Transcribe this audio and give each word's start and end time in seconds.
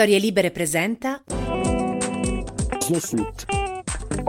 Storie 0.00 0.18
Libere 0.18 0.50
presenta 0.50 1.22
Snowsuit. 2.78 3.44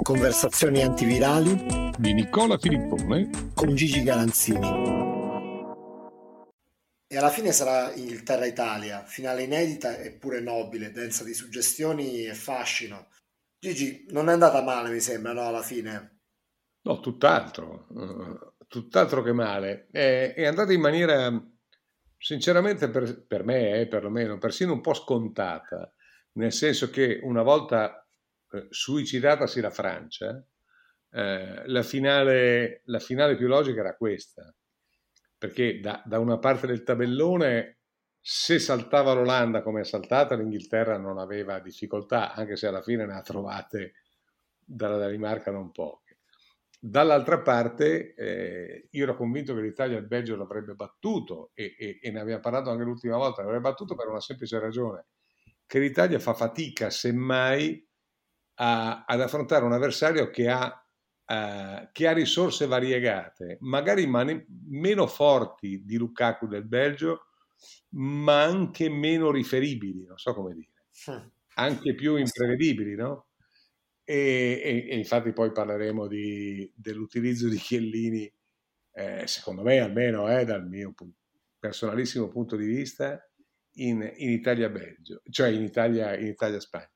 Conversazioni 0.01 0.83
antivirali 0.83 1.93
di 1.97 2.13
Nicola 2.13 2.57
Filippone 2.57 3.51
con 3.53 3.73
Gigi 3.73 4.03
Galanzini. 4.03 4.67
E 7.07 7.17
alla 7.17 7.29
fine 7.29 7.53
sarà 7.53 7.93
Inghilterra-Italia, 7.93 9.05
finale 9.05 9.43
inedita 9.43 9.97
eppure 9.97 10.41
nobile, 10.41 10.91
densa 10.91 11.23
di 11.23 11.33
suggestioni 11.33 12.25
e 12.25 12.33
fascino. 12.33 13.07
Gigi, 13.57 14.07
non 14.09 14.27
è 14.27 14.33
andata 14.33 14.61
male, 14.61 14.89
mi 14.89 14.99
sembra, 14.99 15.31
no, 15.31 15.47
alla 15.47 15.63
fine? 15.63 16.19
No, 16.81 16.99
tutt'altro, 16.99 17.87
uh, 17.91 18.65
tutt'altro 18.67 19.21
che 19.21 19.31
male. 19.31 19.87
È, 19.89 20.33
è 20.35 20.45
andata 20.45 20.73
in 20.73 20.81
maniera 20.81 21.31
sinceramente 22.21 22.89
per, 22.89 23.25
per 23.25 23.43
me, 23.43 23.79
eh, 23.79 23.87
perlomeno, 23.87 24.37
persino 24.37 24.73
un 24.73 24.81
po' 24.81 24.93
scontata, 24.93 25.91
nel 26.33 26.53
senso 26.53 26.91
che 26.91 27.19
una 27.23 27.41
volta 27.41 28.07
eh, 28.51 28.67
suicidatasi 28.69 29.59
la 29.59 29.71
Francia, 29.71 30.45
eh, 31.09 31.63
la, 31.65 31.81
finale, 31.81 32.83
la, 32.85 32.99
finale, 32.99 33.35
più 33.35 33.47
logica 33.47 33.79
era 33.79 33.95
questa, 33.95 34.53
perché 35.35 35.79
da, 35.79 36.03
da, 36.05 36.19
una 36.19 36.37
parte 36.37 36.67
del 36.67 36.83
tabellone, 36.83 37.79
se 38.19 38.59
saltava 38.59 39.13
l'Olanda 39.13 39.63
come 39.63 39.81
è 39.81 39.83
saltata, 39.83 40.35
l'Inghilterra 40.35 40.99
non 40.99 41.17
aveva 41.17 41.59
difficoltà, 41.59 42.33
anche 42.33 42.55
se 42.55 42.67
alla 42.67 42.83
fine 42.83 43.07
ne 43.07 43.15
ha 43.15 43.21
trovate 43.21 43.93
dalla 44.63 44.97
Danimarca 44.97 45.49
non 45.49 45.71
poche. 45.71 46.10
Dall'altra 46.83 47.39
parte, 47.41 48.15
eh, 48.15 48.87
io 48.89 49.03
ero 49.03 49.15
convinto 49.15 49.53
che 49.53 49.61
l'Italia 49.61 49.99
il 49.99 50.07
Belgio 50.07 50.35
l'avrebbe 50.35 50.73
battuto 50.73 51.51
e, 51.53 51.75
e, 51.77 51.99
e, 52.01 52.09
ne 52.09 52.19
abbiamo 52.19 52.39
parlato 52.39 52.71
anche 52.71 52.83
l'ultima 52.83 53.17
volta, 53.17 53.43
l'avrebbe 53.43 53.69
battuto 53.69 53.93
per 53.93 54.07
una 54.07 54.19
semplice 54.19 54.57
ragione, 54.57 55.05
che 55.67 55.77
l'Italia 55.77 56.17
fa 56.17 56.33
fatica 56.33 56.89
semmai 56.89 57.87
a, 58.55 59.05
ad 59.05 59.21
affrontare 59.21 59.63
un 59.63 59.73
avversario 59.73 60.31
che 60.31 60.49
ha, 60.49 60.83
uh, 61.27 61.89
che 61.91 62.07
ha 62.07 62.13
risorse 62.13 62.65
variegate, 62.65 63.57
magari 63.59 64.07
mani, 64.07 64.43
meno 64.67 65.05
forti 65.05 65.83
di 65.85 65.97
Lukaku 65.97 66.47
del 66.47 66.65
Belgio, 66.65 67.27
ma 67.89 68.41
anche 68.41 68.89
meno 68.89 69.29
riferibili, 69.29 70.03
non 70.05 70.17
so 70.17 70.33
come 70.33 70.55
dire, 70.55 70.87
anche 71.53 71.93
più 71.93 72.15
imprevedibili, 72.15 72.95
no? 72.95 73.27
E, 74.11 74.59
e, 74.61 74.87
e 74.89 74.97
infatti 74.97 75.31
poi 75.31 75.53
parleremo 75.53 76.05
di, 76.05 76.69
dell'utilizzo 76.75 77.47
di 77.47 77.55
Chiellini, 77.55 78.29
eh, 78.91 79.25
secondo 79.25 79.61
me 79.61 79.79
almeno 79.79 80.29
eh, 80.29 80.43
dal 80.43 80.67
mio 80.67 80.93
personalissimo 81.57 82.27
punto 82.27 82.57
di 82.57 82.65
vista, 82.65 83.25
in, 83.75 84.01
in 84.17 84.29
Italia-Belgio, 84.31 85.21
cioè 85.29 85.47
in 85.47 85.61
Italia, 85.61 86.17
in 86.17 86.27
Italia-Spagna. 86.27 86.91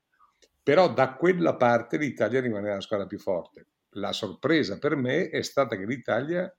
Però 0.62 0.92
da 0.92 1.14
quella 1.14 1.56
parte 1.56 1.96
l'Italia 1.96 2.42
rimane 2.42 2.68
la 2.68 2.82
squadra 2.82 3.06
più 3.06 3.18
forte. 3.18 3.68
La 3.94 4.12
sorpresa 4.12 4.76
per 4.78 4.94
me 4.94 5.30
è 5.30 5.40
stata 5.40 5.74
che 5.74 5.86
l'Italia 5.86 6.54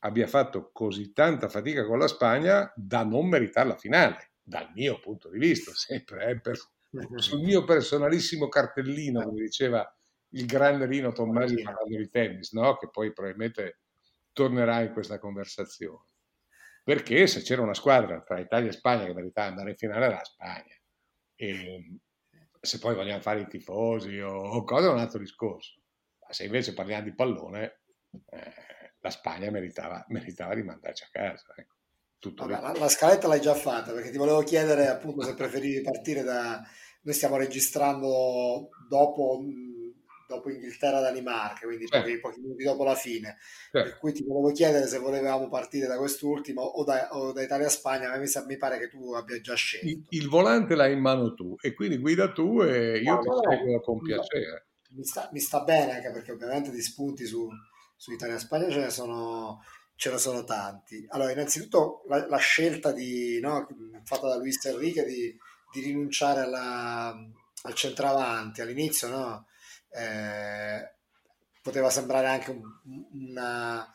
abbia 0.00 0.26
fatto 0.26 0.70
così 0.72 1.12
tanta 1.12 1.48
fatica 1.48 1.86
con 1.86 2.00
la 2.00 2.08
Spagna 2.08 2.72
da 2.74 3.04
non 3.04 3.28
meritare 3.28 3.68
la 3.68 3.76
finale, 3.76 4.32
dal 4.42 4.72
mio 4.74 4.98
punto 4.98 5.30
di 5.30 5.38
vista, 5.38 5.70
sempre 5.72 6.30
eh, 6.30 6.40
per, 6.40 6.58
sul 7.14 7.42
mio 7.42 7.62
personalissimo 7.62 8.48
cartellino, 8.48 9.22
come 9.22 9.42
diceva 9.42 9.88
il 10.30 10.46
grande 10.46 10.86
Rino 10.86 11.12
Tommasi 11.12 11.62
parlando 11.62 11.96
di 11.96 12.08
tennis, 12.08 12.52
no? 12.52 12.76
che 12.76 12.88
poi 12.90 13.12
probabilmente 13.12 13.80
tornerà 14.32 14.80
in 14.80 14.92
questa 14.92 15.18
conversazione. 15.18 16.06
Perché 16.82 17.26
se 17.26 17.42
c'era 17.42 17.62
una 17.62 17.74
squadra 17.74 18.22
tra 18.22 18.38
Italia 18.38 18.70
e 18.70 18.72
Spagna 18.72 19.04
che 19.04 19.14
meritava 19.14 19.48
andare 19.48 19.70
in 19.70 19.76
finale 19.76 20.06
era 20.06 20.14
la 20.16 20.24
Spagna. 20.24 20.74
E 21.34 22.00
se 22.60 22.78
poi 22.78 22.94
vogliamo 22.94 23.20
fare 23.20 23.40
i 23.40 23.46
tifosi 23.46 24.18
o, 24.18 24.32
o 24.32 24.64
cose 24.64 24.86
è 24.86 24.90
un 24.90 24.98
altro 24.98 25.18
discorso. 25.18 25.80
Ma 26.20 26.32
se 26.32 26.44
invece 26.44 26.74
parliamo 26.74 27.04
di 27.04 27.14
pallone, 27.14 27.82
eh, 28.10 28.94
la 28.98 29.10
Spagna 29.10 29.50
meritava, 29.50 30.04
meritava 30.08 30.54
di 30.54 30.62
mandarci 30.62 31.04
a 31.04 31.08
casa. 31.10 31.54
Ecco. 31.56 31.74
Vabbè, 32.34 32.60
la, 32.60 32.72
la, 32.78 32.88
scaletta 32.88 33.28
l'hai 33.28 33.40
già 33.40 33.54
fatta 33.54 33.92
perché 33.92 34.10
ti 34.10 34.18
volevo 34.18 34.42
chiedere 34.42 34.88
appunto 34.88 35.22
se 35.22 35.34
preferivi 35.34 35.80
partire 35.80 36.22
da... 36.22 36.62
Noi 37.02 37.14
stiamo 37.14 37.36
registrando 37.38 38.68
dopo 38.88 39.42
dopo 40.30 40.48
Inghilterra-Danimarca, 40.48 41.66
quindi 41.66 41.86
certo. 41.86 42.06
pochi, 42.06 42.20
pochi, 42.20 42.40
minuti 42.40 42.62
dopo 42.64 42.84
la 42.84 42.94
fine. 42.94 43.36
Certo. 43.70 43.88
Per 43.88 43.98
cui 43.98 44.12
ti 44.12 44.24
volevo 44.24 44.52
chiedere 44.52 44.86
se 44.86 44.98
volevamo 44.98 45.48
partire 45.48 45.86
da 45.86 45.98
quest'ultimo 45.98 46.62
o 46.62 46.84
da, 46.84 47.08
o 47.10 47.32
da 47.32 47.42
Italia-Spagna, 47.42 48.16
mi, 48.16 48.26
mi, 48.46 48.56
pare 48.56 48.78
che 48.78 48.88
tu 48.88 49.12
abbia 49.12 49.40
già 49.40 49.54
scelto. 49.54 49.86
Il, 49.86 50.04
il, 50.08 50.28
volante 50.28 50.76
l'hai 50.76 50.92
in 50.92 51.00
mano 51.00 51.34
tu 51.34 51.56
e 51.60 51.74
quindi 51.74 51.98
guida 51.98 52.30
tu 52.32 52.62
e 52.62 52.98
io 52.98 53.14
no, 53.14 53.20
ti 53.20 53.28
no, 53.28 53.40
seguo 53.48 53.80
con 53.80 54.00
piacere. 54.00 54.68
Mi 54.90 55.04
sta, 55.04 55.28
mi 55.32 55.40
sta, 55.40 55.62
bene 55.62 55.94
anche 55.94 56.10
perché 56.10 56.32
ovviamente 56.32 56.70
di 56.70 56.80
spunti 56.80 57.26
su, 57.26 57.48
su 57.96 58.12
Italia-Spagna 58.12 58.70
ce 58.70 58.80
ne 58.80 58.90
sono 58.90 59.60
ce 59.96 60.10
ne 60.10 60.16
sono 60.16 60.44
tanti. 60.44 61.04
Allora, 61.10 61.30
innanzitutto 61.30 62.04
la, 62.08 62.26
la 62.26 62.38
scelta 62.38 62.90
di, 62.90 63.38
no, 63.38 63.66
fatta 64.04 64.28
da 64.28 64.36
Luis 64.38 64.64
Enrique 64.64 65.04
di, 65.04 65.36
di 65.70 65.80
rinunciare 65.82 66.40
alla, 66.40 67.14
al 67.62 67.74
centravanti 67.74 68.62
all'inizio, 68.62 69.08
no? 69.08 69.46
Eh, 69.90 70.94
poteva 71.62 71.90
sembrare 71.90 72.28
anche 72.28 72.50
un, 72.50 72.62
una, 73.12 73.90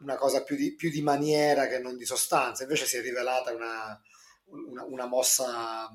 una, 0.00 0.16
cosa 0.16 0.42
più 0.42 0.56
di, 0.56 0.74
più 0.74 0.90
di, 0.90 1.02
maniera 1.02 1.66
che 1.66 1.78
non 1.78 1.96
di 1.96 2.04
sostanza, 2.04 2.64
invece 2.64 2.86
si 2.86 2.96
è 2.96 3.00
rivelata 3.00 3.52
una, 3.52 4.00
una, 4.46 4.84
una 4.84 5.06
mossa 5.06 5.88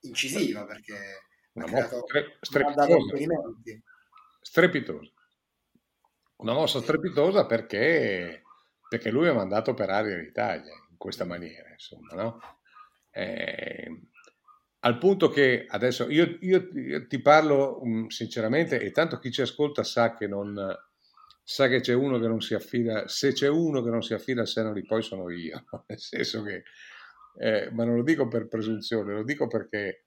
incisiva 0.00 0.64
perché 0.64 1.22
una 1.52 1.66
ha 1.66 1.68
creato 1.68 2.04
strepitosa. 2.40 2.98
strepitosa. 4.40 5.12
Una 6.36 6.52
mossa 6.52 6.80
strepitosa 6.80 7.46
perché, 7.46 8.42
perché 8.88 9.10
lui 9.10 9.28
ha 9.28 9.34
mandato 9.34 9.72
per 9.72 9.90
aria 9.90 10.16
l'Italia 10.16 10.72
in 10.90 10.96
questa 10.96 11.24
maniera, 11.24 11.70
insomma, 11.70 12.14
no? 12.14 12.40
Eh, 13.10 14.08
al 14.84 14.98
punto 14.98 15.30
che 15.30 15.64
adesso 15.66 16.10
io, 16.10 16.36
io, 16.40 16.68
io 16.74 17.06
ti 17.06 17.20
parlo 17.20 17.82
um, 17.82 18.06
sinceramente 18.08 18.80
e 18.80 18.90
tanto 18.90 19.18
chi 19.18 19.30
ci 19.30 19.40
ascolta 19.40 19.82
sa 19.82 20.14
che 20.14 20.26
non 20.26 20.54
sa 21.42 21.68
che 21.68 21.80
c'è 21.80 21.94
uno 21.94 22.18
che 22.18 22.28
non 22.28 22.40
si 22.40 22.54
affida, 22.54 23.08
se 23.08 23.32
c'è 23.32 23.48
uno 23.48 23.82
che 23.82 23.90
non 23.90 24.02
si 24.02 24.12
affida 24.12 24.42
a 24.42 24.46
Senori 24.46 24.84
poi 24.84 25.02
sono 25.02 25.30
io, 25.30 25.64
nel 25.88 25.98
senso 25.98 26.42
che, 26.42 26.64
eh, 27.38 27.70
ma 27.72 27.84
non 27.84 27.96
lo 27.96 28.02
dico 28.02 28.28
per 28.28 28.46
presunzione, 28.46 29.14
lo 29.14 29.24
dico 29.24 29.46
perché 29.46 30.04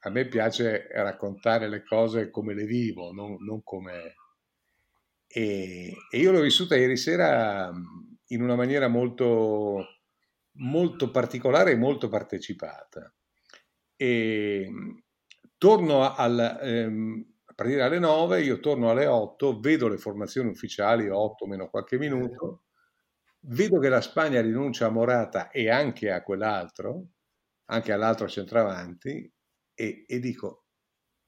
a 0.00 0.10
me 0.10 0.26
piace 0.26 0.88
raccontare 0.92 1.68
le 1.68 1.82
cose 1.82 2.30
come 2.30 2.54
le 2.54 2.64
vivo, 2.64 3.12
non, 3.12 3.36
non 3.40 3.62
come... 3.62 4.14
E, 5.26 5.94
e, 6.10 6.18
io 6.18 6.32
l'ho 6.32 6.40
vissuta 6.40 6.76
ieri 6.76 6.96
sera 6.96 7.70
in 8.28 8.42
una 8.42 8.56
maniera 8.56 8.88
molto, 8.88 9.86
molto 10.52 11.10
particolare 11.10 11.72
e 11.72 11.76
molto 11.76 12.08
partecipata 12.08 13.14
e 14.00 14.62
ehm, 14.66 15.02
torno 15.58 16.14
al, 16.14 16.58
ehm, 16.62 17.26
a 17.46 17.52
partire 17.54 17.78
dalle 17.80 17.98
9, 17.98 18.40
io 18.42 18.58
torno 18.60 18.90
alle 18.90 19.06
8, 19.06 19.60
vedo 19.60 19.88
le 19.88 19.98
formazioni 19.98 20.48
ufficiali, 20.48 21.08
8 21.10 21.46
meno 21.46 21.68
qualche 21.68 21.98
minuto, 21.98 22.62
vedo 23.40 23.78
che 23.78 23.88
la 23.90 24.00
Spagna 24.00 24.40
rinuncia 24.40 24.86
a 24.86 24.90
Morata 24.90 25.50
e 25.50 25.68
anche 25.70 26.10
a 26.10 26.22
quell'altro, 26.22 27.08
anche 27.66 27.92
all'altro 27.92 28.26
centravanti, 28.28 29.30
e, 29.74 30.04
e 30.06 30.18
dico, 30.18 30.64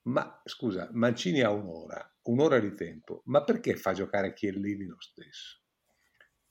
ma 0.09 0.41
scusa, 0.45 0.89
Mancini 0.93 1.43
ha 1.43 1.51
un'ora, 1.51 2.03
un'ora 2.25 2.59
di 2.59 2.75
tempo, 2.75 3.23
ma 3.27 3.45
perché 3.45 3.77
fa 3.77 3.93
giocare 3.93 4.33
Chiellini 4.35 4.87
lo 4.87 5.01
stesso? 5.01 5.62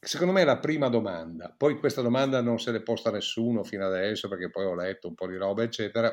Secondo 0.04 0.34
me 0.34 0.42
è 0.42 0.46
la 0.46 0.58
prima 0.58 0.90
domanda, 0.90 1.54
poi 1.56 1.78
questa 1.78 2.02
domanda 2.02 2.42
non 2.42 2.60
se 2.60 2.72
l'è 2.72 2.82
posta 2.82 3.12
nessuno 3.12 3.64
fino 3.64 3.86
adesso 3.86 4.28
perché 4.28 4.50
poi 4.50 4.66
ho 4.66 4.74
letto 4.74 5.08
un 5.08 5.14
po' 5.14 5.28
di 5.28 5.36
roba 5.38 5.62
eccetera 5.62 6.12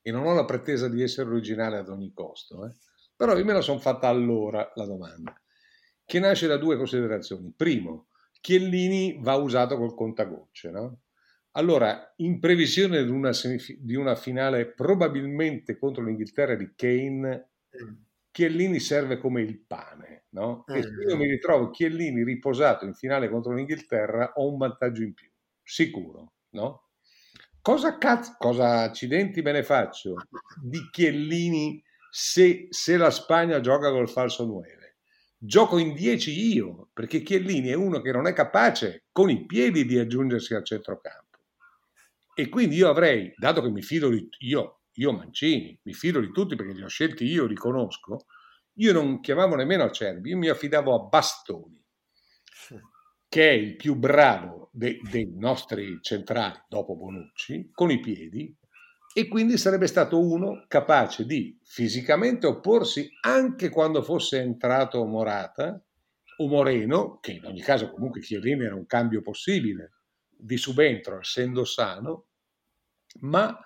e 0.00 0.12
non 0.12 0.24
ho 0.24 0.32
la 0.34 0.44
pretesa 0.44 0.88
di 0.88 1.02
essere 1.02 1.28
originale 1.28 1.78
ad 1.78 1.88
ogni 1.88 2.12
costo, 2.12 2.64
eh? 2.64 2.76
però 3.16 3.36
io 3.36 3.44
me 3.44 3.54
la 3.54 3.60
sono 3.60 3.80
fatta 3.80 4.06
allora 4.06 4.70
la 4.76 4.86
domanda, 4.86 5.34
che 6.04 6.20
nasce 6.20 6.46
da 6.46 6.58
due 6.58 6.76
considerazioni. 6.76 7.52
Primo, 7.56 8.06
Chiellini 8.40 9.18
va 9.20 9.34
usato 9.34 9.76
col 9.76 9.96
contagocce, 9.96 10.70
no? 10.70 11.00
Allora, 11.56 12.12
in 12.18 12.38
previsione 12.38 13.02
di 13.02 13.10
una, 13.10 13.32
semif- 13.32 13.78
di 13.80 13.96
una 13.96 14.14
finale 14.14 14.72
probabilmente 14.72 15.76
contro 15.76 16.04
l'Inghilterra 16.04 16.54
di 16.54 16.72
Kane, 16.76 17.48
mm. 17.82 17.94
Chiellini 18.36 18.80
serve 18.80 19.16
come 19.16 19.40
il 19.40 19.58
pane 19.58 20.16
no? 20.36 20.64
E 20.66 20.82
se 20.82 20.90
io 21.08 21.16
mi 21.16 21.26
ritrovo 21.26 21.70
Chiellini 21.70 22.22
riposato 22.22 22.84
in 22.84 22.94
finale 22.94 23.30
contro 23.30 23.54
l'Inghilterra, 23.54 24.32
ho 24.34 24.50
un 24.50 24.58
vantaggio 24.58 25.02
in 25.02 25.14
più, 25.14 25.28
sicuro, 25.62 26.34
no? 26.50 26.90
Cosa, 27.62 27.98
cazzo, 27.98 28.36
cosa 28.38 28.82
accidenti 28.82 29.42
me 29.42 29.52
ne 29.52 29.64
faccio 29.64 30.14
di 30.62 30.88
Chiellini 30.90 31.82
se, 32.10 32.66
se 32.70 32.96
la 32.96 33.10
Spagna 33.10 33.58
gioca 33.60 33.90
col 33.90 34.08
falso 34.08 34.44
9? 34.44 34.74
Gioco 35.38 35.78
in 35.78 35.94
10 35.94 36.54
io, 36.54 36.90
perché 36.92 37.22
Chiellini 37.22 37.68
è 37.68 37.74
uno 37.74 38.00
che 38.00 38.12
non 38.12 38.26
è 38.26 38.32
capace 38.32 39.04
con 39.10 39.30
i 39.30 39.46
piedi 39.46 39.84
di 39.84 39.98
aggiungersi 39.98 40.54
al 40.54 40.64
centrocampo. 40.64 41.38
E 42.34 42.48
quindi 42.48 42.76
io 42.76 42.88
avrei, 42.88 43.32
dato 43.36 43.62
che 43.62 43.70
mi 43.70 43.82
fido 43.82 44.10
di 44.10 44.28
io, 44.40 44.75
io 44.96 45.12
Mancini, 45.12 45.78
mi 45.82 45.92
fido 45.92 46.20
di 46.20 46.30
tutti 46.30 46.56
perché 46.56 46.72
li 46.72 46.82
ho 46.82 46.88
scelti 46.88 47.24
io, 47.24 47.46
li 47.46 47.54
conosco, 47.54 48.26
io 48.74 48.92
non 48.92 49.20
chiamavo 49.20 49.54
nemmeno 49.54 49.84
Acerbi, 49.84 50.30
io 50.30 50.36
mi 50.36 50.48
affidavo 50.48 50.94
a 50.94 51.08
Bastoni, 51.08 51.82
che 53.28 53.48
è 53.48 53.52
il 53.52 53.76
più 53.76 53.94
bravo 53.96 54.70
de- 54.72 55.00
dei 55.10 55.32
nostri 55.34 55.98
centrali 56.02 56.60
dopo 56.68 56.96
Bonucci, 56.96 57.70
con 57.72 57.90
i 57.90 58.00
piedi, 58.00 58.54
e 59.14 59.28
quindi 59.28 59.56
sarebbe 59.56 59.86
stato 59.86 60.20
uno 60.20 60.66
capace 60.68 61.24
di 61.24 61.58
fisicamente 61.62 62.46
opporsi 62.46 63.08
anche 63.22 63.70
quando 63.70 64.02
fosse 64.02 64.40
entrato 64.40 65.04
Morata 65.06 65.82
o 66.38 66.48
Moreno, 66.48 67.18
che 67.20 67.32
in 67.32 67.46
ogni 67.46 67.62
caso 67.62 67.90
comunque 67.90 68.20
Chiellini 68.20 68.64
era 68.64 68.74
un 68.74 68.84
cambio 68.84 69.22
possibile 69.22 69.92
di 70.28 70.58
subentro 70.58 71.18
essendo 71.18 71.64
sano, 71.64 72.26
ma 73.20 73.58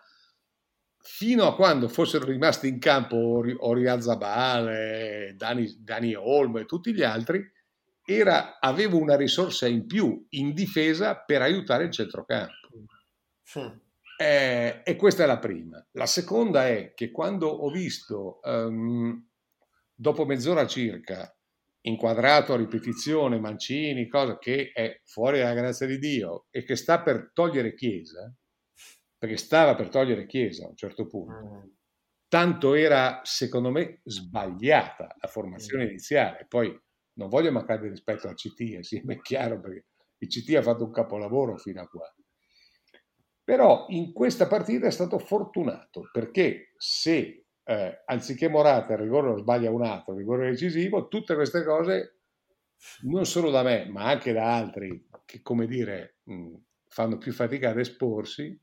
fino 1.03 1.47
a 1.47 1.55
quando 1.55 1.89
fossero 1.89 2.27
rimasti 2.27 2.69
in 2.69 2.79
campo 2.79 3.17
Oriol 3.17 4.03
Zabale, 4.03 5.35
Dani, 5.37 5.77
Dani 5.81 6.15
Olmo 6.15 6.59
e 6.59 6.67
tutti 6.67 6.93
gli 6.93 7.03
altri, 7.03 7.43
era, 8.05 8.59
avevo 8.59 8.99
una 8.99 9.17
risorsa 9.17 9.67
in 9.67 9.87
più 9.87 10.27
in 10.31 10.53
difesa 10.53 11.17
per 11.17 11.43
aiutare 11.43 11.85
il 11.85 11.91
centrocampo. 11.91 12.69
Sì. 13.43 13.89
Eh, 14.17 14.83
e 14.85 14.97
questa 14.97 15.23
è 15.23 15.27
la 15.27 15.39
prima. 15.39 15.85
La 15.93 16.07
seconda 16.07 16.69
è 16.69 16.93
che 16.95 17.11
quando 17.11 17.49
ho 17.49 17.71
visto, 17.71 18.41
um, 18.43 19.27
dopo 19.95 20.27
mezz'ora 20.27 20.67
circa, 20.67 21.35
inquadrato 21.83 22.53
a 22.53 22.57
ripetizione 22.57 23.41
Mancini, 23.41 24.09
cosa 24.09 24.39
che 24.39 24.73
è 24.75 25.01
fuori 25.05 25.39
dalla 25.39 25.55
grazia 25.55 25.87
di 25.87 25.99
Dio 25.99 26.47
e 26.51 26.65
che 26.65 26.77
sta 26.77 27.01
per 27.01 27.31
togliere 27.33 27.75
Chiesa, 27.75 28.31
perché 29.21 29.37
stava 29.37 29.77
per 29.77 29.91
togliere 29.91 30.27
Chiesa 30.27 30.65
a 30.65 30.71
un 30.71 30.77
certo 30.77 31.07
punto, 31.07 31.45
mm. 31.45 31.69
tanto 32.27 32.73
era, 32.75 33.21
secondo 33.23 33.71
me, 33.71 34.01
sbagliata 34.03 35.15
la 35.21 35.29
formazione 35.29 35.85
mm. 35.85 35.89
iniziale. 35.89 36.47
Poi 36.49 36.77
non 37.19 37.29
voglio 37.29 37.53
mancare 37.53 37.83
di 37.83 37.89
rispetto 37.89 38.27
al 38.29 38.35
CT, 38.35 38.81
sì, 38.81 39.03
è 39.07 39.21
chiaro, 39.21 39.61
perché 39.61 39.87
il 40.19 40.29
CT 40.29 40.57
ha 40.57 40.63
fatto 40.63 40.85
un 40.85 40.91
capolavoro 40.91 41.57
fino 41.59 41.83
a 41.83 41.87
qua 41.87 42.13
però 43.51 43.87
in 43.89 44.13
questa 44.13 44.47
partita 44.47 44.87
è 44.87 44.93
stato 44.93 45.19
fortunato 45.19 46.09
perché 46.13 46.73
se 46.77 47.47
eh, 47.65 48.03
anziché 48.07 48.49
Morata 48.49 48.93
il 48.93 49.01
rigore 49.01 49.31
lo 49.31 49.39
sbaglia 49.39 49.73
un 49.73 49.83
altro, 49.83 50.13
il 50.13 50.21
rigore 50.21 50.51
decisivo, 50.51 51.09
tutte 51.09 51.35
queste 51.35 51.65
cose 51.65 52.21
non 53.03 53.27
solo 53.27 53.51
da 53.51 53.65
me, 53.65 53.87
ma 53.87 54.05
anche 54.05 54.33
da 54.33 54.55
altri 54.55 55.05
che, 55.25 55.43
come 55.43 55.67
dire, 55.67 56.19
mh, 56.23 56.55
fanno 56.87 57.19
più 57.19 57.33
fatica 57.33 57.71
ad 57.71 57.79
esporsi, 57.81 58.57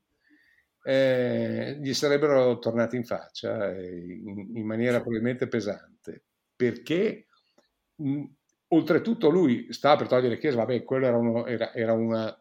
eh, 0.88 1.76
gli 1.82 1.92
sarebbero 1.92 2.58
tornati 2.58 2.96
in 2.96 3.04
faccia 3.04 3.74
eh, 3.74 4.20
in, 4.24 4.56
in, 4.56 4.66
maniera 4.66 5.00
probabilmente 5.02 5.46
pesante. 5.46 6.24
Perché 6.56 7.26
mh, 7.96 8.24
oltretutto 8.68 9.28
lui 9.28 9.70
stava 9.70 9.96
per 9.96 10.06
togliere 10.06 10.38
Chiesa, 10.38 10.56
vabbè, 10.56 10.82
quello 10.84 11.06
era, 11.06 11.18
uno, 11.18 11.44
era, 11.44 11.74
era 11.74 11.92
una 11.92 12.34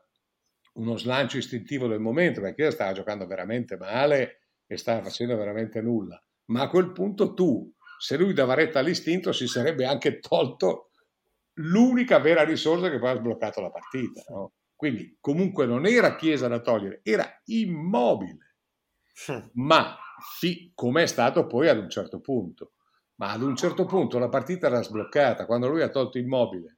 uno 0.75 0.95
slancio 0.95 1.37
istintivo 1.37 1.87
del 1.87 1.99
momento, 1.99 2.39
perché 2.39 2.71
stava 2.71 2.93
giocando 2.93 3.25
veramente 3.25 3.77
male 3.77 4.41
e 4.65 4.77
stava 4.77 5.01
facendo 5.01 5.35
veramente 5.35 5.81
nulla. 5.81 6.23
Ma 6.45 6.61
a 6.61 6.69
quel 6.69 6.93
punto 6.93 7.33
tu, 7.33 7.69
se 7.99 8.15
lui 8.15 8.31
dava 8.31 8.53
retta 8.53 8.79
all'istinto, 8.79 9.33
si 9.33 9.47
sarebbe 9.47 9.85
anche 9.85 10.19
tolto 10.19 10.91
l'unica 11.55 12.19
vera 12.19 12.43
risorsa 12.43 12.89
che 12.89 12.99
poi 12.99 13.09
ha 13.09 13.15
sbloccato 13.15 13.59
la 13.59 13.71
partita. 13.71 14.23
No? 14.29 14.53
Quindi 14.77 15.17
comunque 15.19 15.65
non 15.65 15.85
era 15.85 16.15
Chiesa 16.15 16.47
da 16.47 16.61
togliere, 16.61 17.01
era 17.03 17.27
immobile. 17.47 18.55
Hm. 19.25 19.49
Ma 19.55 19.97
fi, 20.37 20.71
com'è 20.73 21.05
stato 21.05 21.45
poi 21.47 21.67
ad 21.67 21.79
un 21.79 21.89
certo 21.89 22.21
punto. 22.21 22.75
Ma 23.15 23.31
ad 23.31 23.41
un 23.41 23.57
certo 23.57 23.83
punto 23.83 24.19
la 24.19 24.29
partita 24.29 24.67
era 24.67 24.81
sbloccata, 24.81 25.45
quando 25.45 25.67
lui 25.67 25.81
ha 25.81 25.89
tolto 25.89 26.17
immobile 26.17 26.75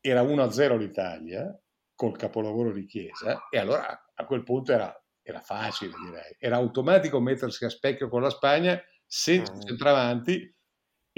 era 0.00 0.22
1-0 0.22 0.78
l'Italia, 0.78 1.60
col 1.94 2.16
capolavoro 2.16 2.72
di 2.72 2.84
Chiesa 2.84 3.48
e 3.50 3.58
allora 3.58 4.12
a 4.14 4.24
quel 4.26 4.42
punto 4.42 4.72
era, 4.72 4.94
era 5.22 5.40
facile 5.40 5.92
direi, 6.04 6.36
era 6.38 6.56
automatico 6.56 7.20
mettersi 7.20 7.64
a 7.64 7.70
specchio 7.70 8.08
con 8.08 8.20
la 8.20 8.30
Spagna 8.30 8.80
senza 9.04 9.52
mm. 9.54 9.60
centravanti 9.60 10.55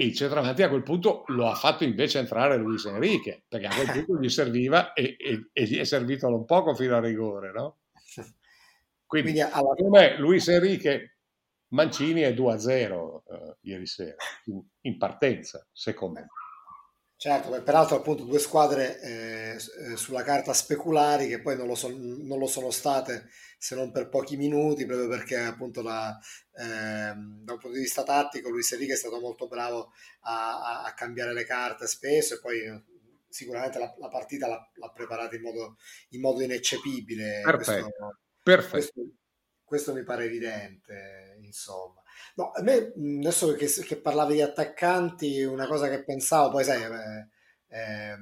e 0.01 0.05
il 0.05 0.15
centravanti 0.15 0.63
a 0.63 0.69
quel 0.69 0.81
punto 0.81 1.25
lo 1.27 1.49
ha 1.49 1.55
fatto 1.55 1.83
invece 1.83 2.19
entrare 2.19 2.55
Luis 2.55 2.85
Enrique 2.85 3.43
perché 3.49 3.67
a 3.67 3.75
quel 3.75 3.91
punto 4.05 4.21
gli 4.21 4.29
serviva 4.29 4.93
e, 4.93 5.17
e, 5.19 5.49
e 5.51 5.63
gli 5.65 5.77
è 5.77 5.83
servito 5.83 6.29
non 6.29 6.45
poco 6.45 6.73
fino 6.73 6.95
a 6.95 7.01
rigore 7.01 7.51
no? 7.51 7.79
quindi, 9.05 9.33
quindi 9.33 9.41
alla... 9.41 9.73
me 9.89 10.17
Luis 10.17 10.47
Enrique 10.47 11.17
Mancini 11.73 12.21
è 12.21 12.31
2-0 12.31 12.93
uh, 12.93 13.23
eh, 13.27 13.57
ieri 13.63 13.85
sera 13.85 14.15
in, 14.45 14.63
in 14.83 14.97
partenza 14.97 15.67
secondo 15.73 16.21
me 16.21 16.27
Certo, 17.21 17.61
peraltro 17.63 17.97
appunto 17.97 18.23
due 18.23 18.39
squadre 18.39 19.01
eh, 19.01 19.55
eh, 19.55 19.97
sulla 19.97 20.23
carta 20.23 20.53
speculari 20.53 21.27
che 21.27 21.41
poi 21.41 21.57
non 21.57 21.67
lo, 21.67 21.75
so, 21.75 21.89
non 21.89 22.39
lo, 22.39 22.47
sono 22.47 22.71
state 22.71 23.27
se 23.61 23.75
non 23.75 23.91
per 23.91 24.07
pochi 24.07 24.37
minuti, 24.37 24.85
proprio 24.85 25.09
perché 25.09 25.35
appunto 25.35 25.81
la, 25.81 26.17
eh, 26.53 26.63
da 26.63 27.13
un 27.13 27.43
punto 27.45 27.71
di 27.71 27.81
vista 27.81 28.03
tattico 28.03 28.49
Luis 28.49 28.71
Enrique 28.71 28.93
è 28.93 28.97
stato 28.97 29.19
molto 29.19 29.47
bravo 29.47 29.91
a, 30.21 30.83
a 30.83 30.93
cambiare 30.93 31.33
le 31.33 31.43
carte 31.43 31.85
spesso 31.85 32.35
e 32.35 32.39
poi 32.39 32.61
eh, 32.61 32.83
sicuramente 33.27 33.77
la, 33.77 33.93
la 33.99 34.07
partita 34.07 34.47
l'ha, 34.47 34.71
l'ha, 34.75 34.91
preparata 34.91 35.35
in 35.35 35.41
modo, 35.41 35.77
in 36.11 36.21
modo 36.21 36.41
ineccepibile. 36.41 37.41
Perfetto. 37.43 37.81
Questo, 37.81 38.17
Perfetto. 38.41 38.71
Questo, 38.71 39.01
questo 39.65 39.93
mi 39.93 40.03
pare 40.03 40.23
evidente, 40.23 41.37
insomma. 41.41 42.01
No, 42.35 42.51
a 42.51 42.61
me 42.61 42.93
adesso 43.19 43.53
che, 43.55 43.67
che, 43.67 43.97
parlavi 43.97 44.35
di 44.35 44.41
attaccanti, 44.41 45.43
una 45.43 45.67
cosa 45.67 45.89
che 45.89 46.05
pensavo, 46.05 46.51
poi 46.51 46.63
sai, 46.63 46.81
è, 46.81 47.27
è, 47.67 48.15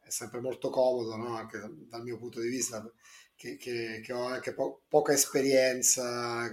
è 0.00 0.10
sempre 0.10 0.40
molto 0.40 0.70
comodo, 0.70 1.16
no? 1.16 1.36
anche 1.36 1.58
dal 1.88 2.04
mio 2.04 2.18
punto 2.18 2.40
di 2.40 2.48
vista, 2.48 2.88
che, 3.44 3.56
che, 3.56 4.00
che 4.02 4.12
ho 4.12 4.24
anche 4.24 4.54
po- 4.54 4.82
poca 4.88 5.12
esperienza 5.12 6.48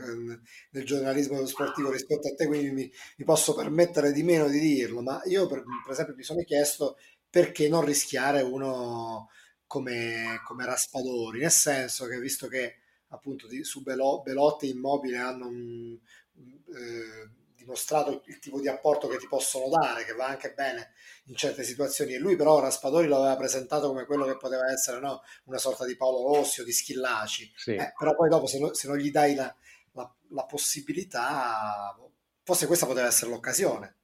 nel 0.71 0.85
giornalismo 0.85 1.45
sportivo 1.45 1.89
rispetto 1.89 2.27
a 2.27 2.35
te, 2.35 2.45
quindi 2.47 2.71
mi, 2.71 2.91
mi, 3.17 3.25
posso 3.25 3.53
permettere 3.55 4.11
di 4.11 4.23
meno 4.23 4.49
di 4.49 4.59
dirlo, 4.59 5.01
ma 5.01 5.21
io 5.25 5.47
per, 5.47 5.63
per 5.83 5.93
esempio 5.93 6.15
mi 6.15 6.23
sono 6.23 6.43
chiesto 6.43 6.97
perché 7.29 7.69
non 7.69 7.85
rischiare 7.85 8.41
uno 8.41 9.29
come, 9.65 10.41
come 10.45 10.65
Raspadori, 10.65 11.39
nel 11.39 11.51
senso 11.51 12.07
che 12.07 12.19
visto 12.19 12.47
che 12.47 12.79
appunto 13.09 13.47
di, 13.47 13.63
su 13.63 13.81
Belotti 13.83 14.67
e 14.67 14.71
Immobile 14.71 15.17
hanno 15.17 15.47
un, 15.47 15.97
eh, 16.35 17.40
dimostrato 17.61 18.23
il 18.25 18.39
tipo 18.39 18.59
di 18.59 18.67
apporto 18.67 19.07
che 19.07 19.17
ti 19.17 19.27
possono 19.27 19.69
dare, 19.69 20.03
che 20.03 20.13
va 20.13 20.25
anche 20.25 20.53
bene 20.53 20.93
in 21.25 21.35
certe 21.35 21.63
situazioni. 21.63 22.13
E 22.13 22.19
lui 22.19 22.35
però 22.35 22.59
Raspadori 22.59 23.07
lo 23.07 23.17
aveva 23.17 23.35
presentato 23.35 23.87
come 23.87 24.05
quello 24.05 24.25
che 24.25 24.37
poteva 24.37 24.69
essere 24.71 24.99
no? 24.99 25.21
una 25.45 25.57
sorta 25.57 25.85
di 25.85 25.95
Paolo 25.95 26.35
Rossi 26.35 26.61
o 26.61 26.63
di 26.63 26.71
Schillaci. 26.71 27.51
Sì. 27.55 27.75
Eh, 27.75 27.93
però 27.97 28.15
poi 28.15 28.29
dopo 28.29 28.47
se, 28.47 28.59
no, 28.59 28.73
se 28.73 28.87
non 28.87 28.97
gli 28.97 29.11
dai 29.11 29.35
la, 29.35 29.55
la, 29.93 30.15
la, 30.29 30.45
possibilità, 30.45 31.97
forse 32.43 32.67
questa 32.67 32.85
poteva 32.85 33.07
essere 33.07 33.31
l'occasione 33.31 33.95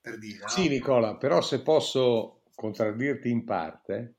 per 0.00 0.18
dire. 0.18 0.48
Sì, 0.48 0.68
Nicola, 0.68 1.16
però 1.16 1.40
se 1.40 1.62
posso 1.62 2.42
contraddirti 2.54 3.30
in 3.30 3.44
parte, 3.44 4.16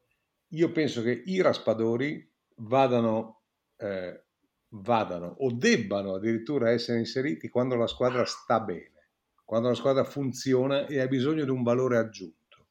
io 0.49 0.71
penso 0.71 1.01
che 1.01 1.23
i 1.25 1.41
Raspadori 1.41 2.31
vadano 2.57 3.41
eh, 3.77 4.24
vadano 4.69 5.35
o 5.39 5.51
debbano 5.51 6.15
addirittura 6.15 6.71
essere 6.71 6.99
inseriti 6.99 7.49
quando 7.49 7.75
la 7.75 7.87
squadra 7.87 8.25
sta 8.25 8.59
bene, 8.59 9.09
quando 9.43 9.69
la 9.69 9.75
squadra 9.75 10.03
funziona 10.03 10.87
e 10.87 10.99
ha 10.99 11.07
bisogno 11.07 11.43
di 11.43 11.49
un 11.49 11.63
valore 11.63 11.97
aggiunto. 11.97 12.67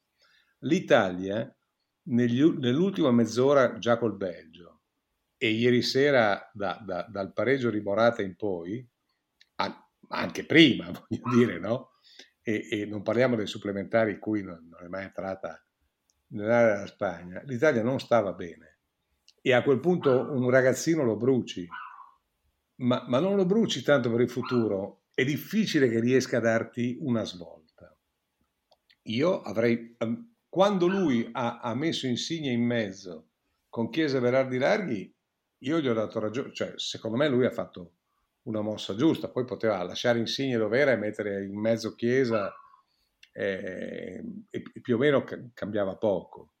L'Italia 0.59 1.53
negli, 2.03 2.43
nell'ultima 2.43 3.11
mezz'ora 3.11 3.77
già 3.77 3.97
col 3.97 4.15
Belgio 4.15 4.81
e 5.37 5.49
ieri 5.49 5.81
sera 5.81 6.49
da, 6.53 6.81
da, 6.83 7.07
dal 7.09 7.33
pareggio 7.33 7.69
di 7.69 7.81
Morata 7.81 8.21
in 8.21 8.35
poi, 8.35 8.87
anche 10.07 10.45
prima 10.45 10.85
voglio 10.91 11.35
dire, 11.35 11.59
no? 11.59 11.91
E, 12.41 12.67
e 12.69 12.85
non 12.85 13.01
parliamo 13.01 13.35
dei 13.35 13.47
supplementari 13.47 14.19
cui 14.19 14.43
non, 14.43 14.67
non 14.69 14.83
è 14.83 14.87
mai 14.87 15.05
entrata 15.05 15.59
nell'area 16.27 16.75
della 16.75 16.87
Spagna, 16.87 17.41
l'Italia 17.45 17.81
non 17.81 17.99
stava 17.99 18.33
bene 18.33 18.75
e 19.41 19.53
a 19.53 19.61
quel 19.61 19.79
punto 19.79 20.31
un 20.31 20.49
ragazzino 20.49 21.03
lo 21.03 21.17
bruci 21.17 21.67
ma, 22.77 23.05
ma 23.07 23.19
non 23.19 23.35
lo 23.35 23.45
bruci 23.45 23.81
tanto 23.81 24.11
per 24.11 24.21
il 24.21 24.29
futuro, 24.29 25.03
è 25.13 25.23
difficile 25.23 25.89
che 25.89 25.99
riesca 25.99 26.37
a 26.37 26.41
darti 26.41 26.97
una 26.99 27.23
svolta. 27.23 27.95
Io 29.03 29.41
avrei, 29.41 29.95
ehm, 29.97 30.33
quando 30.49 30.87
lui 30.87 31.27
ha, 31.31 31.59
ha 31.59 31.73
messo 31.75 32.07
Insigne 32.07 32.51
in 32.51 32.63
mezzo 32.63 33.29
con 33.69 33.89
Chiesa 33.89 34.19
Verardi 34.19 34.57
Larghi, 34.57 35.13
io 35.59 35.79
gli 35.79 35.87
ho 35.87 35.93
dato 35.93 36.19
ragione, 36.19 36.53
cioè 36.53 36.73
secondo 36.75 37.17
me 37.17 37.27
lui 37.27 37.45
ha 37.45 37.51
fatto 37.51 37.93
una 38.43 38.61
mossa 38.61 38.95
giusta, 38.95 39.29
poi 39.29 39.45
poteva 39.45 39.81
lasciare 39.83 40.19
Insigne 40.19 40.57
dove 40.57 40.79
era 40.79 40.91
e 40.91 40.97
mettere 40.97 41.45
in 41.45 41.59
mezzo 41.59 41.95
Chiesa 41.95 42.53
eh, 43.31 44.23
e 44.49 44.63
più 44.81 44.95
o 44.95 44.97
meno 44.97 45.23
cambiava 45.53 45.95
poco. 45.97 46.51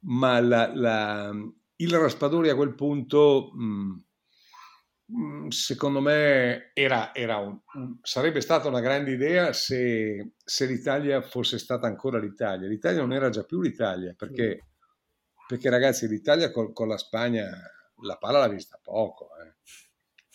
Ma 0.00 0.38
la, 0.40 0.72
la, 0.74 1.32
il 1.76 1.90
Raspadori 1.90 2.48
a 2.48 2.54
quel 2.54 2.74
punto 2.74 3.50
mh, 3.52 4.05
secondo 5.48 6.00
me 6.00 6.70
era, 6.74 7.14
era 7.14 7.36
un, 7.38 7.60
sarebbe 8.02 8.40
stata 8.40 8.68
una 8.68 8.80
grande 8.80 9.12
idea 9.12 9.52
se, 9.52 10.32
se, 10.44 10.66
l'Italia 10.66 11.22
fosse 11.22 11.58
stata 11.58 11.86
ancora 11.86 12.18
l'Italia. 12.18 12.68
L'Italia 12.68 13.00
non 13.00 13.12
era 13.12 13.30
già 13.30 13.44
più 13.44 13.60
l'Italia 13.60 14.14
perché, 14.16 14.66
perché 15.46 15.70
ragazzi, 15.70 16.08
l'Italia 16.08 16.50
con, 16.50 16.72
con, 16.72 16.88
la 16.88 16.98
Spagna 16.98 17.48
la 18.02 18.16
palla 18.16 18.40
l'ha 18.40 18.48
vista 18.48 18.80
poco. 18.82 19.28
Eh. 19.38 19.54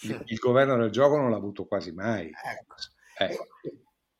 Il, 0.08 0.24
il, 0.28 0.38
governo 0.38 0.78
del 0.78 0.90
gioco 0.90 1.18
non 1.18 1.30
l'ha 1.30 1.38
avuto 1.38 1.66
quasi 1.66 1.92
mai. 1.92 2.28
Ecco. 2.28 2.76
Ecco. 3.18 3.48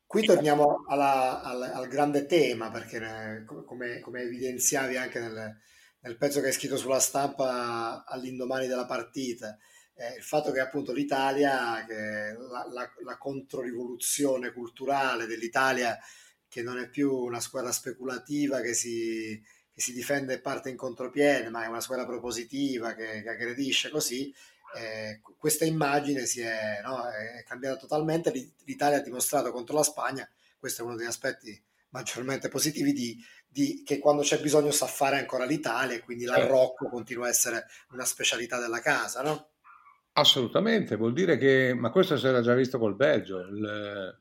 Qui 0.06 0.26
torniamo 0.26 0.84
alla, 0.90 1.42
al, 1.42 1.62
al, 1.62 1.88
grande 1.88 2.26
tema, 2.26 2.70
perché 2.70 3.46
come, 3.66 4.02
come, 4.02 4.22
evidenziavi 4.24 4.98
anche 4.98 5.22
nel, 5.22 5.58
nel, 6.02 6.18
pezzo 6.18 6.42
che 6.42 6.48
hai 6.48 6.52
scritto 6.52 6.76
sulla 6.76 7.00
stampa 7.00 8.04
all'indomani 8.06 8.68
della 8.68 8.86
partita, 8.86 9.58
eh, 9.96 10.16
il 10.16 10.24
fatto 10.24 10.52
che 10.52 10.60
appunto 10.60 10.92
l'Italia, 10.92 11.86
che 11.88 12.36
la, 12.38 12.68
la, 12.72 12.92
la 13.04 13.18
controrivoluzione 13.18 14.52
culturale 14.52 15.26
dell'Italia, 15.26 15.98
che 16.48 16.62
non 16.62 16.78
è 16.80 16.90
più 16.90 17.14
una 17.14 17.40
squadra 17.40 17.72
speculativa 17.72 18.60
che 18.62 18.74
si, 18.74 19.42
che 19.72 19.82
si 19.82 19.94
difende 19.94 20.34
e 20.34 20.42
parte 20.42 20.70
in 20.70 20.76
contropiede, 20.76 21.50
ma 21.50 21.64
è 21.64 21.68
una 21.68 21.82
squadra 21.82 22.06
propositiva 22.06 22.94
che, 22.94 23.22
che 23.22 23.30
aggredisce 23.30 23.90
così, 23.90 24.34
eh, 24.74 25.22
questa 25.38 25.66
immagine 25.66 26.26
si 26.26 26.42
è, 26.42 26.82
no, 26.84 27.08
è, 27.10 27.44
cambiata 27.44 27.78
totalmente. 27.78 28.32
L'Italia 28.64 28.98
ha 28.98 29.02
dimostrato 29.02 29.52
contro 29.52 29.76
la 29.76 29.84
Spagna, 29.84 30.30
questo 30.58 30.82
è 30.82 30.86
uno 30.86 30.96
degli 30.96 31.08
aspetti 31.08 31.62
maggiormente 31.90 32.48
positivi, 32.48 32.94
di, 32.94 33.18
di, 33.48 33.84
che 33.84 34.00
quando 34.00 34.22
c'è 34.22 34.40
bisogno 34.40 34.72
sa 34.72 34.88
fare 34.88 35.20
ancora 35.20 35.44
l'Italia 35.44 35.96
e 35.96 36.00
quindi 36.00 36.24
l'arrocco 36.24 36.88
continua 36.88 37.26
a 37.26 37.30
essere 37.30 37.66
una 37.92 38.06
specialità 38.06 38.60
della 38.60 38.80
casa, 38.80 39.22
no? 39.22 39.51
Assolutamente, 40.14 40.98
vuol 40.98 41.14
dire 41.14 41.38
che, 41.38 41.74
ma 41.74 41.90
questo 41.90 42.18
si 42.18 42.28
era 42.28 42.42
già 42.42 42.54
visto 42.54 42.78
col 42.78 42.96
Belgio, 42.96 43.40
il, 43.40 44.20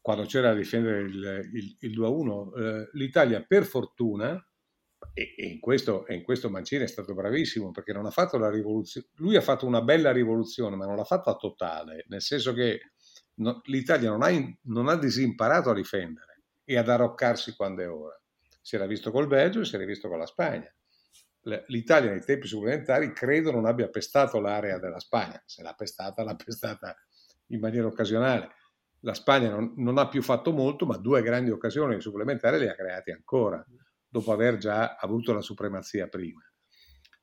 quando 0.00 0.24
c'era 0.24 0.50
a 0.50 0.54
difendere 0.54 1.00
il, 1.00 1.50
il, 1.52 1.76
il 1.80 1.98
2-1, 1.98 2.58
eh, 2.58 2.90
l'Italia 2.92 3.42
per 3.42 3.64
fortuna 3.64 4.42
e, 5.12 5.34
e, 5.36 5.46
in 5.46 5.60
questo, 5.60 6.06
e, 6.06 6.14
in 6.14 6.22
questo, 6.22 6.50
Mancini 6.50 6.84
è 6.84 6.88
stato 6.88 7.14
bravissimo 7.14 7.70
perché 7.72 7.92
non 7.92 8.06
ha 8.06 8.10
fatto 8.10 8.38
la 8.38 8.50
rivoluzione, 8.50 9.08
lui 9.16 9.36
ha 9.36 9.40
fatto 9.40 9.66
una 9.66 9.82
bella 9.82 10.12
rivoluzione, 10.12 10.76
ma 10.76 10.86
non 10.86 10.96
l'ha 10.96 11.04
fatta 11.04 11.34
totale, 11.34 12.04
nel 12.08 12.22
senso 12.22 12.52
che 12.52 12.92
no, 13.34 13.60
l'Italia 13.64 14.10
non 14.10 14.22
ha, 14.22 14.30
non 14.62 14.88
ha, 14.88 14.96
disimparato 14.96 15.70
a 15.70 15.74
difendere 15.74 16.44
e 16.64 16.76
ad 16.76 16.88
arroccarsi 16.88 17.54
quando 17.54 17.82
è 17.82 17.90
ora. 17.90 18.20
Si 18.60 18.76
era 18.76 18.86
visto 18.86 19.10
col 19.10 19.26
Belgio 19.26 19.60
e 19.60 19.64
si 19.64 19.74
era 19.74 19.84
visto 19.84 20.08
con 20.08 20.18
la 20.18 20.26
Spagna. 20.26 20.72
L'Italia 21.66 22.10
nei 22.10 22.24
tempi 22.24 22.46
supplementari 22.46 23.12
credo 23.12 23.50
non 23.50 23.64
abbia 23.64 23.88
pestato 23.88 24.38
l'area 24.40 24.78
della 24.78 24.98
Spagna, 24.98 25.42
se 25.46 25.62
l'ha 25.62 25.72
pestata 25.72 26.22
l'ha 26.22 26.36
pestata 26.36 26.96
in 27.48 27.60
maniera 27.60 27.86
occasionale. 27.86 28.50
La 29.00 29.14
Spagna 29.14 29.50
non, 29.50 29.74
non 29.76 29.96
ha 29.98 30.08
più 30.08 30.22
fatto 30.22 30.52
molto, 30.52 30.84
ma 30.84 30.96
due 30.96 31.22
grandi 31.22 31.50
occasioni 31.50 32.00
supplementari 32.00 32.58
le 32.58 32.70
ha 32.70 32.74
create 32.74 33.12
ancora 33.12 33.64
dopo 34.08 34.32
aver 34.32 34.56
già 34.56 34.96
avuto 34.96 35.32
la 35.32 35.42
supremazia 35.42 36.08
prima. 36.08 36.42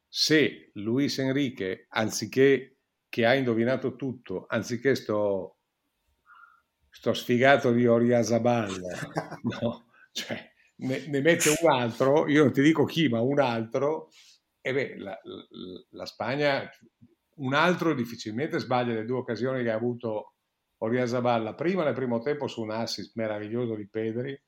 Se 0.08 0.72
Luis 0.76 1.18
Enrique, 1.20 1.88
anziché 1.90 2.78
che 3.10 3.26
ha 3.26 3.34
indovinato 3.34 3.96
tutto, 3.96 4.46
anziché 4.48 4.96
sto, 4.96 5.58
sto 6.90 7.14
sfigato 7.14 7.72
di 7.72 7.86
Oriasabal, 7.86 8.80
no, 9.62 9.88
cioè, 10.12 10.54
ne, 10.78 11.08
ne, 11.08 11.22
mette 11.22 11.50
un 11.50 11.70
altro, 11.70 12.28
io 12.28 12.44
non 12.44 12.52
ti 12.52 12.62
dico 12.62 12.86
chi, 12.86 13.08
ma 13.08 13.22
un 13.22 13.40
altro, 13.40 14.10
e 14.62 14.74
beh, 14.74 14.98
la, 14.98 15.20
la, 15.24 15.86
la 15.92 16.06
Spagna, 16.06 16.70
un 17.36 17.54
altro 17.54 17.94
difficilmente 17.94 18.60
sbaglia 18.60 18.94
le 18.94 19.06
due 19.06 19.20
occasioni 19.20 19.64
che 19.64 19.72
ha 19.72 19.76
avuto 19.76 20.36
Oriasabal, 20.78 21.44
la 21.44 21.56
prima 21.56 21.84
nel 21.84 21.94
primo 21.94 22.20
tempo 22.20 22.48
su 22.48 22.62
un 22.62 22.72
assist 22.72 23.16
meraviglioso 23.16 23.76
di 23.76 23.88
Pedri, 23.88 24.40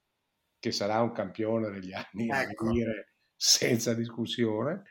che 0.59 0.71
sarà 0.71 1.01
un 1.01 1.11
campione 1.11 1.69
degli 1.69 1.93
anni 1.93 2.29
ecco. 2.29 2.65
a 2.65 2.67
venire 2.67 3.13
senza 3.35 3.93
discussione, 3.93 4.83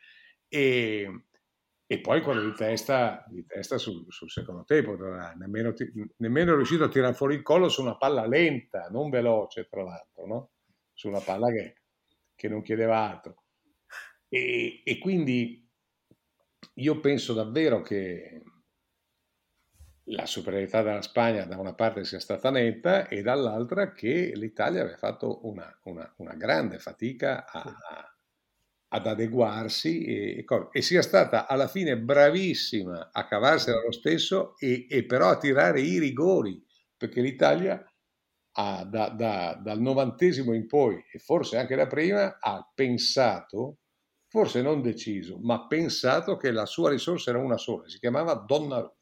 e, 0.49 1.25
e, 1.85 2.01
poi 2.01 2.23
quello 2.23 2.43
di 2.43 2.55
testa, 2.55 3.25
di 3.29 3.45
testa 3.45 3.77
sul, 3.79 4.07
sul, 4.09 4.31
secondo 4.31 4.65
tempo, 4.65 4.97
nemmeno, 5.37 5.75
nemmeno, 6.19 6.53
è 6.53 6.57
riuscito 6.57 6.85
a 6.85 6.89
tirare 6.89 7.15
fuori 7.15 7.35
il 7.35 7.43
collo 7.43 7.69
su 7.69 7.83
una 7.83 7.97
palla 7.97 8.27
lenta, 8.27 8.89
non 8.91 9.11
veloce 9.11 9.67
tra 9.69 9.83
l'altro, 9.83 10.27
no? 10.27 10.51
Su 10.97 11.09
una 11.09 11.21
palla 11.21 11.53
che, 11.53 11.83
che 12.35 12.49
non 12.49 12.63
chiedeva 12.63 12.99
altro. 12.99 13.45
E, 14.29 14.83
e 14.83 14.99
quindi 14.99 15.63
io 16.75 17.01
penso 17.01 17.35
davvero 17.35 17.83
che 17.83 18.43
la 20.11 20.25
superiorità 20.25 20.83
della 20.83 21.03
Spagna 21.03 21.45
da 21.45 21.59
una 21.59 21.75
parte 21.75 22.05
sia 22.05 22.19
stata 22.19 22.51
netta 22.51 23.09
e 23.09 23.23
dall'altra 23.23 23.93
che 23.93 24.33
l'Italia 24.35 24.83
aveva 24.83 24.97
fatto 24.97 25.47
una, 25.47 25.79
una, 25.85 26.13
una 26.19 26.35
grande 26.35 26.79
fatica 26.79 27.45
a, 27.45 27.61
a, 27.61 28.17
ad 28.89 29.07
adeguarsi 29.07 30.05
e, 30.05 30.45
e, 30.73 30.83
sia 30.83 31.03
stata 31.03 31.47
alla 31.47 31.69
fine 31.69 31.99
bravissima 31.99 33.11
a 33.13 33.27
cavarsela 33.27 33.83
lo 33.83 33.93
stesso 33.93 34.57
e, 34.59 34.87
e 34.89 35.05
però 35.05 35.29
a 35.29 35.39
tirare 35.39 35.81
i 35.81 35.99
rigori, 35.99 36.65
perché 36.97 37.21
l'Italia 37.21 37.85
ha, 38.59 38.85
da, 38.85 39.09
da, 39.11 39.59
dal 39.63 39.81
novantesimo 39.81 40.55
in 40.55 40.67
poi 40.67 41.03
e 41.13 41.19
forse 41.19 41.59
anche 41.59 41.77
da 41.77 41.87
prima 41.87 42.39
ha 42.41 42.71
pensato, 42.75 43.79
forse 44.29 44.63
non 44.63 44.83
deciso, 44.83 45.39
ma 45.41 45.67
pensato 45.67 46.37
che 46.37 46.51
la 46.51 46.67
sua 46.67 46.91
risorsa 46.91 47.31
era 47.31 47.39
una 47.39 47.59
sola, 47.59 47.89
si 47.89 47.99
chiamava 47.99 48.35
Donnarumma 48.35 48.95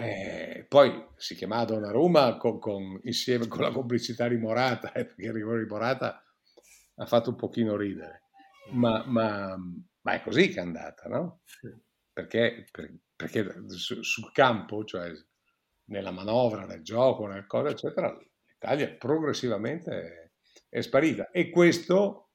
eh, 0.00 0.64
poi 0.68 1.06
si 1.16 1.34
chiamava 1.34 1.64
Donnarumma 1.64 2.36
con, 2.36 2.60
con, 2.60 3.00
insieme 3.02 3.48
con 3.48 3.62
la 3.62 3.72
complicità 3.72 4.28
di 4.28 4.36
Morata, 4.36 4.92
eh, 4.92 5.04
perché 5.04 5.22
il 5.22 5.32
rigore 5.32 5.64
di 5.64 5.68
Morata 5.68 6.22
ha 6.94 7.06
fatto 7.06 7.30
un 7.30 7.36
pochino 7.36 7.76
ridere, 7.76 8.22
ma, 8.72 9.04
ma, 9.06 9.56
ma 10.02 10.12
è 10.12 10.22
così 10.22 10.50
che 10.50 10.60
è 10.60 10.62
andata, 10.62 11.08
no? 11.08 11.40
Perché, 12.12 12.66
per, 12.70 12.94
perché 13.14 13.64
su, 13.68 14.02
sul 14.02 14.30
campo, 14.30 14.84
cioè 14.84 15.10
nella 15.88 16.10
manovra, 16.10 16.64
nel 16.64 16.82
gioco, 16.82 17.26
nel 17.26 17.46
cosa, 17.46 17.70
eccetera, 17.70 18.16
l'Italia 18.46 18.94
progressivamente 18.96 19.90
è, 19.90 20.30
è 20.68 20.80
sparita. 20.80 21.30
E 21.30 21.50
questo, 21.50 22.30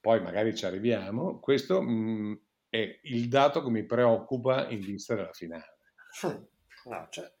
poi 0.00 0.20
magari 0.20 0.54
ci 0.54 0.66
arriviamo, 0.66 1.38
questo 1.40 1.80
mh, 1.80 1.90
mm, 1.90 2.32
è 2.68 3.00
il 3.02 3.28
dato 3.28 3.62
che 3.62 3.70
mi 3.70 3.84
preoccupa 3.84 4.68
in 4.68 4.80
vista 4.80 5.14
della 5.14 5.32
finale. 5.32 5.78
No, 6.84 7.06
cioè, 7.10 7.32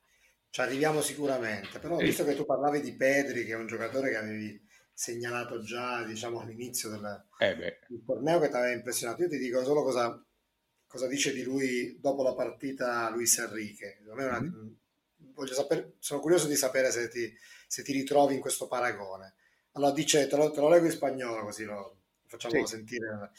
ci 0.50 0.60
arriviamo 0.60 1.00
sicuramente, 1.00 1.80
però 1.80 1.96
visto 1.96 2.24
che 2.24 2.36
tu 2.36 2.44
parlavi 2.44 2.80
di 2.80 2.94
Pedri, 2.94 3.44
che 3.44 3.54
è 3.54 3.56
un 3.56 3.66
giocatore 3.66 4.10
che 4.10 4.16
avevi 4.16 4.64
segnalato 4.92 5.60
già 5.62 6.04
diciamo, 6.04 6.38
all'inizio 6.38 6.90
del, 6.90 7.26
eh 7.40 7.56
del 7.56 8.04
torneo 8.06 8.38
che 8.38 8.48
ti 8.50 8.54
aveva 8.54 8.72
impressionato, 8.72 9.22
io 9.22 9.28
ti 9.28 9.38
dico 9.38 9.64
solo 9.64 9.82
cosa, 9.82 10.24
cosa, 10.86 11.08
dice 11.08 11.32
di 11.32 11.42
lui 11.42 11.98
dopo 11.98 12.22
la 12.22 12.34
partita 12.34 13.10
Luis 13.10 13.36
Enrique. 13.38 13.98
Una, 14.06 14.40
mm-hmm. 14.40 14.74
Sapere, 15.52 15.94
sono 15.98 16.20
curioso 16.20 16.46
di 16.46 16.56
sapere 16.56 16.90
se 16.90 17.08
ti, 17.08 17.32
se 17.66 17.82
ti, 17.82 17.92
ritrovi 17.92 18.34
in 18.34 18.40
questo 18.40 18.66
paragone. 18.66 19.34
Allora 19.72 19.92
dice, 19.92 20.26
te 20.26 20.36
lo, 20.36 20.50
te 20.50 20.60
lo 20.60 20.68
leggo 20.68 20.86
in 20.86 20.92
spagnolo 20.92 21.44
così 21.44 21.64
lo 21.64 21.96
facciamo 22.26 22.66
sì. 22.66 22.76
sentire. 22.76 23.30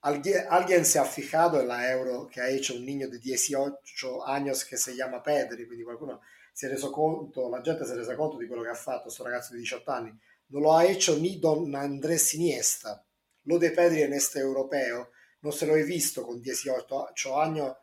alguien 0.00 0.84
se 0.84 0.98
ha 0.98 1.04
fijado 1.04 1.60
en 1.60 1.68
la 1.68 1.90
Euro 1.90 2.28
que 2.28 2.40
ha 2.40 2.48
hecho 2.48 2.74
un 2.74 2.84
niño 2.84 3.08
de 3.08 3.18
18 3.18 4.24
años 4.24 4.64
che 4.64 4.76
si 4.76 4.94
chiama 4.94 5.20
Pedri, 5.20 5.66
quindi 5.66 5.84
qualcuno 5.84 6.20
si 6.52 6.66
è 6.66 6.68
reso 6.68 6.90
conto, 6.90 7.48
la 7.48 7.60
gente 7.60 7.84
si 7.84 7.92
è 7.92 7.94
resa 7.94 8.16
conto 8.16 8.36
di 8.36 8.46
quello 8.46 8.62
che 8.62 8.70
ha 8.70 8.74
fatto 8.74 9.02
questo 9.02 9.22
ragazzo 9.22 9.52
di 9.52 9.60
18 9.60 9.90
anni. 9.90 10.18
Non 10.46 10.62
lo 10.62 10.74
ha 10.74 10.84
hecho 10.84 11.16
ni 11.16 11.38
Don 11.38 11.74
Andrés 11.74 12.32
Iniesta. 12.32 13.04
Lo 13.42 13.58
de 13.58 13.70
Pedri 13.70 14.02
en 14.02 14.12
este 14.12 14.38
europeo 14.40 15.10
non 15.40 15.52
se 15.52 15.66
lo 15.66 15.76
he 15.76 15.84
visto 15.84 16.24
con 16.24 16.40
18 16.40 17.38
años 17.38 17.76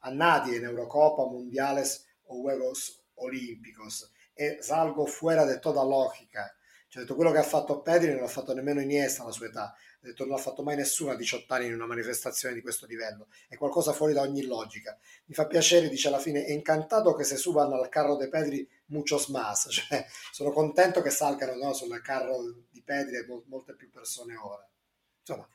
a 0.00 0.10
nadie 0.10 0.56
en 0.56 0.64
Eurocopa, 0.64 1.24
Mundiales 1.24 2.06
o 2.30 2.40
Juegos 2.40 3.02
Olímpicos. 3.16 4.10
Es 4.34 4.70
algo 4.70 5.06
fuera 5.06 5.44
de 5.44 5.58
toda 5.58 5.82
lógica. 5.84 6.50
Cioè, 6.88 7.02
detto, 7.02 7.14
quello 7.14 7.30
che 7.30 7.38
ha 7.38 7.44
fatto 7.44 7.82
Pedri 7.82 8.10
non 8.10 8.22
l'ha 8.22 8.28
fatto 8.28 8.54
nemmeno 8.54 8.80
Iniesta 8.80 9.22
alla 9.22 9.32
sua 9.32 9.46
età 9.46 9.74
ha 10.02 10.06
detto 10.06 10.24
non 10.24 10.34
l'ha 10.34 10.40
fatto 10.40 10.62
mai 10.62 10.76
nessuno 10.76 11.10
a 11.10 11.14
18 11.14 11.52
anni 11.52 11.66
in 11.66 11.74
una 11.74 11.86
manifestazione 11.86 12.54
di 12.54 12.62
questo 12.62 12.86
livello, 12.86 13.28
è 13.48 13.56
qualcosa 13.56 13.92
fuori 13.92 14.14
da 14.14 14.22
ogni 14.22 14.42
logica. 14.44 14.98
Mi 15.26 15.34
fa 15.34 15.46
piacere, 15.46 15.88
dice 15.88 16.08
alla 16.08 16.18
fine, 16.18 16.44
è 16.44 16.52
incantato 16.52 17.14
che 17.14 17.24
se 17.24 17.36
suban 17.36 17.72
al 17.72 17.88
carro 17.90 18.16
de 18.16 18.28
Pedri 18.28 18.68
muchos 18.86 19.28
más, 19.28 19.68
cioè 19.70 20.06
sono 20.32 20.50
contento 20.52 21.02
che 21.02 21.10
salgano 21.10 21.54
no, 21.54 21.72
sul 21.74 22.00
carro 22.00 22.42
di 22.70 22.82
Pedri 22.82 23.16
e 23.16 23.26
mol- 23.26 23.44
molte 23.46 23.74
più 23.74 23.90
persone 23.90 24.34
ora. 24.36 24.66
Insomma, 25.20 25.46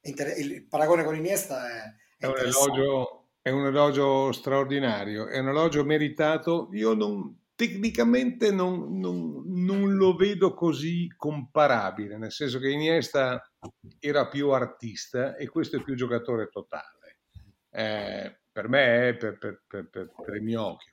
inter- 0.00 0.36
il 0.36 0.64
paragone 0.64 1.04
con 1.04 1.14
Iniesta 1.14 1.70
è, 1.70 1.94
è, 2.18 2.24
è 2.24 2.26
un 2.26 2.36
elogio, 2.36 3.21
è 3.42 3.50
un 3.50 3.66
elogio 3.66 4.30
straordinario, 4.30 5.26
è 5.26 5.40
un 5.40 5.48
elogio 5.48 5.84
meritato. 5.84 6.68
Io 6.72 6.94
non, 6.94 7.42
tecnicamente 7.56 8.52
non, 8.52 8.98
non, 9.00 9.42
non, 9.46 9.96
lo 9.96 10.14
vedo 10.14 10.54
così 10.54 11.12
comparabile, 11.16 12.16
nel 12.16 12.30
senso 12.30 12.60
che 12.60 12.70
Iniesta 12.70 13.42
era 13.98 14.28
più 14.28 14.50
artista 14.50 15.34
e 15.36 15.48
questo 15.48 15.76
è 15.76 15.82
più 15.82 15.96
giocatore 15.96 16.48
totale. 16.50 17.18
Eh, 17.70 18.38
per 18.52 18.68
me 18.68 19.16
per, 19.18 19.38
per, 19.38 19.62
per, 19.66 19.88
per 19.90 20.34
il 20.36 20.42
mio 20.42 20.64
occhio. 20.64 20.92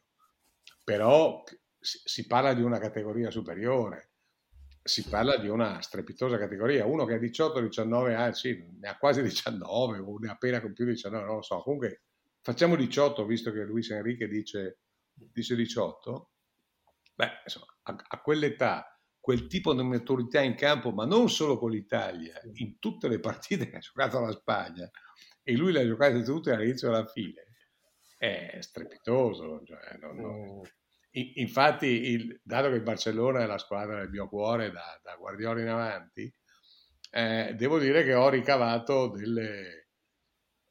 Però 0.84 1.44
si 1.80 2.26
parla 2.26 2.54
di 2.54 2.64
una 2.64 2.80
categoria 2.80 3.30
superiore, 3.30 4.10
si 4.82 5.08
parla 5.08 5.38
di 5.38 5.50
una 5.50 5.82
strepitosa 5.82 6.40
categoria. 6.40 6.88
Uno 6.88 7.06
che 7.06 7.14
ha 7.14 7.18
18-19 7.18 8.16
anni, 8.16 8.34
sì, 8.34 8.66
ne 8.80 8.88
ha 8.88 8.98
quasi 8.98 9.22
19 9.22 10.00
o 10.00 10.18
ne 10.18 10.30
ha 10.30 10.32
appena 10.32 10.60
con 10.62 10.74
più 10.74 10.86
di 10.86 10.94
19, 10.94 11.26
non 11.26 11.36
lo 11.36 11.42
so. 11.44 11.62
Comunque 11.62 12.02
facciamo 12.42 12.76
18, 12.76 13.26
visto 13.26 13.52
che 13.52 13.64
Luis 13.64 13.90
Enrique 13.92 14.28
dice, 14.28 14.80
dice 15.14 15.56
18. 15.56 16.32
Beh, 17.16 17.42
insomma, 17.44 17.66
a, 17.84 17.96
a 18.08 18.22
quell'età 18.22 19.00
quel 19.20 19.48
tipo 19.48 19.74
di 19.74 19.84
maturità 19.84 20.42
in 20.42 20.56
campo, 20.56 20.92
ma 20.92 21.06
non 21.06 21.30
solo 21.30 21.58
con 21.58 21.72
l'Italia, 21.72 22.40
in 22.56 22.80
tutte 22.80 23.08
le 23.08 23.20
partite 23.20 23.68
che 23.70 23.76
ha 23.76 23.80
giocato 23.80 24.20
la 24.20 24.32
Spagna, 24.32 24.90
e 25.44 25.56
lui 25.56 25.72
le 25.72 25.82
ha 25.82 25.86
giocate 25.86 26.24
tutte 26.24 26.52
dall'inizio 26.52 26.90
alla 26.90 27.06
fine, 27.06 27.44
è 28.18 28.58
strepitoso. 28.60 29.62
Cioè, 29.66 29.98
non, 30.00 30.16
non... 30.18 30.62
Infatti, 31.12 31.86
il, 31.86 32.40
dato 32.44 32.70
che 32.70 32.76
il 32.76 32.84
Barcellona 32.84 33.42
è 33.42 33.46
la 33.46 33.58
squadra 33.58 34.00
del 34.00 34.10
mio 34.10 34.28
cuore 34.28 34.72
da, 34.72 35.00
da 35.04 35.16
Guardiola 35.16 35.62
in 35.62 35.68
avanti, 35.68 36.34
eh, 37.12 37.56
devo 37.58 37.80
dire 37.80 38.04
che 38.04 38.14
ho 38.14 38.30
ricavato 38.30 39.10
delle, 39.10 39.89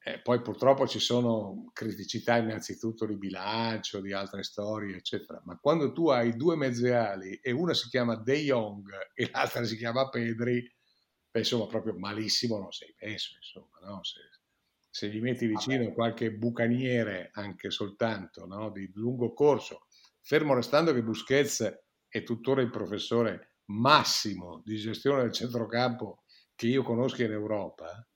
eh, 0.09 0.19
poi 0.21 0.41
purtroppo 0.41 0.87
ci 0.87 0.97
sono 0.97 1.69
criticità 1.71 2.37
innanzitutto 2.37 3.05
di 3.05 3.15
bilancio, 3.15 4.01
di 4.01 4.11
altre 4.11 4.41
storie, 4.41 4.95
eccetera. 4.95 5.39
Ma 5.45 5.55
quando 5.59 5.91
tu 5.91 6.09
hai 6.09 6.35
due 6.35 6.55
mezzeali 6.55 7.35
e 7.35 7.51
una 7.51 7.75
si 7.75 7.89
chiama 7.89 8.15
De 8.15 8.39
Jong 8.39 8.89
e 9.13 9.29
l'altra 9.31 9.63
si 9.65 9.77
chiama 9.77 10.09
Pedri, 10.09 10.67
beh, 11.29 11.39
insomma, 11.39 11.67
proprio 11.67 11.95
malissimo 11.95 12.57
non 12.57 12.71
sei 12.71 12.95
messo, 12.99 13.35
insomma, 13.35 13.77
no? 13.83 14.03
se, 14.03 14.19
se, 14.89 15.09
gli 15.09 15.21
metti 15.21 15.45
vicino 15.45 15.83
Vabbè. 15.83 15.93
qualche 15.93 16.31
bucaniere 16.31 17.29
anche 17.33 17.69
soltanto 17.69 18.47
no? 18.47 18.71
di 18.71 18.89
lungo 18.95 19.31
corso, 19.33 19.85
fermo 20.21 20.55
restando 20.55 20.91
che 20.91 21.03
Busquets 21.03 21.71
è 22.07 22.23
tuttora 22.23 22.61
il 22.61 22.71
professore 22.71 23.57
massimo 23.65 24.63
di 24.65 24.75
gestione 24.77 25.21
del 25.21 25.33
centrocampo 25.33 26.23
che 26.55 26.65
io 26.65 26.81
conosco 26.81 27.21
in 27.21 27.31
Europa, 27.31 28.07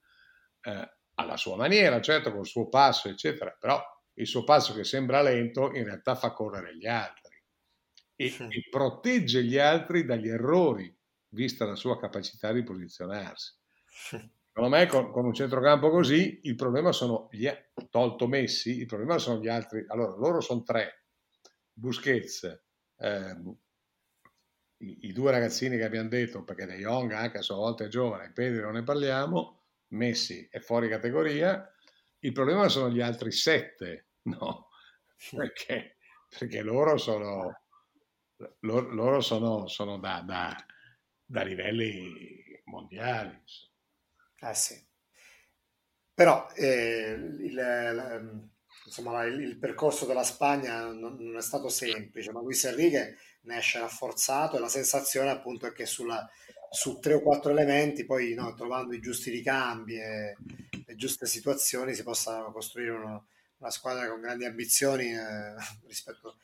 eh, 0.62 0.93
alla 1.14 1.36
sua 1.36 1.56
maniera, 1.56 2.00
certo, 2.00 2.32
col 2.32 2.46
suo 2.46 2.68
passo, 2.68 3.08
eccetera, 3.08 3.56
però 3.58 3.82
il 4.14 4.26
suo 4.26 4.44
passo 4.44 4.74
che 4.74 4.84
sembra 4.84 5.22
lento 5.22 5.72
in 5.74 5.84
realtà 5.84 6.14
fa 6.14 6.32
correre 6.32 6.76
gli 6.76 6.86
altri 6.86 7.36
e, 8.16 8.28
sì. 8.28 8.44
e 8.44 8.66
protegge 8.70 9.42
gli 9.42 9.58
altri 9.58 10.04
dagli 10.04 10.28
errori, 10.28 10.94
vista 11.30 11.64
la 11.64 11.74
sua 11.74 11.98
capacità 11.98 12.52
di 12.52 12.62
posizionarsi. 12.62 13.54
Sì. 13.86 14.32
Secondo 14.54 14.76
me 14.76 14.86
con, 14.86 15.10
con, 15.10 15.24
un 15.24 15.34
centrocampo 15.34 15.90
così 15.90 16.40
il 16.44 16.54
problema 16.54 16.92
sono 16.92 17.28
gli 17.32 17.50
tolto 17.90 18.28
Messi, 18.28 18.78
il 18.78 18.86
problema 18.86 19.18
sono 19.18 19.40
gli 19.40 19.48
altri. 19.48 19.84
Allora, 19.88 20.14
loro 20.16 20.40
sono 20.40 20.62
tre, 20.62 21.06
Busquets, 21.72 22.62
ehm, 22.98 23.56
i, 24.78 24.98
i, 25.08 25.12
due 25.12 25.32
ragazzini 25.32 25.76
che 25.76 25.82
abbiamo 25.82 26.08
detto, 26.08 26.44
perché 26.44 26.66
De 26.66 26.76
Jong 26.76 27.10
anche 27.12 27.38
a 27.38 27.42
sua 27.42 27.56
volta 27.56 27.84
è 27.84 27.88
giovane, 27.88 28.30
Pedro 28.32 28.66
non 28.66 28.74
ne 28.74 28.84
parliamo, 28.84 29.63
Messi 29.88 30.46
è 30.50 30.58
fuori 30.60 30.88
categoria, 30.88 31.70
il 32.20 32.32
problema 32.32 32.68
sono 32.68 32.90
gli 32.90 33.00
altri 33.00 33.30
sette, 33.30 34.08
no? 34.24 34.68
Perché, 35.30 35.96
perché 36.28 36.62
loro 36.62 36.96
sono, 36.96 37.62
loro, 38.60 38.92
loro 38.92 39.20
sono, 39.20 39.66
sono 39.68 39.98
da, 39.98 40.22
da, 40.24 40.54
da, 41.24 41.42
livelli 41.42 42.60
mondiali. 42.64 43.42
Eh 44.40 44.54
sì. 44.54 44.82
Però 46.12 46.48
eh, 46.54 47.12
il, 47.40 48.48
insomma, 48.84 49.24
il, 49.24 49.40
il, 49.40 49.58
percorso 49.58 50.06
della 50.06 50.22
Spagna 50.22 50.84
non, 50.84 51.16
non, 51.18 51.36
è 51.36 51.42
stato 51.42 51.68
semplice, 51.68 52.32
ma 52.32 52.40
Luis 52.40 52.64
Enrique 52.64 53.16
ne 53.42 53.58
esce 53.58 53.80
rafforzato 53.80 54.56
e 54.56 54.60
la 54.60 54.68
sensazione 54.68 55.30
appunto 55.30 55.66
è 55.66 55.72
che 55.72 55.86
sulla, 55.86 56.28
su 56.74 56.98
tre 56.98 57.14
o 57.14 57.22
quattro 57.22 57.52
elementi, 57.52 58.04
poi 58.04 58.34
no, 58.34 58.52
trovando 58.54 58.94
i 58.94 59.00
giusti 59.00 59.30
ricambi 59.30 59.94
e 59.94 60.36
le 60.84 60.96
giuste 60.96 61.24
situazioni 61.24 61.94
si 61.94 62.02
possa 62.02 62.42
costruire 62.52 62.90
uno, 62.90 63.28
una 63.58 63.70
squadra 63.70 64.08
con 64.08 64.20
grandi 64.20 64.44
ambizioni 64.44 65.12
eh, 65.12 65.54
rispetto 65.86 66.36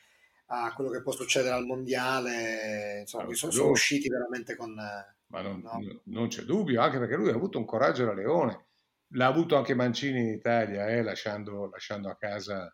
a 0.45 0.73
quello 0.73 0.89
che 0.89 1.01
può 1.01 1.11
succedere 1.11 1.53
al 1.53 1.65
mondiale. 1.65 2.99
Insomma, 3.01 3.33
sono, 3.33 3.51
sono, 3.51 3.69
usciti 3.71 4.07
veramente 4.07 4.55
con... 4.55 4.73
Ma 4.73 5.41
non, 5.41 5.59
no? 5.61 6.01
non, 6.05 6.27
c'è 6.29 6.43
dubbio, 6.43 6.81
anche 6.81 6.97
perché 6.97 7.15
lui 7.15 7.29
ha 7.29 7.35
avuto 7.35 7.57
un 7.57 7.65
coraggio 7.65 8.05
da 8.05 8.13
leone. 8.13 8.67
L'ha 9.15 9.27
avuto 9.27 9.57
anche 9.57 9.75
Mancini 9.75 10.19
in 10.19 10.27
Italia, 10.27 10.87
eh, 10.87 11.03
lasciando, 11.03 11.69
lasciando, 11.69 12.09
a 12.09 12.15
casa 12.15 12.73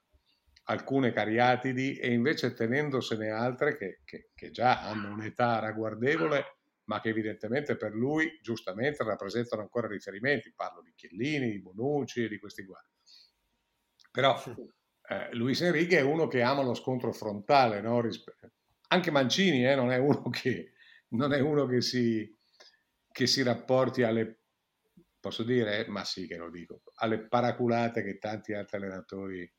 alcune 0.66 1.12
cariatidi 1.12 1.98
e 1.98 2.12
invece 2.12 2.54
tenendosene 2.54 3.30
altre 3.30 3.78
che, 3.78 4.02
che, 4.04 4.30
che 4.36 4.52
già 4.52 4.84
hanno 4.84 5.14
un'età 5.14 5.60
ragguardevole 5.60 6.57
ma 6.88 7.00
che 7.02 7.10
evidentemente 7.10 7.76
per 7.76 7.94
lui 7.94 8.40
giustamente 8.42 9.04
rappresentano 9.04 9.62
ancora 9.62 9.88
riferimenti. 9.88 10.54
Parlo 10.54 10.82
di 10.82 10.94
Chiellini, 10.96 11.52
di 11.52 11.62
Bonucci 11.62 12.24
e 12.24 12.28
di 12.28 12.40
questi 12.40 12.66
qua. 12.66 12.82
Però 14.12 14.42
eh, 15.10 15.34
Luis 15.34 15.62
Enrique 15.62 15.98
è 15.98 16.02
uno 16.02 16.28
che 16.28 16.42
ama 16.42 16.64
lo 16.64 16.74
scontro 16.74 17.12
frontale, 17.12 17.82
no? 17.82 18.02
anche 18.90 19.12
Mancini 19.12 19.66
eh, 19.66 19.76
non, 19.76 19.92
è 19.92 19.98
uno 19.98 20.30
che, 20.32 20.74
non 21.10 21.34
è 21.34 21.40
uno 21.40 21.66
che 21.66 21.82
si, 21.82 22.36
che 23.12 23.28
si 23.28 23.44
rapporti 23.44 24.04
alle, 24.04 24.44
posso 25.20 25.44
dire, 25.44 25.86
ma 25.88 26.04
sì 26.06 26.26
che 26.26 26.38
lo 26.38 26.50
dico, 26.50 26.84
alle 26.96 27.28
paraculate 27.28 28.02
che 28.02 28.18
tanti 28.18 28.54
altri 28.54 28.78
allenatori 28.78 29.54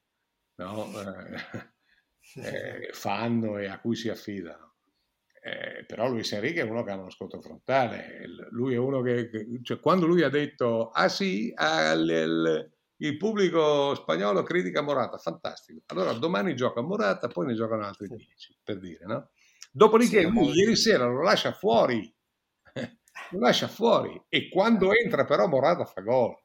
no? 0.56 0.90
eh, 2.36 2.80
eh 2.88 2.92
fanno 2.92 3.58
e 3.58 3.66
a 3.66 3.78
cui 3.80 3.96
si 3.96 4.08
affidano. 4.08 4.67
Eh, 5.48 5.84
però 5.86 6.08
Luis 6.08 6.30
Enrique 6.32 6.60
è 6.60 6.64
uno 6.64 6.82
che 6.82 6.90
ha 6.90 6.96
uno 6.96 7.08
scontro 7.08 7.40
frontale, 7.40 8.20
lui 8.50 8.74
è 8.74 8.76
uno 8.76 9.00
che, 9.00 9.30
cioè, 9.62 9.80
quando 9.80 10.04
lui 10.04 10.22
ha 10.22 10.28
detto, 10.28 10.90
ah 10.90 11.08
sì, 11.08 11.50
al, 11.54 12.06
il, 12.06 12.70
il 12.96 13.16
pubblico 13.16 13.94
spagnolo 13.94 14.42
critica 14.42 14.82
Morata, 14.82 15.16
fantastico, 15.16 15.80
allora 15.86 16.12
domani 16.12 16.54
gioca 16.54 16.82
Morata, 16.82 17.28
poi 17.28 17.46
ne 17.46 17.54
giocano 17.54 17.86
altri 17.86 18.08
10, 18.08 18.58
per 18.62 18.78
dire, 18.78 19.06
no? 19.06 19.30
Dopodiché 19.72 20.20
sì, 20.20 20.30
lui 20.30 20.52
ieri 20.52 20.76
sera 20.76 21.06
lo 21.06 21.22
lascia 21.22 21.52
fuori, 21.52 22.14
lo 23.30 23.38
lascia 23.38 23.68
fuori 23.68 24.20
e 24.28 24.50
quando 24.50 24.92
entra 24.92 25.24
però 25.24 25.46
Morata 25.46 25.86
fa 25.86 26.02
gol. 26.02 26.36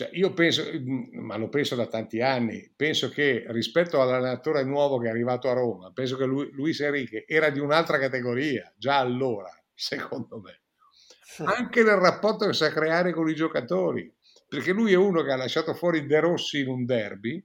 Cioè, 0.00 0.08
io 0.14 0.32
penso, 0.32 0.64
ma 1.12 1.36
lo 1.36 1.50
penso 1.50 1.74
da 1.74 1.86
tanti 1.86 2.22
anni, 2.22 2.72
penso 2.74 3.10
che 3.10 3.44
rispetto 3.48 4.00
all'allenatore 4.00 4.64
nuovo 4.64 4.96
che 4.96 5.08
è 5.08 5.10
arrivato 5.10 5.50
a 5.50 5.52
Roma, 5.52 5.92
penso 5.92 6.16
che 6.16 6.24
lui, 6.24 6.48
Luis 6.52 6.80
Enrique 6.80 7.26
era 7.26 7.50
di 7.50 7.58
un'altra 7.58 7.98
categoria, 7.98 8.72
già 8.78 8.96
allora, 8.96 9.50
secondo 9.74 10.40
me. 10.40 10.62
Anche 11.44 11.82
nel 11.82 11.96
rapporto 11.96 12.46
che 12.46 12.54
sa 12.54 12.70
creare 12.70 13.12
con 13.12 13.28
i 13.28 13.34
giocatori, 13.34 14.10
perché 14.48 14.72
lui 14.72 14.94
è 14.94 14.96
uno 14.96 15.22
che 15.22 15.32
ha 15.32 15.36
lasciato 15.36 15.74
fuori 15.74 16.06
De 16.06 16.18
Rossi 16.18 16.60
in 16.60 16.68
un 16.68 16.86
derby, 16.86 17.44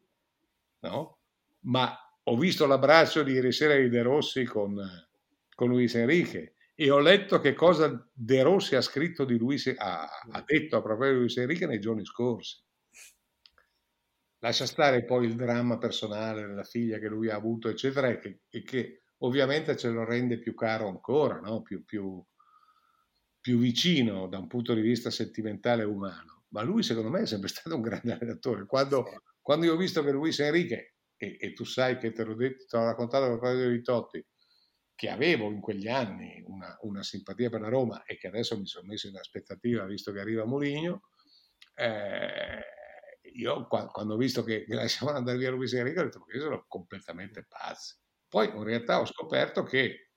no? 0.80 1.18
Ma 1.64 1.94
ho 2.24 2.38
visto 2.38 2.66
l'abbraccio 2.66 3.22
di 3.24 3.34
ieri 3.34 3.52
sera 3.52 3.76
di 3.76 3.90
De 3.90 4.02
Rossi 4.02 4.46
con, 4.46 4.80
con 5.54 5.68
Luis 5.68 5.94
Enrique 5.96 6.54
e 6.78 6.90
ho 6.92 7.00
letto 7.00 7.40
che 7.40 7.54
cosa 7.54 8.06
De 8.14 8.42
Rossi 8.44 8.76
ha 8.76 8.82
scritto 8.82 9.24
di 9.24 9.38
lui, 9.38 9.58
ha, 9.78 10.10
ha 10.30 10.44
detto 10.46 10.76
a 10.76 10.82
proposito 10.82 11.14
di 11.14 11.20
Luis 11.20 11.38
Enrique 11.38 11.68
nei 11.68 11.80
giorni 11.80 12.06
scorsi. 12.06 12.62
Lascia 14.40 14.66
stare 14.66 15.06
poi 15.06 15.26
il 15.26 15.36
dramma 15.36 15.78
personale 15.78 16.46
della 16.46 16.66
figlia 16.66 17.00
che 17.00 17.08
lui 17.08 17.30
ha 17.30 17.36
avuto, 17.36 17.70
eccetera, 17.70 18.10
e 18.10 18.20
che, 18.20 18.42
e 18.50 18.62
che 18.62 19.04
ovviamente 19.20 19.78
ce 19.78 19.90
lo 19.90 20.04
rende 20.04 20.38
più 20.38 20.54
caro 20.54 20.90
ancora, 20.90 21.40
no? 21.40 21.62
più, 21.62 21.86
più, 21.86 22.22
più 23.40 23.58
vicino 23.58 24.28
da 24.28 24.38
un 24.38 24.48
punto 24.48 24.74
di 24.74 24.82
vista 24.82 25.10
sentimentale 25.10 25.84
e 25.84 25.86
umano. 25.86 26.44
Ma 26.50 26.62
lui, 26.62 26.84
secondo 26.84 27.10
me, 27.10 27.22
è 27.22 27.26
sempre 27.26 27.48
stato 27.50 27.74
un 27.74 27.82
grande 27.82 28.12
allenatore. 28.12 28.66
Quando, 28.66 29.06
quando 29.42 29.66
io 29.66 29.74
ho 29.74 29.78
visto 29.78 30.04
che 30.04 30.12
Luis 30.12 30.40
Enrique, 30.40 30.96
e, 31.16 31.38
e 31.40 31.54
tu 31.54 31.64
sai 31.64 31.98
che 31.98 32.12
te 32.12 32.26
l'ho, 32.26 32.36
detto, 32.36 32.66
te 32.68 32.78
l'ho 32.78 32.84
raccontato 32.84 33.24
a 33.24 33.30
proposito 33.30 33.70
di 33.70 33.82
Totti, 33.82 34.26
che 34.96 35.10
avevo 35.10 35.52
in 35.52 35.60
quegli 35.60 35.88
anni 35.88 36.42
una, 36.48 36.78
una, 36.82 37.04
simpatia 37.04 37.50
per 37.50 37.60
la 37.62 37.68
Roma 37.68 38.04
e 38.06 38.18
che 38.18 38.28
adesso 38.28 38.58
mi 38.58 38.66
sono 38.66 38.88
messo 38.88 39.08
in 39.08 39.18
aspettativa 39.18 39.86
visto 39.86 40.14
che 40.14 40.22
arriva 40.22 40.46
Mourinho, 40.46 41.10
eh, 41.76 42.64
io 43.34 43.68
quando 43.68 44.14
ho 44.14 44.18
visto 44.18 44.44
che, 44.44 44.66
lasciavano 44.70 45.18
andare 45.18 45.38
via 45.38 45.52
Luis 45.52 45.74
Enrique 45.74 46.02
ho 46.02 46.06
detto 46.06 46.24
che 46.24 46.40
sono 46.40 46.66
completamente 46.68 47.46
pazzi. 47.46 47.96
Poi 48.28 48.48
in 48.48 48.64
realtà 48.64 49.02
ho 49.02 49.06
scoperto 49.06 49.64
che 49.64 50.12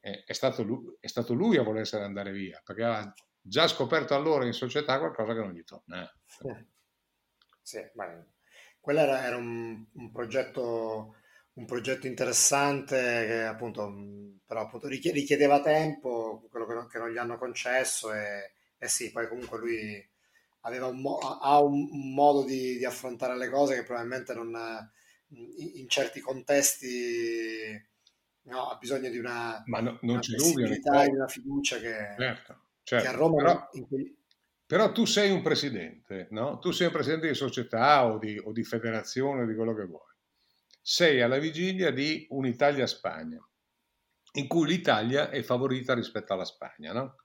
è, 0.00 0.32
stato 0.32 0.62
lui, 0.62 0.96
è 1.00 1.06
stato 1.06 1.34
lui 1.34 1.56
a 1.56 1.62
volersene 1.62 2.04
andare 2.04 2.32
via, 2.32 2.60
perché 2.64 2.82
aveva 2.82 3.12
già 3.40 3.68
scoperto 3.68 4.14
allora 4.14 4.46
in 4.46 4.52
società 4.52 4.98
qualcosa 4.98 5.34
che 5.34 5.40
non 5.40 5.52
gli 5.52 5.64
tornava. 5.64 6.12
Sì, 6.24 6.48
sì 7.62 7.90
ma 7.94 8.26
quello 8.80 9.00
era, 9.00 9.24
era 9.24 9.36
un, 9.36 9.84
un 9.92 10.12
progetto 10.12 11.16
un 11.54 11.66
progetto 11.66 12.06
interessante 12.06 12.96
che 13.26 13.42
appunto, 13.42 13.92
però 14.44 14.62
appunto 14.62 14.88
richiedeva 14.88 15.60
tempo, 15.60 16.46
quello 16.50 16.66
che 16.66 16.74
non, 16.74 16.88
che 16.88 16.98
non 16.98 17.10
gli 17.10 17.18
hanno 17.18 17.38
concesso 17.38 18.12
e, 18.12 18.52
e, 18.78 18.88
sì, 18.88 19.12
poi 19.12 19.28
comunque 19.28 19.58
lui 19.58 20.08
aveva 20.62 20.86
un 20.86 21.00
mo- 21.00 21.18
ha 21.18 21.60
un, 21.60 22.12
modo 22.12 22.44
di, 22.44 22.76
di, 22.76 22.84
affrontare 22.84 23.36
le 23.36 23.50
cose 23.50 23.74
che 23.76 23.84
probabilmente 23.84 24.34
non, 24.34 24.52
in, 25.28 25.70
in 25.74 25.88
certi 25.88 26.20
contesti 26.20 27.80
no, 28.42 28.70
ha 28.70 28.76
bisogno 28.76 29.10
di 29.10 29.18
una, 29.18 29.62
Ma 29.66 29.80
no, 29.80 29.98
non 30.02 30.14
una 30.14 30.20
c'è 30.20 30.36
dubbio, 30.36 30.66
di 30.66 30.80
una 30.84 31.28
fiducia 31.28 31.78
che, 31.78 32.14
certo, 32.18 32.60
certo. 32.82 33.04
che 33.04 33.14
a 33.14 33.16
Roma 33.16 33.36
però, 33.36 33.68
cui... 33.86 34.16
però, 34.66 34.90
tu 34.90 35.04
sei 35.04 35.30
un 35.30 35.42
presidente, 35.42 36.26
no? 36.30 36.58
Tu 36.58 36.72
sei 36.72 36.86
un 36.86 36.92
presidente 36.92 37.28
di 37.28 37.34
società 37.34 38.06
o 38.06 38.18
di, 38.18 38.38
o 38.42 38.52
di 38.52 38.64
federazione, 38.64 39.46
di 39.46 39.54
quello 39.54 39.74
che 39.74 39.84
vuoi. 39.84 40.13
Sei 40.86 41.22
alla 41.22 41.38
vigilia 41.38 41.90
di 41.90 42.26
un'Italia-Spagna, 42.28 43.42
in 44.32 44.46
cui 44.46 44.66
l'Italia 44.66 45.30
è 45.30 45.40
favorita 45.40 45.94
rispetto 45.94 46.34
alla 46.34 46.44
Spagna, 46.44 46.92
no? 46.92 47.16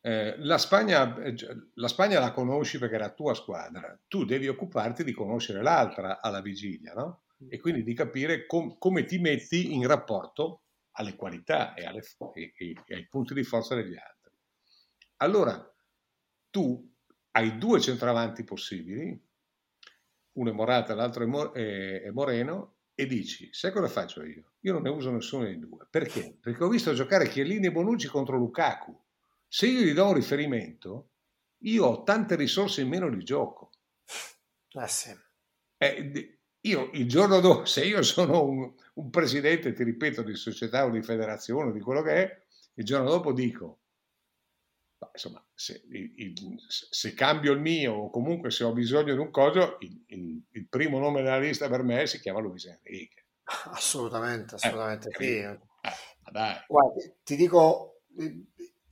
Eh, 0.00 0.34
la, 0.38 0.58
Spagna, 0.58 1.16
eh, 1.22 1.32
la, 1.74 1.86
Spagna, 1.86 2.18
la 2.18 2.32
conosci 2.32 2.78
perché 2.78 2.96
è 2.96 2.98
la 2.98 3.12
tua 3.12 3.34
squadra, 3.34 3.96
tu 4.08 4.24
devi 4.24 4.48
occuparti 4.48 5.04
di 5.04 5.12
conoscere 5.12 5.62
l'altra 5.62 6.20
alla 6.20 6.40
vigilia, 6.40 6.92
no? 6.92 7.26
E 7.48 7.60
quindi 7.60 7.84
di 7.84 7.94
capire 7.94 8.46
com- 8.46 8.76
come 8.78 9.04
ti 9.04 9.18
metti 9.18 9.72
in 9.74 9.86
rapporto 9.86 10.64
alle 10.96 11.14
qualità 11.14 11.74
e, 11.74 11.84
alle, 11.84 12.02
e, 12.34 12.52
e, 12.56 12.94
ai 12.94 13.06
punti 13.06 13.32
di 13.32 13.44
forza 13.44 13.76
degli 13.76 13.96
altri. 13.96 14.32
Allora, 15.18 15.72
tu 16.50 16.92
hai 17.30 17.58
due 17.58 17.80
centravanti 17.80 18.42
possibili, 18.42 19.30
uno 20.32 20.50
è 20.50 20.52
Morata, 20.52 20.94
l'altro 20.94 21.52
è 21.52 22.10
Moreno, 22.10 22.71
e 22.94 23.06
dici, 23.06 23.48
sai 23.52 23.72
cosa 23.72 23.88
faccio 23.88 24.22
io? 24.24 24.52
Io 24.60 24.72
non 24.72 24.82
ne 24.82 24.90
uso 24.90 25.10
nessuno 25.10 25.44
dei 25.44 25.58
due. 25.58 25.86
Perché? 25.90 26.36
Perché 26.40 26.62
ho 26.64 26.68
visto 26.68 26.92
giocare 26.92 27.28
Chiellini 27.28 27.66
e 27.66 27.72
Bonucci 27.72 28.08
contro 28.08 28.36
Lukaku 28.36 28.98
se 29.54 29.66
io 29.66 29.82
gli 29.82 29.92
do 29.92 30.06
un 30.06 30.14
riferimento, 30.14 31.10
io 31.64 31.84
ho 31.84 32.02
tante 32.04 32.36
risorse 32.36 32.80
in 32.80 32.88
meno 32.88 33.10
di 33.10 33.22
gioco. 33.22 33.72
Ah, 34.72 34.86
sì. 34.86 35.14
eh, 35.76 36.38
io 36.60 36.88
il 36.94 37.06
giorno 37.06 37.38
dopo, 37.38 37.66
se 37.66 37.84
io 37.84 38.00
sono 38.00 38.42
un, 38.44 38.72
un, 38.94 39.10
presidente, 39.10 39.74
ti 39.74 39.84
ripeto, 39.84 40.22
di 40.22 40.34
società 40.36 40.86
o 40.86 40.90
di 40.90 41.02
federazione, 41.02 41.70
di 41.70 41.80
quello 41.80 42.00
che 42.00 42.12
è, 42.14 42.42
il 42.76 42.84
giorno 42.86 43.10
dopo 43.10 43.34
dico, 43.34 43.81
insomma, 45.12 45.44
se, 45.54 45.82
il, 45.88 46.34
se, 46.68 47.14
cambio 47.14 47.52
il 47.52 47.60
mio 47.60 47.94
o 47.94 48.10
comunque 48.10 48.50
se 48.50 48.64
ho 48.64 48.72
bisogno 48.72 49.14
di 49.14 49.20
un 49.20 49.30
coso, 49.30 49.76
il, 49.80 50.44
il, 50.50 50.68
primo 50.68 50.98
nome 50.98 51.22
della 51.22 51.38
lista 51.38 51.68
per 51.68 51.82
me 51.82 52.06
si 52.06 52.20
chiama 52.20 52.40
Luis 52.40 52.66
Enrique. 52.66 53.26
Assolutamente, 53.70 54.54
assolutamente. 54.56 55.08
Eh, 55.08 55.14
sì. 55.18 55.38
eh. 55.38 55.58
Guarda, 56.66 56.92
ti 57.22 57.36
dico, 57.36 58.02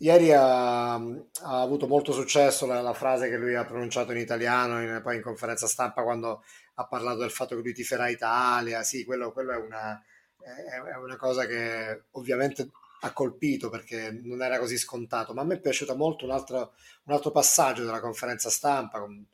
Ieri 0.03 0.33
ha, 0.33 0.95
ha, 0.95 1.61
avuto 1.61 1.87
molto 1.87 2.13
successo 2.13 2.65
la, 2.65 2.81
la, 2.81 2.95
frase 2.95 3.29
che 3.29 3.37
lui 3.37 3.55
ha 3.55 3.67
pronunciato 3.67 4.13
in 4.13 4.19
italiano 4.19 4.81
in, 4.81 5.01
poi 5.03 5.17
in 5.17 5.23
conferenza 5.23 5.67
stampa 5.67 6.03
quando 6.03 6.43
ha 6.77 6.87
parlato 6.87 7.19
del 7.19 7.31
fatto 7.31 7.55
che 7.55 7.61
lui 7.61 7.75
tiferà 7.75 8.09
Italia. 8.09 8.83
Sì, 8.83 9.05
quello, 9.05 9.31
quello 9.31 9.53
è, 9.53 9.57
una, 9.57 10.03
è, 10.39 10.97
una, 10.97 11.17
cosa 11.17 11.45
che 11.45 12.05
ovviamente 12.13 12.71
ha 13.01 13.13
colpito 13.13 13.71
perché 13.71 14.11
non 14.23 14.43
era 14.43 14.59
così 14.59 14.77
scontato. 14.77 15.33
Ma 15.33 15.43
a 15.43 15.45
me 15.45 15.55
è 15.55 15.61
piaciuto 15.61 15.97
molto 15.97 16.25
un 16.25 16.33
altro, 16.33 16.75
un 17.05 17.15
altro 17.15 17.31
passaggio 17.31 17.85
della 17.85 18.01
conferenza 18.01 18.51
stampa 18.51 19.01
con, 19.01 19.25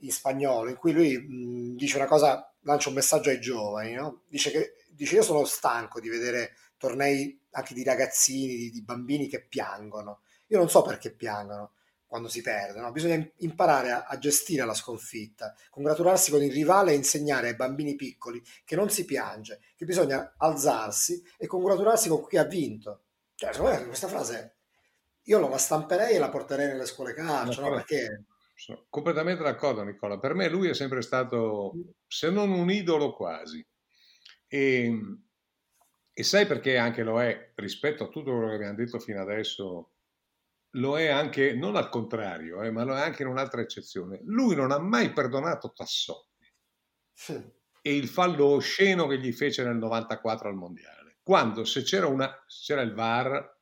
in 0.00 0.10
spagnolo 0.10 0.70
in 0.70 0.76
cui 0.76 0.92
lui 0.92 1.16
mh, 1.18 1.76
dice 1.76 1.96
una 1.96 2.06
cosa, 2.06 2.52
lancia 2.62 2.88
un 2.88 2.94
messaggio 2.94 3.30
ai 3.30 3.40
giovani. 3.40 3.92
No? 3.92 4.22
Dice 4.28 4.50
che 4.50 4.74
dice, 4.90 5.16
io 5.16 5.22
sono 5.22 5.44
stanco 5.44 6.00
di 6.00 6.08
vedere 6.08 6.54
tornei 6.78 7.38
anche 7.50 7.74
di 7.74 7.84
ragazzini, 7.84 8.56
di, 8.56 8.70
di 8.70 8.82
bambini 8.82 9.28
che 9.28 9.42
piangono. 9.42 10.20
Io 10.48 10.58
non 10.58 10.68
so 10.68 10.82
perché 10.82 11.10
piangono 11.10 11.72
quando 12.06 12.28
si 12.28 12.40
perde, 12.40 12.80
no? 12.80 12.92
bisogna 12.92 13.28
imparare 13.38 13.90
a, 13.90 14.04
a, 14.04 14.18
gestire 14.18 14.64
la 14.64 14.74
sconfitta, 14.74 15.54
congratularsi 15.70 16.30
con 16.30 16.42
il 16.42 16.52
rivale 16.52 16.92
e 16.92 16.94
insegnare 16.94 17.48
ai 17.48 17.56
bambini 17.56 17.96
piccoli 17.96 18.42
che 18.64 18.76
non 18.76 18.90
si 18.90 19.04
piange, 19.04 19.60
che 19.76 19.84
bisogna 19.84 20.34
alzarsi 20.38 21.22
e 21.36 21.46
congratularsi 21.46 22.08
con 22.08 22.26
chi 22.26 22.36
ha 22.36 22.44
vinto. 22.44 23.02
Cioè, 23.34 23.52
secondo 23.52 23.76
me 23.76 23.86
questa 23.86 24.08
frase 24.08 24.54
io 25.24 25.48
la 25.48 25.58
stamperei 25.58 26.14
e 26.14 26.18
la 26.18 26.28
porterei 26.28 26.68
nelle 26.68 26.86
scuole 26.86 27.12
calcio, 27.12 27.60
no? 27.60 27.70
Perché... 27.70 28.24
Sono 28.54 28.86
completamente 28.88 29.42
d'accordo 29.42 29.82
Nicola, 29.82 30.18
per 30.18 30.32
me 30.32 30.48
lui 30.48 30.68
è 30.68 30.74
sempre 30.74 31.02
stato, 31.02 31.72
se 32.06 32.30
non 32.30 32.50
un 32.50 32.70
idolo 32.70 33.14
quasi. 33.14 33.62
E 34.46 34.98
e 36.18 36.22
sai 36.22 36.46
perché 36.46 36.78
anche 36.78 37.02
lo 37.02 37.20
è, 37.20 37.52
rispetto 37.56 38.04
a 38.04 38.08
tutto 38.08 38.30
quello 38.32 38.48
che 38.48 38.54
abbiamo 38.54 38.74
detto 38.74 38.98
fino 38.98 39.20
adesso, 39.20 39.95
lo 40.76 40.98
è 40.98 41.08
anche, 41.08 41.54
non 41.54 41.76
al 41.76 41.88
contrario, 41.88 42.62
eh, 42.62 42.70
ma 42.70 42.84
lo 42.84 42.94
è 42.94 43.00
anche 43.00 43.22
in 43.22 43.28
un'altra 43.28 43.60
eccezione. 43.60 44.20
Lui 44.24 44.54
non 44.54 44.70
ha 44.70 44.78
mai 44.78 45.12
perdonato 45.12 45.72
Tassotti 45.72 46.52
sì. 47.12 47.34
e 47.82 47.96
il 47.96 48.08
fallo 48.08 48.46
osceno 48.46 49.06
che 49.06 49.18
gli 49.18 49.32
fece 49.32 49.64
nel 49.64 49.76
94 49.76 50.48
al 50.48 50.54
Mondiale. 50.54 51.18
Quando 51.22 51.64
se 51.64 51.82
c'era, 51.82 52.06
una, 52.06 52.30
se 52.46 52.72
c'era 52.72 52.82
il 52.82 52.94
VAR, 52.94 53.54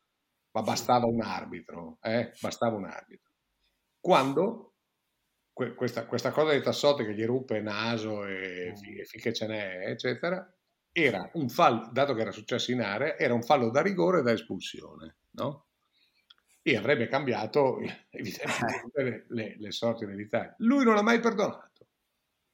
ma 0.52 0.62
bastava 0.62 1.06
un 1.06 1.22
arbitro, 1.22 1.98
eh, 2.02 2.32
bastava 2.40 2.76
un 2.76 2.84
arbitro. 2.84 3.32
Quando 3.98 4.74
que, 5.52 5.74
questa, 5.74 6.06
questa, 6.06 6.30
cosa 6.30 6.52
di 6.52 6.60
Tassotti 6.60 7.04
che 7.04 7.14
gli 7.14 7.24
ruppe 7.24 7.60
naso 7.60 8.26
e, 8.26 8.72
mm. 8.72 8.98
e 8.98 9.04
finché 9.04 9.32
ce 9.32 9.46
n'è, 9.46 9.88
eccetera, 9.88 10.46
era 10.92 11.28
un 11.34 11.48
fallo, 11.48 11.88
dato 11.90 12.14
che 12.14 12.20
era 12.20 12.30
successo 12.30 12.70
in 12.70 12.82
area, 12.82 13.16
era 13.16 13.34
un 13.34 13.42
fallo 13.42 13.70
da 13.70 13.80
rigore 13.80 14.20
e 14.20 14.22
da 14.22 14.32
espulsione, 14.32 15.16
no? 15.30 15.63
E 16.66 16.76
avrebbe 16.78 17.08
cambiato 17.08 17.78
evidentemente 18.08 19.02
le, 19.02 19.24
le, 19.28 19.56
le 19.58 19.70
sorti 19.70 20.06
dell'Italia. 20.06 20.54
Lui 20.58 20.82
non 20.82 20.94
l'ha 20.94 21.02
mai 21.02 21.20
perdonato. 21.20 21.88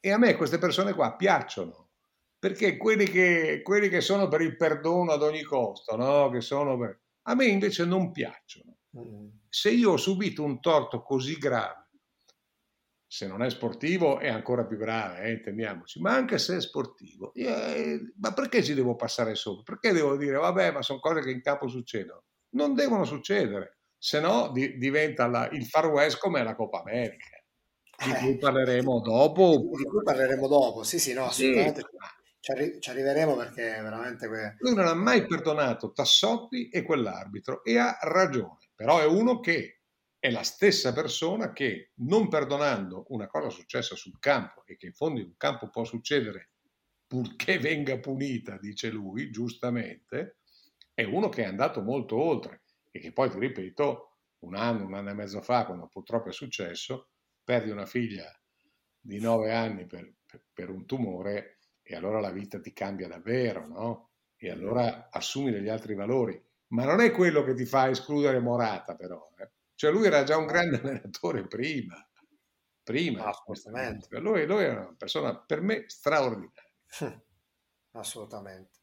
E 0.01 0.11
a 0.11 0.19
me 0.19 0.35
queste 0.35 0.59
persone 0.59 0.95
qua 0.95 1.15
piacciono, 1.15 1.91
perché 2.37 2.77
quelli 2.77 3.05
che, 3.05 3.61
quelli 3.63 3.89
che 3.89 4.01
sono 4.01 4.27
per 4.27 4.41
il 4.41 4.57
perdono 4.57 5.13
ad 5.13 5.23
ogni 5.23 5.43
costo, 5.43 5.95
no? 5.95 6.29
Che 6.31 6.41
sono 6.41 6.77
per... 6.77 7.01
A 7.29 7.35
me 7.35 7.45
invece 7.45 7.85
non 7.85 8.11
piacciono. 8.11 8.79
Se 9.49 9.71
io 9.71 9.93
ho 9.93 9.97
subito 9.97 10.43
un 10.43 10.61
torto 10.61 11.03
così 11.03 11.37
grave, 11.37 11.91
se 13.07 13.29
non 13.29 13.43
è 13.43 13.51
sportivo 13.51 14.19
è 14.19 14.29
ancora 14.29 14.65
più 14.65 14.77
grave, 14.77 15.21
eh, 15.23 15.33
intendiamoci, 15.33 16.01
ma 16.01 16.15
anche 16.15 16.39
se 16.39 16.57
è 16.57 16.61
sportivo, 16.61 17.33
eh, 17.35 18.13
ma 18.17 18.33
perché 18.33 18.65
ci 18.65 18.75
devo 18.75 18.97
passare 18.97 19.35
sopra? 19.37 19.63
Perché 19.63 19.93
devo 19.93 20.17
dire, 20.17 20.37
vabbè, 20.37 20.73
ma 20.73 20.83
sono 20.83 20.99
cose 20.99 21.21
che 21.21 21.31
in 21.31 21.43
campo 21.43 21.69
succedono? 21.69 22.25
Non 22.51 22.75
devono 22.75 23.05
succedere, 23.05 23.80
se 24.03 24.19
no 24.19 24.49
di, 24.51 24.79
diventa 24.79 25.27
la, 25.27 25.47
il 25.51 25.67
Far 25.67 25.87
West 25.89 26.19
come 26.19 26.43
la 26.43 26.55
Coppa 26.55 26.81
America, 26.81 27.27
di 28.03 28.13
cui 28.15 28.39
parleremo 28.39 29.01
dopo. 29.01 29.71
Di 29.77 29.85
cui 29.85 30.03
parleremo 30.03 30.49
dopo, 30.49 30.83
sì, 30.83 30.99
sì, 30.99 31.13
no, 31.13 31.27
assolutamente. 31.27 31.81
Sì. 31.83 31.97
Ci, 32.41 32.53
arri- 32.53 32.81
ci, 32.81 32.89
arriveremo 32.89 33.37
perché 33.37 33.63
veramente... 33.63 34.27
Que- 34.27 34.57
Lui 34.61 34.75
non 34.75 34.87
ha 34.87 34.95
mai 34.95 35.27
perdonato 35.27 35.93
Tassotti 35.93 36.71
e 36.71 36.83
quell'arbitro 36.83 37.63
e 37.63 37.77
ha 37.77 37.99
ragione, 38.01 38.71
però 38.75 39.01
è 39.01 39.05
uno 39.05 39.39
che 39.39 39.83
è 40.19 40.31
la 40.31 40.43
stessa 40.43 40.95
persona 40.95 41.53
che, 41.53 41.91
non 41.97 42.29
perdonando 42.29 43.05
una 43.09 43.27
cosa 43.27 43.51
successa 43.51 43.95
sul 43.97 44.19
campo 44.19 44.65
e 44.65 44.79
che 44.79 44.87
in 44.87 44.95
fondo 44.95 45.21
in 45.21 45.27
un 45.27 45.37
campo 45.37 45.69
può 45.69 45.85
succedere 45.85 46.53
purché 47.07 47.59
venga 47.59 47.99
punita, 47.99 48.57
dice 48.57 48.89
lui, 48.89 49.31
giustamente, 49.31 50.39
è 50.95 51.05
uno 51.05 51.29
che 51.29 51.43
è 51.43 51.47
andato 51.47 51.83
molto 51.83 52.17
oltre 52.17 52.63
e 52.91 52.99
che 53.01 53.13
poi, 53.13 53.31
ti 53.31 53.39
ripeto, 53.39 54.19
un 54.41 54.55
anno, 54.55 54.85
un 54.87 54.95
anno 54.95 55.11
e 55.11 55.15
mezzo 55.15 55.41
fa, 55.41 55.67
quando 55.67 55.87
purtroppo 55.89 56.29
è 56.29 56.33
successo, 56.33 57.11
perdi 57.45 57.71
una 57.71 57.87
figlia 57.87 58.31
di 58.99 59.19
nove 59.21 59.53
anni 59.53 59.87
per, 59.87 60.13
per, 60.27 60.45
per 60.53 60.71
un 60.71 60.87
tumore 60.87 61.59
e 61.83 61.97
allora 61.97 62.21
la 62.21 62.31
vita 62.31 62.61
ti 62.61 62.73
cambia 62.73 63.09
davvero, 63.09 63.67
no? 63.67 64.11
E 64.37 64.51
allora 64.51 65.09
assumi 65.11 65.51
degli 65.51 65.69
altri 65.69 65.95
valori. 65.95 66.41
Ma 66.69 66.85
non 66.85 67.01
è 67.01 67.11
quello 67.11 67.43
che 67.43 67.55
ti 67.55 67.67
fa 67.67 67.89
escludere 67.89 68.39
Morata, 68.39 68.95
però. 68.95 69.29
Eh? 69.37 69.51
Cioè 69.75 69.91
lui 69.91 70.07
era 70.07 70.23
già 70.23 70.37
un 70.37 70.47
grande 70.47 70.79
allenatore 70.81 71.47
prima, 71.47 71.97
prima. 72.83 73.25
Assolutamente. 73.25 74.19
Lui, 74.19 74.47
lui 74.47 74.63
era 74.63 74.81
una 74.83 74.95
persona 74.97 75.37
per 75.37 75.61
me 75.61 75.85
straordinaria. 75.89 76.73
Assolutamente. 77.93 78.80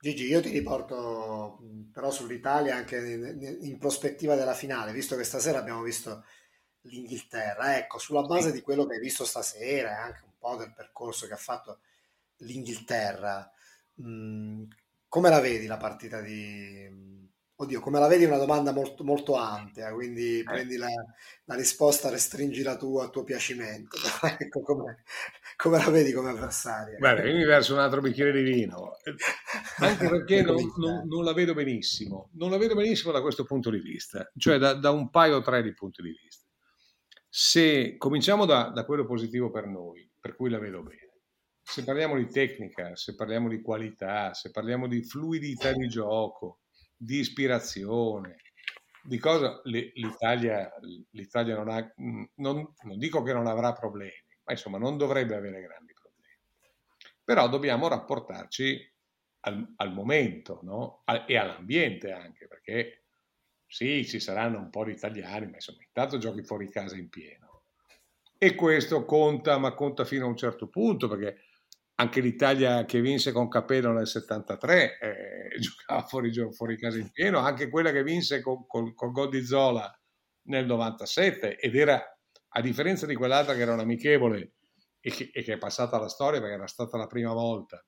Gigi, 0.00 0.26
io 0.26 0.40
ti 0.40 0.50
riporto 0.50 1.58
però 1.92 2.10
sull'Italia 2.10 2.76
anche 2.76 2.96
in, 2.96 3.58
in, 3.62 3.78
prospettiva 3.78 4.36
della 4.36 4.54
finale, 4.54 4.92
visto 4.92 5.16
che 5.16 5.24
stasera 5.24 5.58
abbiamo 5.58 5.82
visto 5.82 6.24
l'Inghilterra. 6.82 7.76
Ecco, 7.78 7.98
sulla 7.98 8.22
base 8.22 8.52
di 8.52 8.60
quello 8.60 8.86
che 8.86 8.94
hai 8.94 9.00
visto 9.00 9.24
stasera 9.24 9.90
e 9.90 10.00
anche 10.00 10.20
un 10.24 10.32
po' 10.38 10.56
del 10.56 10.72
percorso 10.72 11.26
che 11.26 11.32
ha 11.34 11.36
fatto 11.36 11.80
l'Inghilterra, 12.38 13.50
mh, 13.94 14.62
come 15.08 15.30
la 15.30 15.40
vedi 15.40 15.66
la 15.66 15.78
partita 15.78 16.20
di, 16.20 17.27
Oddio, 17.60 17.80
come 17.80 17.98
la 17.98 18.06
vedi 18.06 18.22
è 18.22 18.28
una 18.28 18.36
domanda 18.36 18.70
molto, 18.70 19.02
molto 19.02 19.34
ampia, 19.34 19.92
quindi 19.92 20.38
eh. 20.38 20.44
prendi 20.44 20.76
la, 20.76 20.86
la, 21.44 21.56
risposta, 21.56 22.08
restringi 22.08 22.62
la 22.62 22.76
tua 22.76 23.06
a 23.06 23.08
tuo 23.08 23.24
piacimento. 23.24 23.96
ecco, 24.38 24.60
come, 24.60 25.02
come, 25.56 25.78
la 25.78 25.90
vedi 25.90 26.12
come 26.12 26.30
avversaria? 26.30 26.96
Bene, 26.98 27.28
io 27.28 27.36
mi 27.36 27.44
verso 27.44 27.72
un 27.72 27.80
altro 27.80 28.00
bicchiere 28.00 28.30
di 28.30 28.42
vino, 28.48 28.92
anche 29.78 30.06
perché 30.08 30.42
non, 30.42 30.72
non, 30.76 31.08
non, 31.08 31.24
la 31.24 31.32
vedo 31.32 31.52
benissimo. 31.52 32.30
Non 32.34 32.50
la 32.50 32.58
vedo 32.58 32.76
benissimo 32.76 33.10
da 33.10 33.20
questo 33.20 33.42
punto 33.42 33.70
di 33.70 33.80
vista, 33.80 34.30
cioè 34.36 34.56
da, 34.58 34.74
da 34.74 34.92
un 34.92 35.10
paio 35.10 35.38
o 35.38 35.42
tre 35.42 35.60
di 35.60 35.74
punti 35.74 36.00
di 36.00 36.10
vista. 36.10 36.46
Se 37.28 37.96
cominciamo 37.96 38.46
da, 38.46 38.70
da 38.72 38.84
quello 38.84 39.04
positivo 39.04 39.50
per 39.50 39.66
noi, 39.66 40.08
per 40.20 40.36
cui 40.36 40.48
la 40.48 40.60
vedo 40.60 40.84
bene. 40.84 41.10
Se 41.60 41.82
parliamo 41.82 42.16
di 42.16 42.28
tecnica, 42.28 42.94
se 42.94 43.16
parliamo 43.16 43.48
di 43.48 43.60
qualità, 43.60 44.32
se 44.32 44.52
parliamo 44.52 44.86
di 44.86 45.02
fluidità 45.02 45.72
di 45.72 45.88
gioco, 45.88 46.60
di 46.98 47.18
ispirazione, 47.18 48.36
di 49.02 49.18
cosa 49.18 49.60
l'Italia, 49.64 50.70
l'Italia 51.10 51.54
non 51.56 51.68
ha, 51.68 51.92
non, 52.36 52.74
non 52.82 52.98
dico 52.98 53.22
che 53.22 53.32
non 53.32 53.46
avrà 53.46 53.72
problemi, 53.72 54.24
ma 54.44 54.52
insomma 54.52 54.78
non 54.78 54.98
dovrebbe 54.98 55.36
avere 55.36 55.62
grandi 55.62 55.94
problemi. 55.94 56.36
Però 57.24 57.48
dobbiamo 57.48 57.88
rapportarci 57.88 58.92
al, 59.40 59.74
al 59.76 59.92
momento 59.92 60.60
no? 60.62 61.04
e 61.26 61.36
all'ambiente 61.36 62.10
anche, 62.10 62.48
perché 62.48 63.04
sì, 63.66 64.06
ci 64.06 64.18
saranno 64.18 64.58
un 64.58 64.70
po' 64.70 64.84
di 64.84 64.92
italiani, 64.92 65.46
ma 65.46 65.54
insomma 65.54 65.82
intanto 65.82 66.18
giochi 66.18 66.42
fuori 66.42 66.68
casa 66.68 66.96
in 66.96 67.08
pieno. 67.08 67.62
E 68.36 68.54
questo 68.54 69.04
conta, 69.04 69.58
ma 69.58 69.74
conta 69.74 70.04
fino 70.04 70.24
a 70.24 70.28
un 70.28 70.36
certo 70.36 70.68
punto, 70.68 71.08
perché 71.08 71.47
anche 72.00 72.20
l'Italia 72.20 72.84
che 72.84 73.00
vinse 73.00 73.32
con 73.32 73.48
Capello 73.48 73.92
nel 73.92 74.06
73 74.06 74.98
eh, 74.98 75.58
giocava 75.58 76.02
fuori, 76.02 76.32
fuori, 76.52 76.76
casa 76.76 76.98
in 76.98 77.10
pieno, 77.10 77.38
anche 77.38 77.68
quella 77.68 77.90
che 77.90 78.02
vinse 78.02 78.40
con, 78.40 78.66
con, 78.66 78.94
con 78.94 79.12
gol 79.12 79.28
di 79.28 79.44
Zola 79.44 79.92
nel 80.42 80.66
97 80.66 81.56
ed 81.56 81.74
era, 81.74 82.00
a 82.48 82.60
differenza 82.60 83.06
di 83.06 83.14
quell'altra 83.14 83.54
che 83.54 83.60
era 83.60 83.74
un 83.74 83.80
amichevole 83.80 84.52
e 85.00 85.10
che, 85.10 85.30
e 85.32 85.42
che 85.42 85.54
è 85.54 85.58
passata 85.58 85.96
alla 85.96 86.08
storia 86.08 86.40
perché 86.40 86.54
era 86.54 86.66
stata 86.66 86.96
la 86.96 87.06
prima 87.06 87.32
volta, 87.32 87.84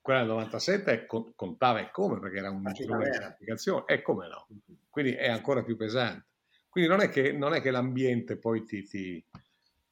quella 0.00 0.20
del 0.20 0.30
97 0.30 1.06
contava 1.34 1.80
e 1.80 1.90
come 1.90 2.18
perché 2.20 2.38
era 2.38 2.50
un 2.50 2.64
giro 2.72 2.96
di 2.98 3.08
applicazione 3.16 3.84
e 3.86 4.00
come 4.00 4.28
no? 4.28 4.46
Quindi 4.88 5.12
è 5.12 5.28
ancora 5.28 5.62
più 5.62 5.76
pesante. 5.76 6.26
Quindi 6.68 6.88
non 6.88 7.00
è 7.00 7.10
che, 7.10 7.32
non 7.32 7.52
è 7.52 7.60
che 7.60 7.70
l'ambiente 7.70 8.38
poi 8.38 8.64
ti, 8.64 8.84
ti, 8.84 9.22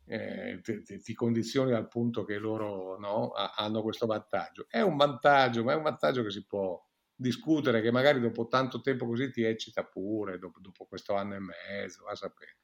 eh, 0.09 0.61
ti, 0.63 1.01
ti, 1.01 1.15
condizioni 1.15 1.73
al 1.73 1.89
punto 1.89 2.25
che 2.25 2.39
loro 2.39 2.99
no, 2.99 3.31
hanno 3.33 3.83
questo 3.83 4.07
vantaggio. 4.07 4.67
È 4.69 4.81
un 4.81 4.97
vantaggio, 4.97 5.63
ma 5.65 5.73
è 5.73 5.77
un 5.77 5.83
vantaggio 5.83 6.23
che 6.23 6.31
si 6.31 6.47
può 6.47 6.83
discutere, 7.15 7.81
che 7.81 7.91
magari 7.91 8.21
dopo 8.21 8.49
tanto 8.49 8.81
tempo 8.81 9.07
così 9.07 9.31
ti 9.31 9.43
eccita 9.43 9.85
pure, 9.85 10.39
dopo, 10.39 10.61
dopo 10.61 10.87
questo 10.87 11.15
anno 11.15 11.35
e 11.35 11.41
mezzo, 11.41 12.07
a 12.07 12.15
sapere. 12.15 12.59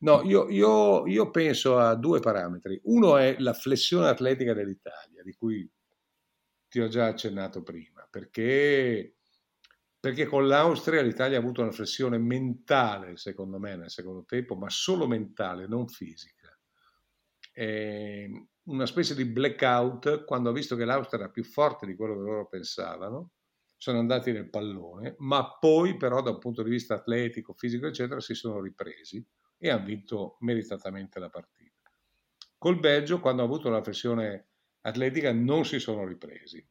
No, 0.00 0.22
io, 0.22 0.48
io, 0.48 1.06
io 1.06 1.30
penso 1.30 1.76
a 1.78 1.94
due 1.94 2.20
parametri. 2.20 2.80
Uno 2.84 3.16
è 3.16 3.36
la 3.38 3.52
flessione 3.52 4.08
atletica 4.08 4.54
dell'Italia, 4.54 5.22
di 5.22 5.32
cui 5.32 5.70
ti 6.68 6.80
ho 6.80 6.88
già 6.88 7.06
accennato 7.06 7.62
prima, 7.62 8.06
perché 8.08 9.18
perché 10.00 10.26
con 10.26 10.46
l'Austria 10.46 11.02
l'Italia 11.02 11.38
ha 11.38 11.40
avuto 11.40 11.60
una 11.60 11.72
flessione 11.72 12.18
mentale, 12.18 13.16
secondo 13.16 13.58
me, 13.58 13.76
nel 13.76 13.90
secondo 13.90 14.24
tempo, 14.24 14.54
ma 14.54 14.70
solo 14.70 15.08
mentale, 15.08 15.66
non 15.66 15.88
fisica. 15.88 16.37
E 17.58 18.46
una 18.68 18.86
specie 18.86 19.16
di 19.16 19.24
blackout 19.24 20.24
quando 20.24 20.50
ha 20.50 20.52
visto 20.52 20.76
che 20.76 20.84
l'Austria 20.84 21.22
era 21.22 21.30
più 21.30 21.42
forte 21.42 21.86
di 21.86 21.96
quello 21.96 22.14
che 22.14 22.20
loro 22.20 22.46
pensavano, 22.46 23.32
sono 23.76 23.98
andati 23.98 24.30
nel 24.30 24.48
pallone, 24.48 25.16
ma 25.18 25.58
poi 25.58 25.96
però 25.96 26.22
da 26.22 26.30
un 26.30 26.38
punto 26.38 26.62
di 26.62 26.70
vista 26.70 26.94
atletico, 26.94 27.54
fisico, 27.54 27.88
eccetera, 27.88 28.20
si 28.20 28.34
sono 28.34 28.60
ripresi 28.60 29.26
e 29.56 29.70
hanno 29.70 29.86
vinto 29.86 30.36
meritatamente 30.40 31.18
la 31.18 31.30
partita. 31.30 31.90
Col 32.56 32.78
Belgio, 32.78 33.18
quando 33.18 33.42
ha 33.42 33.46
avuto 33.46 33.68
la 33.70 33.82
flessione 33.82 34.50
atletica, 34.82 35.32
non 35.32 35.64
si 35.64 35.80
sono 35.80 36.06
ripresi 36.06 36.64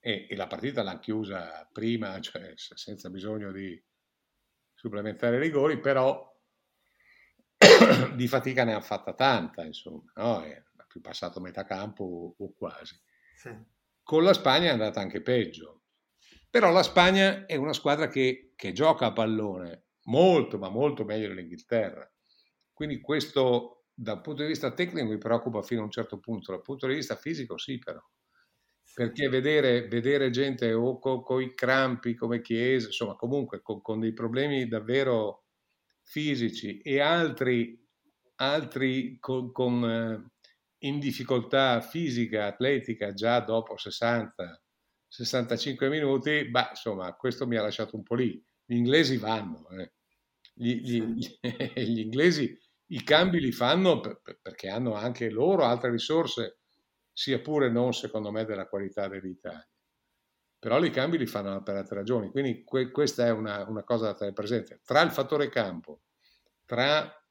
e, 0.00 0.26
e 0.28 0.34
la 0.34 0.48
partita 0.48 0.82
l'hanno 0.82 0.98
chiusa 0.98 1.68
prima, 1.72 2.20
cioè 2.20 2.54
senza 2.56 3.08
bisogno 3.08 3.52
di 3.52 3.80
supplementare 4.74 5.38
rigori, 5.38 5.78
però 5.78 6.33
di 8.14 8.28
fatica 8.28 8.64
ne 8.64 8.74
ha 8.74 8.80
fatta 8.80 9.14
tanta, 9.14 9.64
insomma, 9.64 10.12
no? 10.16 10.36
ha 10.38 10.84
più 10.86 11.00
passato 11.00 11.40
metà 11.40 11.64
campo 11.64 12.04
o, 12.04 12.34
o 12.36 12.52
quasi. 12.56 12.98
Sì. 13.36 13.50
Con 14.02 14.22
la 14.22 14.32
Spagna 14.32 14.68
è 14.68 14.72
andata 14.72 15.00
anche 15.00 15.22
peggio, 15.22 15.82
però 16.50 16.70
la 16.70 16.82
Spagna 16.82 17.46
è 17.46 17.56
una 17.56 17.72
squadra 17.72 18.08
che, 18.08 18.52
che 18.54 18.72
gioca 18.72 19.06
a 19.06 19.12
pallone 19.12 19.86
molto, 20.04 20.58
ma 20.58 20.68
molto 20.68 21.04
meglio 21.04 21.28
dell'Inghilterra. 21.28 22.10
Quindi 22.72 23.00
questo 23.00 23.84
dal 23.94 24.20
punto 24.20 24.42
di 24.42 24.48
vista 24.48 24.72
tecnico 24.72 25.06
mi 25.06 25.18
preoccupa 25.18 25.62
fino 25.62 25.80
a 25.80 25.84
un 25.84 25.90
certo 25.90 26.18
punto, 26.18 26.52
dal 26.52 26.62
punto 26.62 26.86
di 26.86 26.94
vista 26.94 27.14
fisico 27.14 27.56
sì 27.56 27.78
però 27.78 28.00
perché 28.94 29.28
vedere, 29.28 29.88
vedere 29.88 30.30
gente 30.30 30.72
o 30.72 30.98
con 31.00 31.22
co 31.22 31.40
i 31.40 31.52
crampi 31.54 32.14
come 32.14 32.40
Chiesa, 32.40 32.86
insomma 32.86 33.16
comunque 33.16 33.60
con, 33.60 33.82
con, 33.82 33.98
dei 33.98 34.12
problemi 34.12 34.68
davvero 34.68 35.43
fisici 36.04 36.78
e 36.80 37.00
altri, 37.00 37.82
altri 38.36 39.18
con, 39.18 39.50
con 39.50 39.84
eh, 39.84 40.32
in 40.86 41.00
difficoltà 41.00 41.80
fisica, 41.80 42.46
atletica 42.46 43.12
già 43.12 43.40
dopo 43.40 43.76
60, 43.76 44.62
65 45.08 45.88
minuti, 45.88 46.48
beh, 46.48 46.68
insomma 46.70 47.12
questo 47.14 47.46
mi 47.46 47.56
ha 47.56 47.62
lasciato 47.62 47.96
un 47.96 48.02
po' 48.02 48.14
lì. 48.14 48.42
Gli 48.64 48.76
inglesi 48.76 49.16
vanno, 49.16 49.68
eh. 49.70 49.92
gli, 50.52 50.74
gli, 50.80 51.00
gli, 51.74 51.98
inglesi 52.00 52.56
i 52.88 53.02
cambi 53.02 53.40
li 53.40 53.52
fanno 53.52 54.00
perché 54.42 54.68
hanno 54.68 54.94
anche 54.94 55.30
loro 55.30 55.64
altre 55.64 55.90
risorse 55.90 56.58
sia 57.12 57.40
pure 57.40 57.70
non 57.70 57.94
secondo 57.94 58.30
me 58.30 58.44
della 58.44 58.68
qualità 58.68 59.08
dell'Italia. 59.08 59.66
Però 60.64 60.82
i 60.82 60.90
cambi 60.90 61.18
li 61.18 61.26
fanno 61.26 61.62
per 61.62 61.76
altre 61.76 61.96
ragioni, 61.96 62.30
quindi 62.30 62.64
que- 62.64 62.90
questa 62.90 63.26
è 63.26 63.30
una, 63.30 63.68
una, 63.68 63.82
cosa 63.82 64.06
da 64.06 64.14
tenere 64.14 64.32
presente. 64.32 64.80
Tra 64.82 65.02
il 65.02 65.10
fattore 65.10 65.50
campo, 65.50 66.04
tra, 66.64 67.22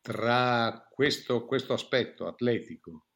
tra 0.00 0.88
questo, 0.90 1.44
questo, 1.44 1.74
aspetto 1.74 2.26
atletico 2.26 3.08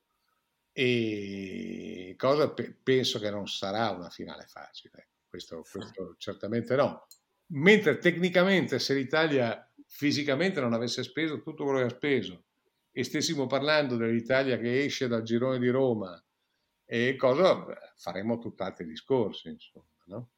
e 0.71 2.15
cosa 2.19 2.51
pe- 2.51 2.77
penso 2.83 3.19
che 3.19 3.31
non 3.31 3.49
sarà 3.49 3.89
una 3.89 4.11
finale 4.11 4.45
facile, 4.47 5.13
questo, 5.27 5.63
questo 5.63 6.17
certamente 6.19 6.77
no. 6.77 7.07
Mentre 7.53 7.97
tecnicamente 7.97 8.79
se 8.79 8.93
l'Italia 8.93 9.67
fisicamente 9.87 10.61
non 10.61 10.75
avesse 10.75 11.03
speso 11.03 11.41
tutto 11.41 11.65
quello 11.65 11.79
che 11.79 11.87
ha 11.87 11.97
speso 11.97 12.45
e 12.93 13.03
stessimo 13.03 13.47
parlando 13.47 13.97
dell'Italia 13.97 14.59
che 14.59 14.85
esce 14.85 15.09
dal 15.09 15.23
girone 15.23 15.59
di 15.59 15.71
Roma 15.71 16.23
e 16.91 17.17
cosa, 17.17 17.67
faremmo 17.97 18.39
tutt'altri 18.39 18.87
discorsi, 18.87 19.49
insomma, 19.49 19.85
no? 20.07 20.31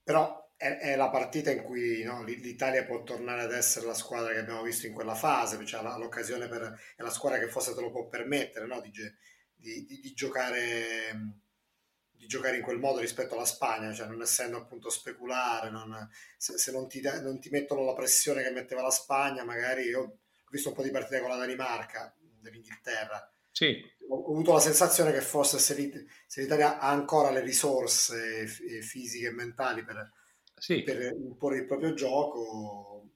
Però 0.00 0.54
è, 0.56 0.78
è, 0.78 0.96
la 0.96 1.10
partita 1.10 1.50
in 1.50 1.64
cui 1.64 2.04
no, 2.04 2.22
l'Italia 2.22 2.84
può 2.84 3.02
tornare 3.02 3.42
ad 3.42 3.52
essere 3.52 3.84
la 3.84 3.94
squadra 3.94 4.32
che 4.32 4.38
abbiamo 4.38 4.62
visto 4.62 4.86
in 4.86 4.92
quella 4.92 5.16
fase, 5.16 5.64
cioè 5.66 5.82
l'occasione 5.82 6.46
per, 6.46 6.80
è 6.94 7.02
la 7.02 7.10
squadra 7.10 7.40
che 7.40 7.48
forse 7.48 7.74
te 7.74 7.80
lo 7.80 7.90
può 7.90 8.06
permettere 8.06 8.66
no? 8.66 8.80
di, 8.80 8.92
di, 8.92 9.84
di, 9.84 10.00
di, 10.00 10.12
giocare 10.12 11.42
di 12.12 12.26
giocare 12.26 12.58
in 12.58 12.62
quel 12.62 12.78
modo 12.78 13.00
rispetto 13.00 13.34
alla 13.34 13.44
Spagna, 13.44 13.92
cioè 13.92 14.06
non 14.06 14.22
essendo 14.22 14.56
appunto 14.56 14.88
speculare, 14.88 15.68
non, 15.68 16.08
se, 16.36 16.58
se 16.58 16.70
non, 16.70 16.86
ti, 16.86 17.00
non, 17.02 17.40
ti, 17.40 17.50
mettono 17.50 17.82
la 17.82 17.94
pressione 17.94 18.44
che 18.44 18.50
metteva 18.50 18.82
la 18.82 18.90
Spagna, 18.90 19.42
magari 19.42 19.82
io 19.82 20.18
visto 20.48 20.68
un 20.68 20.76
po' 20.76 20.84
di 20.84 20.92
partite 20.92 21.18
con 21.20 21.30
la 21.30 21.36
Danimarca, 21.36 22.14
dell'Inghilterra. 22.40 23.28
Sì. 23.54 23.80
Ho, 24.08 24.16
ho 24.16 24.32
avuto 24.32 24.52
la 24.52 24.58
sensazione 24.58 25.12
che 25.12 25.20
forse 25.20 25.58
se, 25.58 26.02
l'Italia 26.40 26.80
ha 26.80 26.90
ancora 26.90 27.30
le 27.30 27.40
risorse 27.40 28.46
fisiche 28.46 29.28
e 29.28 29.32
mentali 29.32 29.84
per, 29.84 30.12
sì. 30.56 30.82
per 30.82 31.14
imporre 31.14 31.58
il 31.58 31.66
proprio 31.66 31.94
gioco, 31.94 33.10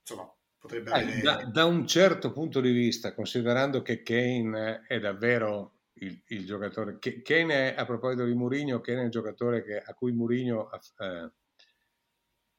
insomma, 0.00 0.34
potrebbe 0.58 0.90
eh, 0.90 1.02
avere... 1.02 1.20
Da, 1.20 1.44
da, 1.44 1.66
un 1.66 1.86
certo 1.86 2.32
punto 2.32 2.62
di 2.62 2.72
vista, 2.72 3.14
considerando 3.14 3.82
che 3.82 4.02
Kane 4.02 4.86
è 4.88 4.98
davvero 4.98 5.80
il, 5.94 6.18
il 6.28 6.46
giocatore... 6.46 6.98
Kane 6.98 7.74
è, 7.74 7.78
a 7.78 7.84
proposito 7.84 8.24
di 8.24 8.32
Mourinho, 8.32 8.80
Kane 8.80 9.02
è 9.02 9.04
il 9.04 9.10
giocatore 9.10 9.62
che, 9.62 9.78
a 9.78 9.92
cui 9.92 10.12
Mourinho... 10.12 10.70
Eh, 10.72 11.30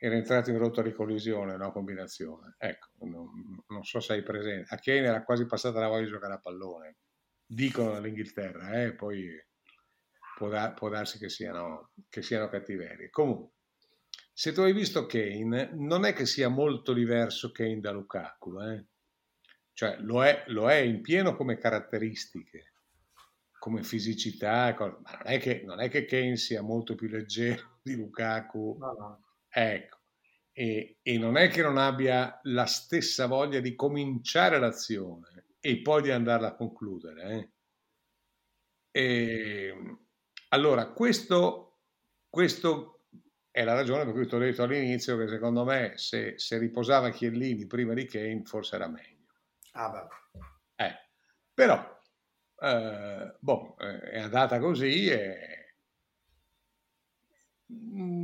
era 0.06 0.16
entrato 0.16 0.50
in 0.50 0.58
rotta 0.58 0.82
di 0.82 0.92
collisione, 0.92 1.56
no? 1.56 1.72
Combinazione. 1.72 2.56
Ecco, 2.58 2.90
non, 3.06 3.64
non, 3.70 3.84
so 3.86 4.02
se 4.02 4.12
hai 4.12 4.22
presente. 4.22 4.74
A 4.74 4.78
Kane 4.78 5.08
era 5.08 5.24
quasi 5.24 5.46
passata 5.46 5.80
la 5.80 5.88
voglia 5.88 6.04
di 6.04 6.10
giocare 6.10 6.34
a 6.34 6.40
pallone. 6.40 6.98
Dicono 7.46 7.94
dall'Inghilterra, 7.94 8.82
eh? 8.82 8.96
poi 8.96 9.30
può, 10.38 10.50
da, 10.50 10.74
può 10.74 10.90
darsi 10.90 11.18
che 11.18 11.30
siano, 11.30 11.92
che 12.10 12.22
siano 12.22 12.50
cattiverie. 12.50 13.10
Comunque, 13.12 13.52
se 14.34 14.52
tu 14.52 14.60
hai 14.60 14.74
visto 14.74 15.06
Kane, 15.06 15.70
non 15.72 16.04
è 16.04 16.12
che 16.12 16.26
sia 16.26 16.50
molto 16.50 16.92
diverso 16.92 17.54
Kane 17.54 17.80
da 17.80 17.92
Lukaku, 17.92 18.60
eh? 18.60 18.86
Cioè, 19.72 20.00
lo 20.00 20.22
è, 20.26 20.44
lo 20.48 20.70
è 20.70 20.80
in 20.80 21.00
pieno 21.00 21.34
come 21.34 21.58
caratteristiche, 21.58 22.74
come 23.58 23.84
fisicità, 23.84 24.76
ma 24.78 24.88
non 24.88 25.28
è, 25.28 25.40
che, 25.40 25.62
non 25.64 25.80
è 25.80 25.88
che 25.88 26.04
Kane 26.04 26.36
sia 26.36 26.62
molto 26.62 26.94
più 26.94 27.08
leggero 27.08 27.80
di 27.82 27.96
Lukaku. 27.96 28.76
No, 28.78 28.92
no 29.00 29.32
Ecco, 29.56 30.00
e, 30.52 30.98
e, 31.04 31.18
non 31.20 31.38
è 31.38 31.50
che 31.50 31.62
non 31.62 31.78
abbia 31.78 32.40
la 32.44 32.66
stessa 32.66 33.28
voglia 33.28 33.60
di 33.60 33.76
cominciare 33.76 34.58
l'azione 34.60 35.46
e 35.60 35.80
poi 35.82 36.02
di 36.02 36.10
andarla 36.10 36.48
a 36.48 36.56
concludere. 36.56 37.52
Eh? 38.92 39.00
E, 39.00 39.98
allora, 40.50 40.88
questo, 40.88 41.82
questo 42.30 43.06
è 43.52 43.64
la 43.64 43.74
ragione 43.74 44.06
per 44.06 44.14
cui 44.14 44.28
ti 44.28 44.34
ho 44.34 44.40
detto 44.40 44.64
all'inizio 44.64 45.16
che 45.18 45.28
secondo 45.28 45.64
me 45.64 45.94
se, 45.98 46.40
se 46.40 46.58
riposava 46.58 47.12
Chiellini 47.12 47.68
prima 47.68 47.94
di 47.94 48.06
Kane 48.06 48.42
forse 48.46 48.76
era 48.76 48.88
meglio. 48.88 49.28
Ah 49.74 49.90
beh. 49.90 50.84
Eh, 50.84 50.96
però, 51.54 52.02
eh, 52.60 53.36
boh, 53.40 53.78
eh, 53.78 54.00
è 54.10 54.20
andata 54.20 54.58
così 54.58 55.08
e 55.08 55.76
mm, 57.72 58.23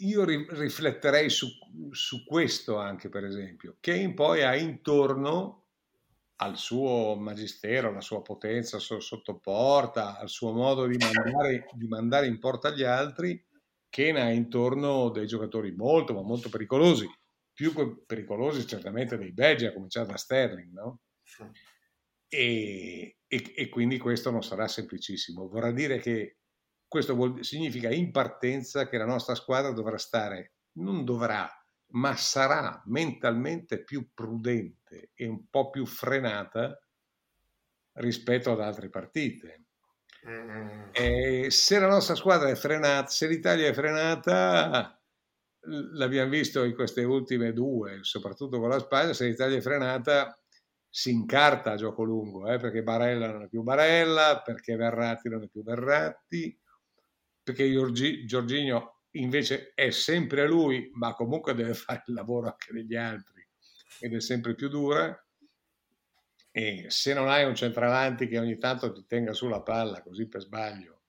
io 0.00 0.24
ri- 0.24 0.46
rifletterei 0.48 1.28
su, 1.30 1.48
su, 1.90 2.24
questo 2.24 2.76
anche, 2.78 3.08
per 3.08 3.24
esempio. 3.24 3.76
Kane 3.80 4.14
poi 4.14 4.42
ha 4.42 4.56
intorno 4.56 5.64
al 6.36 6.56
suo 6.56 7.16
magistero, 7.16 7.88
alla 7.88 8.00
sua 8.00 8.22
potenza 8.22 8.78
sottoporta, 8.78 10.18
al 10.18 10.28
suo 10.28 10.52
modo 10.52 10.86
di 10.86 10.96
mandare, 10.96 11.66
di 11.72 11.86
mandare 11.86 12.26
in 12.26 12.38
porta 12.38 12.70
gli 12.70 12.82
altri, 12.82 13.44
Kane 13.90 14.20
ha 14.20 14.30
intorno 14.30 15.10
dei 15.10 15.26
giocatori 15.26 15.72
molto, 15.72 16.14
ma 16.14 16.22
molto 16.22 16.48
pericolosi, 16.48 17.06
più 17.52 18.04
pericolosi 18.06 18.66
certamente 18.66 19.18
dei 19.18 19.32
belgi, 19.32 19.66
a 19.66 19.72
cominciare 19.72 20.06
da 20.06 20.16
Sterling, 20.16 20.72
no? 20.72 21.00
E, 22.28 23.16
e, 23.26 23.52
e, 23.54 23.68
quindi 23.68 23.98
questo 23.98 24.30
non 24.30 24.42
sarà 24.42 24.68
semplicissimo. 24.68 25.48
Vorrà 25.48 25.72
dire 25.72 25.98
che 25.98 26.36
questo 26.90 27.14
vuol, 27.14 27.44
significa 27.44 27.88
in 27.88 28.10
partenza 28.10 28.88
che 28.88 28.98
la 28.98 29.04
nostra 29.04 29.36
squadra 29.36 29.70
dovrà 29.70 29.96
stare, 29.96 30.54
non 30.78 31.04
dovrà, 31.04 31.48
ma 31.92 32.16
sarà 32.16 32.82
mentalmente 32.86 33.84
più 33.84 34.08
prudente 34.12 35.12
e 35.14 35.28
un 35.28 35.48
po' 35.48 35.70
più 35.70 35.86
frenata 35.86 36.76
rispetto 37.92 38.50
ad 38.50 38.60
altre 38.60 38.90
partite. 38.90 39.66
Mm. 40.28 40.88
E 40.90 41.46
se 41.50 41.78
la 41.78 41.86
nostra 41.86 42.16
squadra 42.16 42.48
è 42.48 42.56
frenata, 42.56 43.06
se 43.06 43.28
l'Italia 43.28 43.68
è 43.68 43.72
frenata, 43.72 45.00
l'abbiamo 45.92 46.30
visto 46.30 46.64
in 46.64 46.74
queste 46.74 47.04
ultime 47.04 47.52
due, 47.52 48.00
soprattutto 48.02 48.58
con 48.58 48.68
la 48.68 48.80
Spagna, 48.80 49.12
se 49.12 49.28
l'Italia 49.28 49.58
è 49.58 49.62
frenata 49.62 50.36
si 50.92 51.12
incarta 51.12 51.70
a 51.70 51.76
gioco 51.76 52.02
lungo, 52.02 52.52
eh, 52.52 52.58
perché 52.58 52.82
Barella 52.82 53.30
non 53.30 53.44
è 53.44 53.48
più 53.48 53.62
Barella, 53.62 54.42
perché 54.44 54.74
Verratti 54.74 55.28
non 55.28 55.44
è 55.44 55.48
più 55.48 55.62
Verratti, 55.62 56.59
perché 57.42 57.70
Giorgi, 57.70 58.24
Giorginio 58.26 59.00
invece 59.12 59.72
è 59.74 59.90
sempre 59.90 60.46
lui, 60.46 60.90
ma 60.94 61.14
comunque 61.14 61.54
deve 61.54 61.74
fare 61.74 62.02
il 62.06 62.14
lavoro 62.14 62.48
anche 62.48 62.72
degli 62.72 62.94
altri 62.94 63.46
ed 64.00 64.14
è 64.14 64.20
sempre 64.20 64.54
più 64.54 64.68
dura. 64.68 65.16
E 66.52 66.86
se 66.88 67.14
non 67.14 67.28
hai 67.28 67.44
un 67.44 67.54
centravanti 67.54 68.26
che 68.26 68.38
ogni 68.38 68.58
tanto 68.58 68.92
ti 68.92 69.04
tenga 69.06 69.32
sulla 69.32 69.62
palla 69.62 70.02
così 70.02 70.26
per 70.28 70.40
sbaglio, 70.40 71.02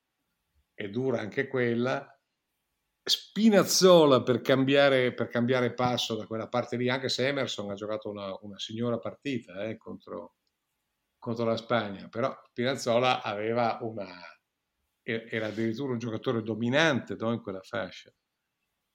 è 0.73 0.87
dura 0.89 1.19
anche 1.19 1.47
quella. 1.47 2.07
Spinazzola 3.03 4.21
per 4.21 4.41
cambiare, 4.41 5.13
per 5.13 5.27
cambiare 5.27 5.73
passo 5.73 6.15
da 6.15 6.27
quella 6.27 6.47
parte 6.47 6.77
lì, 6.77 6.89
anche 6.89 7.09
se 7.09 7.27
Emerson 7.27 7.71
ha 7.71 7.73
giocato 7.73 8.09
una, 8.09 8.37
una 8.41 8.59
signora 8.59 8.99
partita 8.99 9.63
eh, 9.63 9.77
contro, 9.77 10.35
contro 11.17 11.45
la 11.45 11.57
Spagna, 11.57 12.07
però 12.09 12.31
Spinazzola 12.49 13.23
aveva 13.23 13.79
una, 13.81 14.07
era 15.03 15.47
addirittura 15.47 15.93
un 15.93 15.99
giocatore 15.99 16.41
dominante 16.43 17.15
no, 17.19 17.31
in 17.33 17.41
quella 17.41 17.61
fascia. 17.61 18.11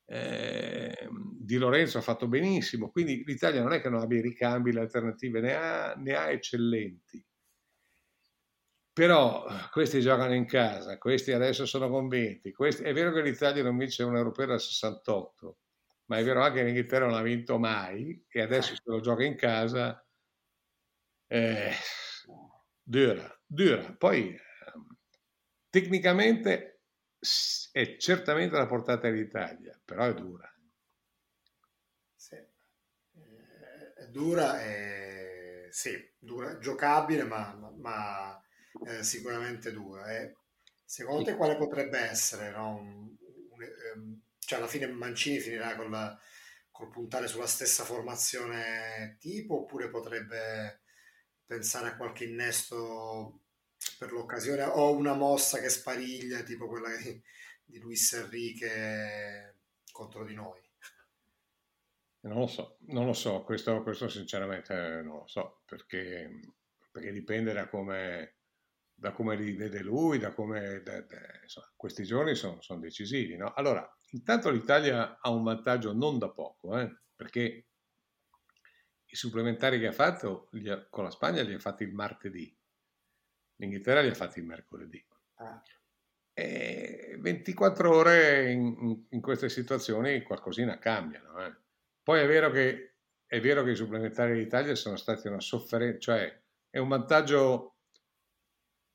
Eh, 0.09 1.09
Di 1.39 1.57
Lorenzo 1.57 1.99
ha 1.99 2.01
fatto 2.01 2.29
benissimo, 2.29 2.91
quindi 2.91 3.23
l'Italia 3.25 3.63
non 3.63 3.73
è 3.73 3.81
che 3.81 3.89
non 3.89 4.01
abbia 4.01 4.19
i 4.19 4.23
ricambi, 4.23 4.73
le 4.73 4.81
alternative, 4.81 5.41
ne 5.41 5.55
ha, 5.55 5.95
ne 5.95 6.15
ha 6.15 6.31
eccellenti. 6.31 7.25
Però 8.93 9.45
questi 9.71 10.01
giocano 10.01 10.35
in 10.35 10.47
casa, 10.47 10.97
questi 10.99 11.33
adesso 11.33 11.67
sono 11.67 11.89
convinti. 11.91 12.51
Questi, 12.53 12.83
è 12.83 12.93
vero 12.95 13.13
che 13.13 13.21
l'Italia 13.23 13.63
non 13.63 13.77
vince 13.77 14.03
un 14.03 14.17
europeo 14.17 14.47
dal 14.47 14.61
68, 14.61 15.59
ma 16.07 16.17
è 16.19 16.25
vero 16.25 16.43
anche 16.43 16.61
che 16.61 16.65
l'Inghilterra 16.65 17.07
non 17.07 17.15
ha 17.17 17.23
vinto 17.23 17.59
mai 17.59 18.25
e 18.29 18.41
adesso 18.41 18.75
se 18.75 18.81
lo 18.87 19.01
gioca 19.01 19.23
in 19.25 19.37
casa. 19.37 20.03
Eh, 21.29 21.73
dura, 22.85 23.29
dura. 23.47 23.95
Poi 23.99 24.37
Tecnicamente 25.77 26.85
è 27.71 27.97
certamente 27.99 28.57
alla 28.57 28.67
portata 28.67 29.11
dell'Italia, 29.11 29.79
però 29.85 30.07
è 30.07 30.15
dura. 30.15 30.51
Sì. 32.15 32.35
Eh, 32.35 33.93
è 33.95 34.07
dura 34.09 34.63
e 34.63 35.69
sì, 35.71 35.93
dura, 36.19 36.57
giocabile, 36.57 37.25
ma, 37.25 37.53
ma 37.77 38.43
eh, 38.87 39.03
sicuramente 39.03 39.71
dura. 39.71 40.11
E 40.17 40.37
secondo 40.83 41.25
te 41.25 41.37
quale 41.37 41.59
potrebbe 41.59 41.99
essere? 41.99 42.53
No? 42.53 42.77
Un, 42.77 43.15
un, 43.51 43.63
ehm, 43.63 44.21
cioè 44.39 44.57
alla 44.57 44.69
fine 44.69 44.87
Mancini 44.87 45.41
finirà 45.41 45.77
con 45.77 45.91
la, 45.91 46.19
col 46.71 46.89
puntare 46.89 47.29
sulla 47.29 47.47
stessa 47.47 47.85
formazione 47.85 49.19
tipo 49.21 49.61
oppure 49.61 49.91
potrebbe 49.91 50.85
pensare 51.45 51.89
a 51.89 51.97
qualche 51.99 52.25
innesto 52.25 53.43
per 53.99 54.13
l'occasione 54.13 54.63
o 54.63 54.95
una 54.97 55.15
mossa 55.15 55.59
che 55.59 55.69
spariglia 55.69 56.43
tipo 56.43 56.67
quella 56.67 56.89
di, 56.97 57.79
Luis 57.81 58.13
Enrique 58.13 59.57
contro 59.91 60.25
di 60.25 60.35
noi? 60.35 60.61
Non 62.21 62.39
lo 62.39 62.47
so, 62.47 62.79
non 62.89 63.07
lo 63.07 63.13
so, 63.13 63.43
questo, 63.45 63.83
questo 63.83 64.09
sinceramente 64.09 64.75
non 65.05 65.19
lo 65.19 65.27
so, 65.27 65.63
perché, 65.65 66.29
perché 66.91 67.13
dipende 67.13 67.53
da 67.53 67.69
come, 67.69 68.39
da 68.93 69.13
come 69.13 69.37
li 69.37 69.53
vede 69.53 69.81
lui, 69.81 70.19
da 70.19 70.33
come 70.33 70.83
da, 70.83 71.01
da, 71.03 71.19
insomma, 71.43 71.73
questi 71.77 72.03
giorni 72.03 72.35
sono, 72.35 72.61
sono 72.63 72.81
decisivi. 72.81 73.37
No? 73.37 73.53
Allora, 73.53 73.89
intanto 74.11 74.51
l'Italia 74.51 75.19
ha 75.21 75.31
un 75.31 75.45
vantaggio 75.45 75.93
non 75.93 76.19
da 76.19 76.31
poco, 76.31 76.77
eh? 76.79 77.03
perché 77.15 77.67
i 79.05 79.15
supplementari 79.15 79.79
che 79.79 79.89
ha 79.89 79.93
fatto 79.93 80.49
ha, 80.69 80.87
con 80.89 81.05
la 81.05 81.11
Spagna 81.11 81.43
li 81.43 81.55
ha 81.55 81.59
fatti 81.59 81.85
il 81.85 81.93
martedì, 81.93 82.56
L'Inghilterra 83.57 84.01
li 84.01 84.09
ha 84.09 84.15
fatti 84.15 84.39
il 84.39 84.47
mercoledì. 84.47 85.05
Ah. 85.37 85.63
E 86.33 87.17
24 87.19 87.95
ore 87.95 88.51
in, 88.53 89.07
in, 89.09 89.21
queste 89.21 89.49
situazioni 89.49 90.23
qualcosina 90.23 90.79
cambiano. 90.79 91.45
Eh. 91.45 91.55
Poi 92.03 92.21
è 92.21 92.27
vero, 92.27 92.51
che, 92.51 92.97
è 93.27 93.41
vero 93.41 93.63
che 93.65 93.71
i 93.71 93.77
supplementari 93.77 94.35
d'Italia 94.35 94.75
sono 94.75 94.97
stati 94.97 95.29
una 95.29 95.41
sofferenza, 95.41 95.99
cioè 95.99 96.43
è 96.69 96.79
un 96.79 96.89
vantaggio, 96.89 97.79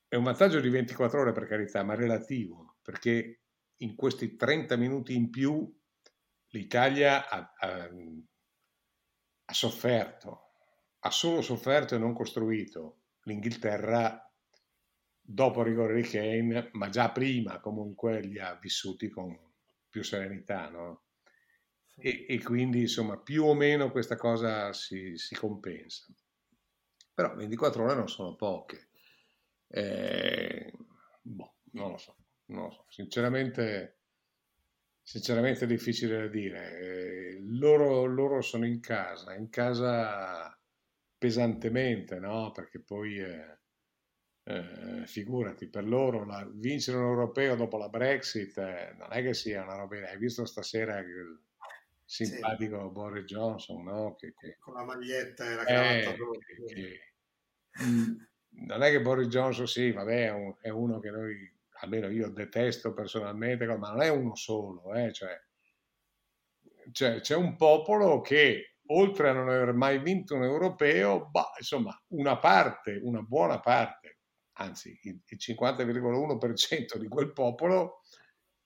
è 0.07 0.15
un 0.15 0.23
vantaggio 0.23 0.59
di 0.59 0.69
24 0.69 1.19
ore 1.19 1.31
per 1.31 1.47
carità, 1.47 1.83
ma 1.83 1.95
relativo, 1.95 2.77
perché 2.83 3.41
in 3.77 3.95
questi 3.95 4.35
30 4.35 4.75
minuti 4.75 5.15
in 5.15 5.31
più 5.31 5.67
l'Italia 6.49 7.27
ha, 7.27 7.53
ha, 7.57 7.89
ha 9.45 9.53
sofferto, 9.53 10.51
ha 10.99 11.09
solo 11.09 11.41
sofferto 11.41 11.95
e 11.95 11.97
non 11.97 12.13
costruito. 12.13 12.97
L'Inghilterra 13.23 14.30
dopo 15.33 15.63
rigore 15.63 15.95
di 15.95 16.07
Kane, 16.07 16.69
ma 16.73 16.89
già 16.89 17.11
prima 17.11 17.59
comunque 17.59 18.21
li 18.21 18.39
ha 18.39 18.57
vissuti 18.61 19.09
con 19.09 19.37
più 19.89 20.03
serenità, 20.03 20.69
no? 20.69 21.03
E, 21.97 22.25
e, 22.27 22.41
quindi 22.41 22.81
insomma 22.81 23.17
più 23.17 23.43
o 23.45 23.53
meno 23.53 23.91
questa 23.91 24.15
cosa 24.15 24.73
si, 24.73 25.17
si, 25.17 25.35
compensa. 25.35 26.05
Però 27.13 27.35
24 27.35 27.83
ore 27.83 27.95
non 27.95 28.09
sono 28.09 28.35
poche. 28.35 28.89
Eh, 29.67 30.73
boh, 31.21 31.55
non 31.73 31.91
lo 31.91 31.97
so, 31.97 32.15
non 32.45 32.63
lo 32.63 32.71
so. 32.71 32.85
Sinceramente, 32.89 33.99
sinceramente 35.01 35.65
è 35.65 35.67
difficile 35.67 36.21
da 36.21 36.27
dire. 36.27 36.79
Eh, 36.79 37.37
loro, 37.41 38.05
loro, 38.05 38.41
sono 38.41 38.65
in 38.65 38.79
casa, 38.79 39.35
in 39.35 39.49
casa 39.49 40.57
pesantemente, 41.17 42.19
no? 42.19 42.51
Perché 42.51 42.79
poi... 42.79 43.19
Eh, 43.19 43.60
eh, 44.43 45.03
figurati, 45.05 45.67
per 45.67 45.87
loro 45.87 46.25
la, 46.25 46.47
vincere 46.51 46.97
un 46.97 47.05
europeo 47.05 47.55
dopo 47.55 47.77
la 47.77 47.89
Brexit 47.89 48.57
eh, 48.57 48.95
non 48.97 49.09
è 49.11 49.21
che 49.21 49.33
sia 49.33 49.63
una 49.63 49.75
roba. 49.75 49.97
Hai 49.97 50.17
visto 50.17 50.45
stasera 50.45 50.99
il 50.99 51.39
simpatico 52.05 52.87
sì. 52.87 52.91
Boris 52.91 53.25
Johnson, 53.25 53.83
no? 53.83 54.15
Che, 54.15 54.33
che, 54.37 54.57
con 54.59 54.73
la 54.73 54.83
maglietta 54.83 55.45
e 55.45 55.55
la 55.55 55.63
cravatta. 55.63 56.11
Eh, 56.11 56.65
che, 56.65 56.99
mm, 57.83 58.15
non 58.67 58.83
è 58.83 58.89
che 58.89 59.01
Boris 59.01 59.27
Johnson, 59.27 59.67
sì, 59.67 59.91
vabbè, 59.91 60.25
è, 60.25 60.31
un, 60.31 60.55
è, 60.59 60.69
uno 60.69 60.99
che 60.99 61.09
noi, 61.09 61.35
almeno 61.81 62.09
io 62.09 62.29
detesto 62.29 62.93
personalmente, 62.93 63.65
ma 63.65 63.91
non 63.91 64.01
è 64.01 64.09
uno 64.09 64.35
solo, 64.35 64.93
eh, 64.93 65.13
cioè, 65.13 65.39
cioè, 66.91 67.21
c'è 67.21 67.35
un 67.35 67.55
popolo 67.55 68.21
che 68.21 68.77
oltre 68.87 69.29
a 69.29 69.33
non 69.33 69.47
aver 69.47 69.73
mai 69.73 69.99
vinto 69.99 70.35
un 70.35 70.43
europeo, 70.43 71.29
bah, 71.29 71.53
insomma, 71.57 71.97
una 72.09 72.37
parte, 72.37 72.99
una 73.01 73.21
buona 73.21 73.59
parte, 73.59 74.20
anzi 74.53 74.99
il 75.03 75.21
50,1% 75.25 76.97
di 76.97 77.07
quel 77.07 77.33
popolo 77.33 78.01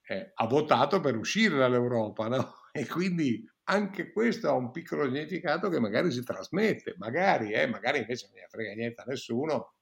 eh, 0.02 0.32
ha 0.34 0.46
votato 0.46 1.00
per 1.00 1.16
uscire 1.16 1.56
dall'Europa, 1.56 2.28
no? 2.28 2.54
E 2.76 2.86
quindi 2.86 3.42
anche 3.68 4.12
questo 4.12 4.48
ha 4.48 4.52
un 4.52 4.70
piccolo 4.70 5.06
significato 5.06 5.70
che 5.70 5.80
magari 5.80 6.10
si 6.10 6.22
trasmette, 6.22 6.94
magari, 6.98 7.52
eh, 7.52 7.66
magari 7.66 8.00
invece 8.00 8.26
non 8.26 8.40
ne 8.40 8.46
frega 8.50 8.74
niente 8.74 9.00
a 9.00 9.04
nessuno 9.06 9.76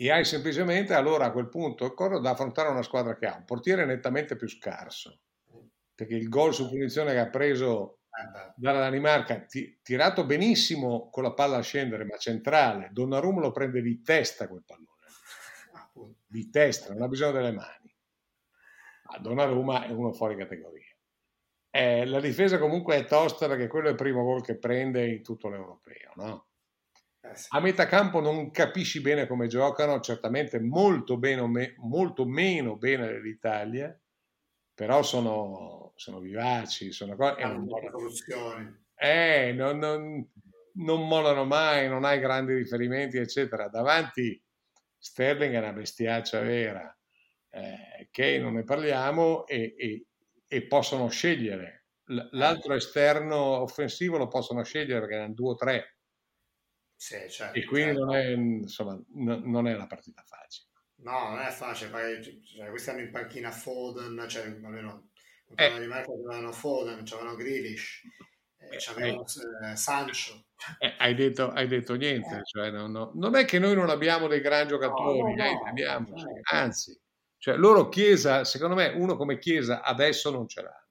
e 0.00 0.10
hai 0.10 0.24
semplicemente 0.24 0.94
allora 0.94 1.26
a 1.26 1.30
quel 1.30 1.50
punto 1.50 1.84
il 1.84 1.92
corro 1.92 2.20
da 2.20 2.30
affrontare 2.30 2.70
una 2.70 2.82
squadra 2.82 3.16
che 3.16 3.26
ha 3.26 3.36
un 3.36 3.44
portiere 3.44 3.84
nettamente 3.84 4.34
più 4.34 4.48
scarso, 4.48 5.20
perché 5.94 6.14
il 6.14 6.30
gol 6.30 6.54
su 6.54 6.70
punizione 6.70 7.12
che 7.12 7.18
ha 7.18 7.28
preso 7.28 7.99
dalla 8.56 8.80
Danimarca, 8.80 9.40
ti, 9.40 9.78
tirato 9.82 10.24
benissimo 10.24 11.08
con 11.10 11.22
la 11.22 11.32
palla 11.32 11.58
a 11.58 11.62
scendere, 11.62 12.04
ma 12.04 12.16
centrale, 12.16 12.90
Donnarumma 12.92 13.40
lo 13.40 13.52
prende 13.52 13.80
di 13.80 14.02
testa 14.02 14.48
quel 14.48 14.64
pallone, 14.64 16.18
di 16.26 16.50
testa, 16.50 16.92
non 16.92 17.02
ha 17.02 17.08
bisogno 17.08 17.32
delle 17.32 17.52
mani. 17.52 17.94
Ma 19.04 19.18
Donnarumma 19.18 19.86
è 19.86 19.90
uno 19.90 20.12
fuori 20.12 20.36
categoria. 20.36 20.86
Eh, 21.72 22.04
la 22.04 22.20
difesa 22.20 22.58
comunque 22.58 22.96
è 22.96 23.04
tosta 23.04 23.46
perché 23.46 23.68
quello 23.68 23.86
è 23.88 23.90
il 23.90 23.96
primo 23.96 24.24
gol 24.24 24.42
che 24.42 24.58
prende 24.58 25.06
in 25.06 25.22
tutto 25.22 25.48
l'europeo, 25.48 26.12
no? 26.16 26.46
Eh 27.20 27.32
A 27.50 27.60
metà 27.60 27.86
campo 27.86 28.20
non 28.20 28.50
capisci 28.50 29.00
bene 29.00 29.26
come 29.26 29.46
giocano, 29.46 30.00
certamente 30.00 30.58
molto, 30.58 31.16
bene, 31.18 31.74
molto 31.78 32.24
meno 32.24 32.76
bene 32.76 33.06
dell'Italia, 33.06 33.96
però 34.80 35.02
sono, 35.02 35.92
sono 35.94 36.20
vivaci, 36.20 36.90
sono 36.90 37.14
cose... 37.14 37.38
Eh, 37.38 37.44
non, 37.44 37.68
eh, 38.96 39.52
non, 39.52 40.30
non, 40.76 41.06
mollano 41.06 41.44
mai, 41.44 41.86
non 41.86 42.06
hai 42.06 42.18
grandi 42.18 42.54
riferimenti, 42.54 43.18
eccetera. 43.18 43.68
Davanti 43.68 44.42
Sterling 44.96 45.52
è 45.52 45.58
una 45.58 45.74
bestiaccia 45.74 46.40
vera, 46.40 46.98
eh, 47.50 48.08
che 48.10 48.38
non 48.38 48.54
ne 48.54 48.64
parliamo 48.64 49.46
e, 49.46 49.74
e, 49.76 50.06
e 50.48 50.66
possono 50.66 51.10
scegliere. 51.10 51.88
L'altro 52.30 52.72
esterno 52.72 53.36
offensivo 53.36 54.16
lo 54.16 54.28
possono 54.28 54.64
scegliere 54.64 55.00
perché 55.00 55.16
hanno 55.16 55.34
due 55.34 55.50
o 55.50 55.56
tre 55.56 55.96
sì, 56.96 57.18
certo, 57.28 57.58
e 57.58 57.66
quindi 57.66 57.96
certo. 57.96 58.04
non, 58.06 58.14
è, 58.14 58.28
insomma, 58.30 58.94
n- 58.94 59.42
non 59.44 59.68
è 59.68 59.74
una 59.74 59.86
partita 59.86 60.22
facile. 60.26 60.69
No, 61.02 61.30
non 61.30 61.38
è 61.38 61.50
facile, 61.50 61.90
perché 61.90 62.42
cioè, 62.42 62.68
questi 62.68 62.90
hanno 62.90 63.00
in 63.00 63.10
panchina 63.10 63.50
Foden, 63.50 64.26
cioè 64.28 64.44
almeno 64.44 65.08
eh. 65.54 65.80
di 65.80 65.86
Marco 65.86 66.12
avevano 66.12 66.52
Foden, 66.52 67.02
c'avevano 67.04 67.36
Grealish, 67.36 68.02
eh, 68.58 68.76
c'avevano 68.78 69.24
eh, 69.64 69.76
Sancho. 69.76 70.44
Eh, 70.78 70.94
hai, 70.98 71.14
detto, 71.14 71.50
hai, 71.50 71.66
detto, 71.66 71.94
niente, 71.94 72.36
eh. 72.36 72.44
cioè, 72.44 72.70
no, 72.70 72.86
no. 72.86 73.12
non 73.14 73.34
è 73.34 73.46
che 73.46 73.58
noi 73.58 73.74
non 73.74 73.88
abbiamo 73.88 74.28
dei 74.28 74.40
gran 74.40 74.68
giocatori, 74.68 75.34
no, 75.34 75.44
no, 75.74 75.98
no 75.98 76.24
anzi, 76.50 76.98
cioè, 77.38 77.56
loro 77.56 77.88
Chiesa, 77.88 78.44
secondo 78.44 78.74
me 78.74 78.88
uno 78.88 79.16
come 79.16 79.38
Chiesa 79.38 79.82
adesso 79.82 80.30
non 80.30 80.46
ce 80.46 80.60
l'hanno. 80.60 80.88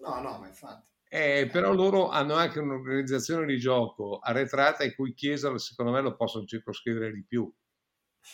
No, 0.00 0.20
no, 0.20 0.38
ma 0.38 0.46
infatti. 0.46 0.86
Eh, 1.10 1.48
però 1.50 1.72
loro 1.72 2.08
hanno 2.10 2.34
anche 2.34 2.60
un'organizzazione 2.60 3.46
di 3.46 3.58
gioco 3.58 4.18
arretrata 4.18 4.84
e 4.84 4.94
cui 4.94 5.14
Chiesa 5.14 5.56
secondo 5.58 5.90
me 5.90 6.00
lo 6.00 6.14
possono 6.14 6.44
circoscrivere 6.44 7.12
di 7.12 7.24
più 7.26 7.52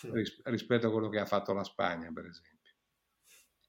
ris- 0.03 0.41
rispetto 0.45 0.87
a 0.87 0.91
quello 0.91 1.09
che 1.09 1.19
ha 1.19 1.27
fatto 1.27 1.53
la 1.53 1.65
Spagna 1.65 2.11
per 2.13 2.27
esempio. 2.27 2.73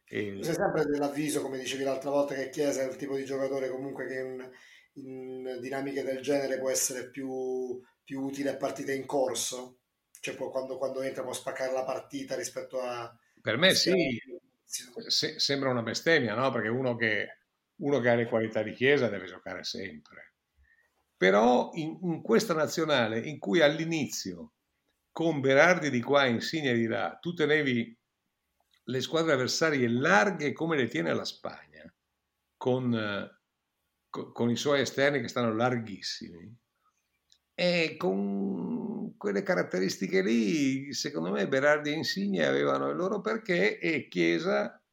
E... 0.08 0.40
Sei 0.42 0.54
sempre 0.54 0.86
dell'avviso, 0.86 1.42
come 1.42 1.58
dicevi 1.58 1.84
l'altra 1.84 2.12
volta, 2.12 2.36
che 2.36 2.50
Chiesa 2.50 2.82
è 2.82 2.88
il 2.88 2.96
tipo 2.96 3.16
di 3.16 3.26
giocatore 3.26 3.70
comunque 3.70 4.08
che 4.08 4.20
in, 4.20 4.52
in 4.94 5.58
dinamiche 5.60 6.04
del 6.04 6.22
genere 6.22 6.60
può 6.60 6.70
essere 6.70 7.10
più, 7.10 7.82
più 8.04 8.22
utile 8.22 8.52
a 8.52 8.56
partite 8.56 8.94
in 8.94 9.06
corso? 9.06 9.80
Cioè 10.20 10.36
può, 10.36 10.50
quando, 10.52 10.78
quando 10.78 11.02
entra 11.02 11.24
può 11.24 11.34
spaccare 11.34 11.74
la 11.74 11.84
partita 11.84 12.36
rispetto 12.36 12.82
a... 12.82 13.12
Per 13.42 13.58
me 13.58 13.74
sì, 13.74 14.20
Se, 14.66 15.40
sembra 15.40 15.70
una 15.70 15.84
bestemmia, 15.84 16.36
no? 16.36 16.52
Perché 16.52 16.68
uno 16.68 16.96
che 16.96 17.28
uno 17.78 18.00
che 18.00 18.10
ha 18.10 18.16
le 18.16 18.28
qualità 18.28 18.62
di 18.64 18.74
Chiesa 18.74 19.10
deve 19.10 19.26
giocare 19.26 19.64
sempre. 19.64 20.34
Però 21.18 21.72
in, 21.74 21.98
in 22.04 22.22
questa 22.22 22.54
nazionale 22.54 23.20
in 23.20 23.40
cui 23.40 23.62
all'inizio 23.62 24.54
con 25.16 25.40
Berardi 25.40 25.90
di 25.90 26.02
qua 26.02 26.26
e 26.26 26.32
Insigne 26.32 26.74
di 26.74 26.88
là 26.88 27.18
tu 27.22 27.34
tenevi 27.34 27.98
le 28.84 29.00
squadre 29.00 29.32
avversarie 29.32 29.88
larghe 29.88 30.52
come 30.52 30.76
le 30.76 30.90
tiene 30.90 31.14
la 31.14 31.24
Spagna, 31.24 31.90
con, 32.58 32.92
con, 34.10 34.32
con 34.34 34.50
i 34.50 34.58
suoi 34.58 34.82
esterni 34.82 35.22
che 35.22 35.30
stanno 35.30 35.56
larghissimi, 35.56 36.54
e 37.54 37.96
con 37.96 39.16
quelle 39.16 39.42
caratteristiche 39.42 40.22
lì, 40.22 40.92
secondo 40.94 41.32
me 41.32 41.48
Berardi 41.48 41.92
e 41.92 41.94
Insigne 41.94 42.46
avevano 42.46 42.90
il 42.90 42.98
loro 42.98 43.22
perché 43.22 43.80
e 43.80 44.10
Chiesa 44.10 44.84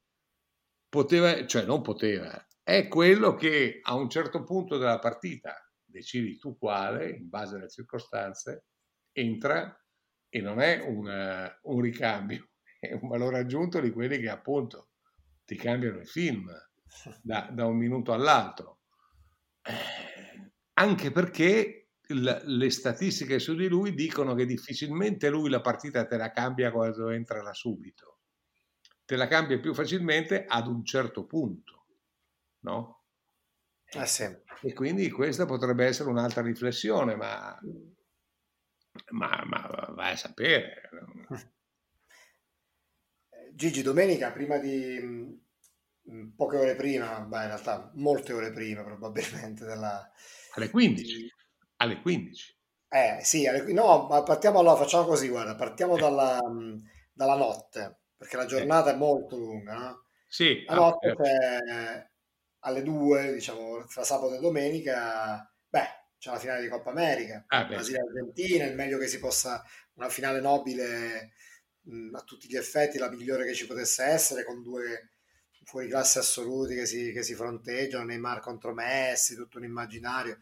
poteva, 0.87 1.45
cioè 1.45 1.65
non 1.65 1.81
poteva, 1.81 2.47
è 2.63 2.87
quello 2.87 3.35
che 3.35 3.81
a 3.83 3.93
un 3.95 4.09
certo 4.09 4.45
punto 4.45 4.77
della 4.77 4.99
partita, 4.99 5.69
decidi 5.83 6.37
tu 6.37 6.57
quale, 6.57 7.09
in 7.09 7.27
base 7.27 7.57
alle 7.57 7.69
circostanze, 7.69 8.67
entra 9.11 9.77
e 10.35 10.41
non 10.41 10.59
è 10.59 10.79
un, 10.79 11.05
uh, 11.05 11.71
un 11.71 11.81
ricambio, 11.81 12.49
è 12.79 12.91
un 12.93 13.07
valore 13.07 13.37
aggiunto 13.37 13.79
di 13.79 13.91
quelli 13.91 14.17
che 14.17 14.29
appunto 14.29 14.89
ti 15.45 15.55
cambiano 15.55 15.99
il 15.99 16.07
film 16.07 16.49
da, 17.21 17.49
da 17.51 17.67
un 17.67 17.77
minuto 17.77 18.13
all'altro. 18.13 18.79
Eh, 19.61 20.51
anche 20.73 21.11
perché 21.11 21.89
l- 22.07 22.41
le 22.43 22.69
statistiche 22.71 23.37
su 23.37 23.53
di 23.53 23.67
lui 23.67 23.93
dicono 23.93 24.33
che 24.33 24.47
difficilmente 24.47 25.29
lui 25.29 25.51
la 25.51 25.61
partita 25.61 26.07
te 26.07 26.17
la 26.17 26.31
cambia 26.31 26.71
quando 26.71 27.09
entra 27.09 27.43
da 27.43 27.53
subito, 27.53 28.21
te 29.05 29.15
la 29.15 29.27
cambia 29.27 29.59
più 29.59 29.75
facilmente 29.75 30.45
ad 30.47 30.65
un 30.65 30.83
certo 30.83 31.27
punto 31.27 31.85
no? 32.61 33.03
Eh 33.85 34.07
sì. 34.07 34.25
E 34.63 34.73
quindi 34.73 35.11
questa 35.11 35.45
potrebbe 35.45 35.85
essere 35.85 36.09
un'altra 36.09 36.41
riflessione, 36.41 37.15
ma, 37.15 37.55
ma, 39.11 39.43
ma 39.45 39.87
vai 39.95 40.13
a 40.13 40.17
sapere. 40.17 40.89
Gigi, 43.53 43.81
domenica, 43.81 44.31
prima 44.31 44.57
di 44.57 44.99
mm, 44.99 46.29
poche 46.35 46.57
ore 46.57 46.75
prima, 46.75 47.19
beh, 47.19 47.41
in 47.41 47.47
realtà 47.47 47.91
molte 47.95 48.33
ore 48.33 48.51
prima 48.51 48.83
probabilmente 48.83 49.65
della... 49.65 50.09
Alle 50.55 50.69
15. 50.69 51.33
Alle 51.77 52.01
15. 52.01 52.57
Eh 52.89 53.19
sì, 53.21 53.47
alle... 53.47 53.71
no, 53.73 54.07
ma 54.07 54.23
partiamo 54.23 54.59
allora, 54.59 54.75
facciamo 54.75 55.05
così, 55.05 55.27
guarda, 55.27 55.55
partiamo 55.55 55.97
dalla, 55.97 56.39
mm, 56.47 56.77
dalla 57.11 57.35
notte, 57.35 58.01
perché 58.17 58.37
la 58.37 58.45
giornata 58.45 58.91
è 58.91 58.95
molto 58.95 59.37
lunga, 59.37 59.73
no? 59.75 60.05
Sì. 60.27 60.63
La 60.65 60.75
notte 60.75 61.09
ah, 61.09 61.15
c'è 61.15 62.09
alle 62.59 62.81
2, 62.81 63.33
diciamo, 63.33 63.85
tra 63.85 64.03
sabato 64.03 64.35
e 64.35 64.39
domenica, 64.39 65.47
beh, 65.67 66.02
c'è 66.23 66.31
la 66.31 66.39
finale 66.39 66.61
di 66.61 66.69
Coppa 66.69 66.91
America, 66.91 67.43
ah, 67.47 67.65
Brasile-Argentina, 67.65 68.63
il 68.63 68.75
meglio 68.75 68.97
che 68.97 69.07
si 69.07 69.19
possa, 69.19 69.61
una 69.95 70.07
finale 70.07 70.39
nobile 70.39 71.33
mh, 71.81 72.15
a 72.15 72.21
tutti 72.21 72.47
gli 72.47 72.55
effetti, 72.55 72.97
la 72.97 73.09
migliore 73.09 73.43
che 73.45 73.53
ci 73.53 73.67
potesse 73.67 74.05
essere, 74.05 74.45
con 74.45 74.63
due 74.63 75.09
fuori 75.65 75.89
classe 75.89 76.19
assoluti 76.19 76.75
che 76.75 76.85
si, 76.85 77.11
che 77.11 77.23
si 77.23 77.35
fronteggiano, 77.35 78.05
Neymar 78.05 78.39
contro 78.39 78.73
Messi, 78.73 79.35
tutto 79.35 79.57
un 79.57 79.65
immaginario. 79.65 80.39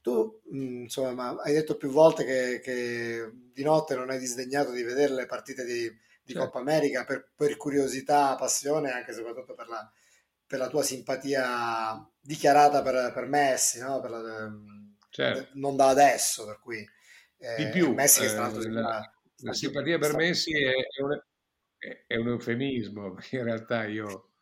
Tu, 0.00 0.40
mh, 0.50 0.82
insomma, 0.82 1.34
hai 1.42 1.52
detto 1.52 1.76
più 1.76 1.90
volte 1.90 2.24
che, 2.24 2.60
che, 2.62 3.28
di 3.52 3.64
notte 3.64 3.96
non 3.96 4.10
hai 4.10 4.20
disdegnato 4.20 4.70
di 4.70 4.84
vedere 4.84 5.14
le 5.14 5.26
partite 5.26 5.64
di, 5.64 5.88
di 6.22 6.32
certo. 6.32 6.44
Coppa 6.44 6.60
America 6.60 7.04
per, 7.04 7.32
per 7.34 7.56
curiosità, 7.56 8.36
passione, 8.36 8.92
anche 8.92 9.10
e 9.10 9.14
soprattutto 9.14 9.54
per 9.54 9.66
la 9.66 9.92
per 10.46 10.58
la 10.58 10.68
tua 10.68 10.82
simpatia 10.82 12.08
dichiarata 12.20 12.82
per, 12.82 13.12
per 13.12 13.26
Messi, 13.26 13.80
no? 13.80 14.00
per 14.00 14.10
la, 14.10 14.18
ehm, 14.44 14.73
certo. 15.14 15.50
non 15.54 15.76
da 15.76 15.88
adesso, 15.88 16.44
per 16.44 16.58
cui 16.58 16.84
eh, 17.38 17.64
di 17.64 17.70
più, 17.70 17.92
Messi 17.94 18.20
che 18.20 18.28
sta 18.28 18.50
eh, 18.50 18.68
la, 18.70 19.12
la 19.36 19.52
simpatia 19.52 19.98
per 19.98 20.16
Messi 20.16 20.52
è, 20.52 20.70
è, 20.70 21.02
un, 21.02 21.22
è, 22.06 22.16
un, 22.16 22.28
eufemismo, 22.28 23.12
perché 23.12 23.36
in 23.38 23.44
realtà 23.44 23.84
io 23.84 24.32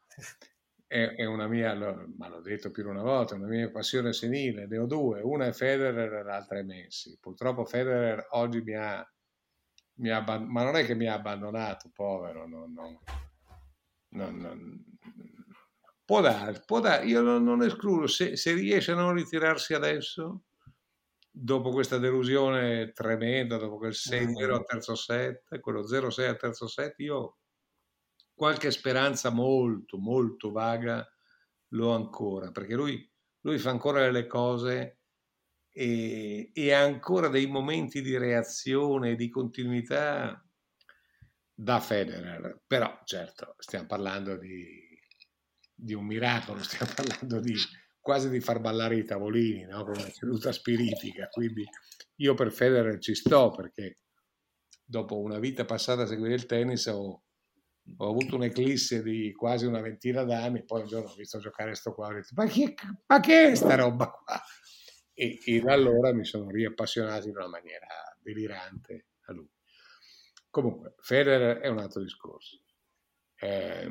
è, 0.87 1.15
è 1.17 1.25
una 1.27 1.47
mia, 1.47 1.75
ma 1.75 2.29
l'ho 2.29 2.41
detto 2.41 2.71
più 2.71 2.85
di 2.85 2.89
una 2.89 3.03
volta, 3.03 3.35
una 3.35 3.49
mia 3.49 3.71
passione 3.71 4.13
senile, 4.13 4.67
ne 4.67 4.79
ho 4.79 4.87
due, 4.87 5.21
una 5.21 5.47
è 5.47 5.53
Federer 5.53 6.13
e 6.13 6.23
l'altra 6.23 6.59
è 6.59 6.63
Messi. 6.63 7.19
Purtroppo 7.21 7.65
Federer 7.67 8.29
oggi 8.31 8.63
mi 8.63 8.75
ha, 8.75 9.07
mi 9.97 10.11
ha 10.11 10.21
ma 10.21 10.63
non 10.63 10.77
è 10.77 10.87
che 10.87 10.95
mi 10.95 11.07
ha 11.07 11.15
abbandonato, 11.15 11.91
povero, 11.93 12.47
non, 12.47 12.73
non, 12.73 12.99
non, 14.09 14.85
Può 16.05 16.21
dare, 16.21 16.63
può 16.67 16.81
dare. 16.81 17.07
io 17.07 17.21
non, 17.21 17.43
non 17.45 17.63
escludo, 17.63 18.07
se, 18.07 18.37
se, 18.37 18.53
riesce 18.53 18.93
a 18.93 18.97
non 18.97 19.15
ritirarsi 19.15 19.73
adesso, 19.73 20.43
dopo 21.35 21.71
questa 21.71 21.99
delusione 21.99 22.93
tremenda, 22.93 23.57
dopo 23.57 23.79
quel 23.79 23.93
6-0 23.93 24.53
al 24.53 24.67
terzo 24.67 24.95
set, 24.95 25.59
quello 25.61 25.83
0-6 25.83 26.29
al 26.29 26.37
terzo 26.37 26.67
set, 26.69 26.99
io 26.99 27.39
qualche 28.35 28.71
speranza 28.71 29.31
molto, 29.31 29.99
molto 29.99 30.53
vaga 30.53 31.07
l'ho 31.69 31.95
ancora, 31.95 32.51
perché 32.51 32.75
lui, 32.75 33.11
lui 33.41 33.59
fa 33.59 33.71
ancora 33.71 34.03
delle 34.03 34.27
cose 34.27 34.99
e, 35.73 36.51
e, 36.53 36.73
ha 36.73 36.83
ancora 36.83 37.29
dei 37.29 37.47
momenti 37.47 38.03
di 38.03 38.19
reazione, 38.19 39.15
di 39.15 39.31
continuità 39.31 40.45
da 41.55 41.81
Federer, 41.81 42.61
però 42.67 43.01
certo 43.05 43.55
stiamo 43.59 43.87
parlando 43.87 44.37
di 44.37 44.93
di 45.83 45.95
un 45.95 46.05
miracolo, 46.05 46.63
stiamo 46.63 46.93
parlando 46.95 47.41
di 47.41 47.55
quasi 48.03 48.29
di 48.29 48.41
far 48.41 48.61
ballare 48.61 48.97
i 48.97 49.05
tavolini, 49.05 49.65
no? 49.65 49.85
come 49.85 49.99
una 49.99 50.11
seduta 50.11 50.53
spiritica, 50.53 51.29
quindi 51.29 51.65
io 52.17 52.35
per 52.35 52.53
Federer 52.53 52.99
ci 52.99 53.15
sto 53.15 53.51
perché 53.51 54.01
dopo 54.85 55.21
una 55.21 55.39
vita 55.39 55.65
passata 55.65 56.03
a 56.03 56.07
seguire 56.07 56.35
il 56.35 56.45
tennis, 56.45 56.87
ho, 56.87 57.23
ho 57.97 58.09
avuto 58.09 58.35
un'eclisse 58.35 59.03
di 59.03 59.33
quasi 59.33 59.67
una 59.67 59.81
ventina 59.81 60.25
d'anni, 60.25 60.65
poi 60.65 60.83
un 60.83 60.89
giorno 60.89 61.09
ho 61.09 61.15
visto 61.15 61.39
giocare 61.39 61.75
sto 61.75 61.95
qua, 61.95 62.09
ho 62.09 62.13
detto, 62.13 62.33
ma, 62.35 62.45
chi, 62.47 62.75
ma 63.07 63.21
che 63.21 63.53
è 63.53 63.55
sta 63.55 63.77
roba 63.77 64.11
qua? 64.11 64.43
E, 65.15 65.39
e 65.45 65.61
da 65.61 65.73
allora 65.73 66.13
mi 66.13 66.25
sono 66.25 66.51
riappassionato 66.51 67.29
in 67.29 67.37
una 67.37 67.49
maniera 67.49 67.87
delirante 68.19 69.07
a 69.27 69.33
lui. 69.33 69.51
Comunque, 70.51 70.97
Federer 70.99 71.59
è 71.59 71.69
un 71.69 71.79
altro 71.79 72.03
discorso. 72.03 72.63
Eh, 73.37 73.89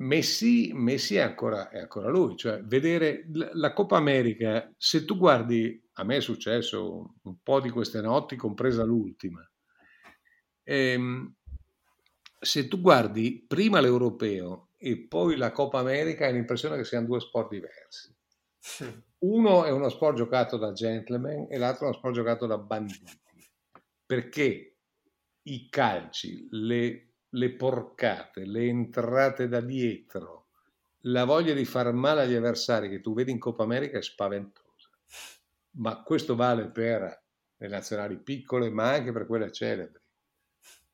Messi, 0.00 0.72
Messi 0.72 1.16
è, 1.16 1.20
ancora, 1.20 1.68
è, 1.68 1.78
ancora, 1.78 2.08
lui, 2.08 2.36
cioè 2.36 2.62
vedere 2.62 3.26
la 3.52 3.72
Coppa 3.72 3.96
America, 3.96 4.72
se 4.76 5.04
tu 5.04 5.16
guardi, 5.16 5.82
a 5.94 6.04
me 6.04 6.16
è 6.16 6.20
successo 6.20 7.16
un 7.22 7.36
po' 7.42 7.60
di 7.60 7.68
queste 7.68 8.00
notti, 8.00 8.36
compresa 8.36 8.82
l'ultima, 8.82 9.46
ehm, 10.62 11.34
se 12.40 12.68
tu 12.68 12.80
guardi 12.80 13.44
prima 13.46 13.80
l'europeo 13.80 14.70
e 14.78 15.06
poi 15.06 15.36
la 15.36 15.52
Coppa 15.52 15.80
America 15.80 16.24
hai 16.24 16.32
l'impressione 16.32 16.76
che 16.78 16.84
siano 16.84 17.06
due 17.06 17.20
sport 17.20 17.50
diversi. 17.50 18.14
Uno 19.18 19.64
è 19.64 19.70
uno 19.70 19.90
sport 19.90 20.16
giocato 20.16 20.56
da 20.56 20.72
gentleman 20.72 21.46
e 21.50 21.58
l'altro 21.58 21.84
è 21.84 21.88
uno 21.88 21.98
sport 21.98 22.14
giocato 22.14 22.46
da 22.46 22.56
banditi, 22.56 23.20
perché 24.06 24.76
i 25.42 25.68
calci, 25.68 26.46
le 26.52 27.09
le 27.30 27.54
porcate, 27.54 28.44
le 28.44 28.66
entrate 28.66 29.48
da 29.48 29.60
dietro, 29.60 30.48
la 31.04 31.24
voglia 31.24 31.54
di 31.54 31.64
far 31.64 31.92
male 31.92 32.22
agli 32.22 32.34
avversari 32.34 32.88
che 32.88 33.00
tu 33.00 33.14
vedi 33.14 33.30
in 33.30 33.38
Coppa 33.38 33.62
America 33.62 33.98
è 33.98 34.02
spaventosa. 34.02 34.90
Ma 35.72 36.02
questo 36.02 36.34
vale 36.34 36.70
per 36.70 37.22
le 37.56 37.68
nazionali 37.68 38.18
piccole, 38.18 38.70
ma 38.70 38.90
anche 38.90 39.12
per 39.12 39.26
quelle 39.26 39.52
celebri, 39.52 40.00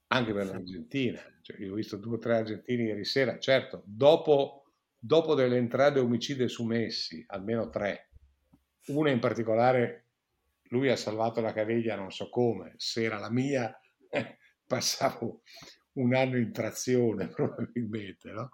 anche 0.08 0.32
per 0.32 0.46
l'Argentina. 0.46 1.20
Cioè, 1.40 1.60
io 1.60 1.72
ho 1.72 1.76
visto 1.76 1.96
due 1.96 2.16
o 2.16 2.18
tre 2.18 2.36
argentini 2.36 2.84
ieri 2.84 3.04
sera, 3.04 3.38
certo, 3.38 3.82
dopo, 3.86 4.66
dopo 4.98 5.34
delle 5.34 5.56
entrate 5.56 6.00
omicide 6.00 6.48
su 6.48 6.64
Messi, 6.64 7.24
almeno 7.28 7.70
tre, 7.70 8.10
una 8.86 9.10
in 9.10 9.18
particolare, 9.18 10.04
lui 10.70 10.90
ha 10.90 10.96
salvato 10.96 11.40
la 11.40 11.52
caviglia 11.52 11.96
non 11.96 12.10
so 12.12 12.28
come, 12.28 12.74
se 12.76 13.04
era 13.04 13.18
la 13.18 13.30
mia, 13.30 13.76
passavo 14.66 15.42
un 15.96 16.14
anno 16.14 16.38
in 16.38 16.52
trazione 16.52 17.28
probabilmente, 17.28 18.30
no? 18.30 18.50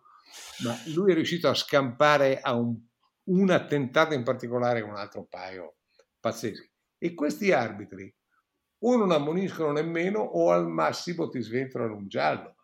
ma 0.64 0.76
lui 0.94 1.12
è 1.12 1.14
riuscito 1.14 1.48
a 1.48 1.54
scampare 1.54 2.40
a 2.40 2.54
un, 2.54 2.76
un 3.24 3.50
attentato 3.50 4.14
in 4.14 4.22
particolare 4.22 4.80
con 4.80 4.90
un 4.90 4.96
altro 4.96 5.24
paio 5.24 5.76
pazzeschi. 6.20 6.70
E 6.98 7.14
questi 7.14 7.52
arbitri 7.52 8.12
o 8.84 8.96
non 8.96 9.10
ammoniscono 9.10 9.72
nemmeno 9.72 10.20
o 10.20 10.50
al 10.50 10.68
massimo 10.68 11.28
ti 11.28 11.40
sventolano 11.40 11.96
un 11.96 12.08
giallo. 12.08 12.56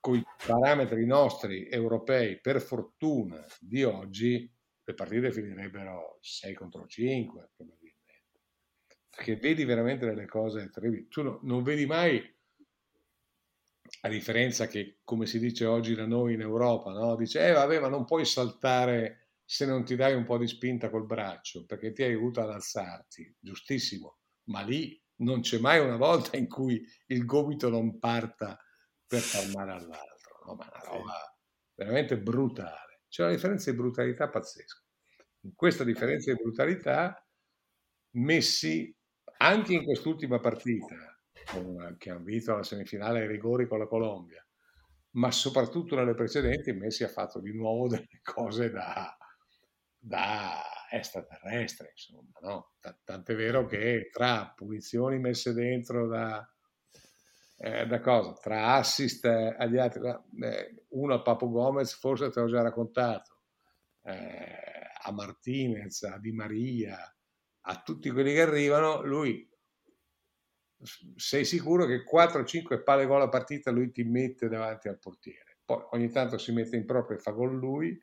Con 0.00 0.16
i 0.16 0.24
parametri 0.46 1.06
nostri 1.06 1.66
europei, 1.68 2.38
per 2.40 2.60
fortuna 2.60 3.42
di 3.58 3.84
oggi, 3.84 4.50
le 4.84 4.94
partite 4.94 5.32
finirebbero 5.32 6.18
6 6.20 6.54
contro 6.54 6.86
5 6.86 7.50
probabilmente. 7.56 7.92
Perché 9.08 9.36
vedi 9.36 9.64
veramente 9.64 10.04
delle 10.04 10.26
cose 10.26 10.68
terribili. 10.70 11.08
Tu 11.08 11.22
no, 11.22 11.40
non 11.42 11.62
vedi 11.62 11.86
mai 11.86 12.22
a 14.04 14.08
differenza 14.08 14.66
che, 14.66 14.98
come 15.02 15.24
si 15.24 15.38
dice 15.38 15.64
oggi 15.64 15.94
da 15.94 16.06
noi 16.06 16.34
in 16.34 16.42
Europa, 16.42 16.92
no? 16.92 17.16
dice, 17.16 17.46
eh 17.46 17.52
vabbè, 17.52 17.80
ma 17.80 17.88
non 17.88 18.04
puoi 18.04 18.26
saltare 18.26 19.30
se 19.42 19.64
non 19.64 19.82
ti 19.84 19.96
dai 19.96 20.14
un 20.14 20.24
po' 20.24 20.36
di 20.36 20.46
spinta 20.46 20.90
col 20.90 21.06
braccio, 21.06 21.64
perché 21.64 21.92
ti 21.92 22.02
aiuta 22.02 22.42
ad 22.42 22.50
alzarti, 22.50 23.34
giustissimo, 23.40 24.18
ma 24.50 24.60
lì 24.60 25.02
non 25.16 25.40
c'è 25.40 25.58
mai 25.58 25.80
una 25.80 25.96
volta 25.96 26.36
in 26.36 26.48
cui 26.48 26.86
il 27.06 27.24
gomito 27.24 27.70
non 27.70 27.98
parta 27.98 28.58
per 29.06 29.20
far 29.20 29.48
male 29.54 29.72
all'altro, 29.72 30.42
no? 30.46 30.54
ma 30.54 30.70
una 30.70 30.82
roba 30.84 31.36
veramente 31.74 32.18
brutale. 32.18 33.04
C'è 33.08 33.22
una 33.22 33.32
differenza 33.32 33.70
di 33.70 33.76
brutalità 33.76 34.28
pazzesca. 34.28 34.82
In 35.44 35.54
questa 35.54 35.82
differenza 35.84 36.30
di 36.30 36.42
brutalità, 36.42 37.26
Messi, 38.16 38.94
anche 39.38 39.72
in 39.72 39.84
quest'ultima 39.84 40.40
partita, 40.40 41.13
con, 41.44 41.96
che 41.98 42.10
hanno 42.10 42.24
vinto 42.24 42.56
la 42.56 42.62
semifinale 42.62 43.20
ai 43.20 43.26
rigori 43.26 43.66
con 43.66 43.78
la 43.78 43.86
Colombia, 43.86 44.44
ma 45.12 45.30
soprattutto 45.30 45.94
nelle 45.96 46.14
precedenti 46.14 46.72
Messi 46.72 47.04
ha 47.04 47.08
fatto 47.08 47.40
di 47.40 47.52
nuovo 47.52 47.88
delle 47.88 48.20
cose 48.22 48.70
da, 48.70 49.16
da 49.98 50.60
extraterrestre, 50.90 51.90
insomma, 51.90 52.38
no? 52.40 52.74
T- 52.80 52.98
tant'è 53.04 53.34
vero 53.34 53.66
che 53.66 54.08
tra 54.12 54.52
punizioni 54.54 55.18
messe 55.18 55.52
dentro 55.52 56.06
da, 56.06 56.48
eh, 57.58 57.86
da 57.86 58.00
cosa? 58.00 58.32
Tra 58.34 58.74
assist 58.74 59.24
agli 59.24 59.78
altri, 59.78 60.00
eh, 60.42 60.84
uno 60.90 61.14
a 61.14 61.22
Papo 61.22 61.48
Gomez, 61.48 61.94
forse 61.98 62.30
te 62.30 62.40
l'ho 62.40 62.48
già 62.48 62.62
raccontato, 62.62 63.38
eh, 64.02 64.90
a 65.02 65.12
Martinez, 65.12 66.02
a 66.02 66.18
Di 66.18 66.32
Maria, 66.32 66.98
a 67.66 67.82
tutti 67.82 68.10
quelli 68.10 68.32
che 68.32 68.42
arrivano, 68.42 69.02
lui 69.02 69.48
sei 71.16 71.44
sicuro 71.44 71.86
che 71.86 72.04
4-5 72.04 72.82
palle 72.82 73.06
gol 73.06 73.22
a 73.22 73.28
partita 73.28 73.70
lui 73.70 73.90
ti 73.90 74.04
mette 74.04 74.48
davanti 74.48 74.88
al 74.88 74.98
portiere. 74.98 75.58
Poi 75.64 75.82
ogni 75.92 76.10
tanto 76.10 76.38
si 76.38 76.52
mette 76.52 76.76
in 76.76 76.84
proprio 76.84 77.16
e 77.16 77.20
fa 77.20 77.30
gol 77.30 77.54
lui 77.56 77.98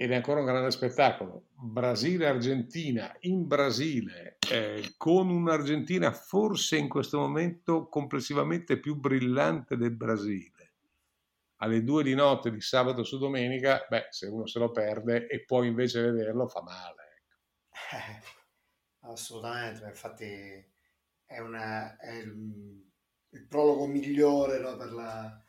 ed 0.00 0.12
è 0.12 0.14
ancora 0.14 0.40
un 0.40 0.46
grande 0.46 0.70
spettacolo. 0.70 1.48
Brasile-Argentina 1.52 3.14
in 3.20 3.46
Brasile 3.46 4.38
eh, 4.50 4.94
con 4.96 5.28
un'Argentina 5.28 6.10
forse 6.10 6.78
in 6.78 6.88
questo 6.88 7.18
momento 7.18 7.86
complessivamente 7.88 8.80
più 8.80 8.96
brillante 8.96 9.76
del 9.76 9.94
Brasile. 9.94 10.72
Alle 11.56 11.84
due 11.84 12.02
di 12.02 12.14
notte 12.14 12.50
di 12.50 12.62
sabato 12.62 13.04
su 13.04 13.18
domenica, 13.18 13.84
beh, 13.86 14.06
se 14.08 14.26
uno 14.28 14.46
se 14.46 14.58
lo 14.58 14.70
perde 14.70 15.26
e 15.26 15.44
poi 15.44 15.66
invece 15.66 16.00
vederlo 16.00 16.48
fa 16.48 16.62
male. 16.62 17.24
Ecco. 17.90 18.28
Eh, 19.06 19.10
assolutamente, 19.12 19.84
infatti 19.84 20.69
è, 21.30 21.38
una, 21.38 21.96
è 21.96 22.10
il, 22.16 22.90
il, 23.30 23.46
prologo 23.46 23.86
migliore 23.86 24.58
no, 24.58 24.74
la, 24.74 25.44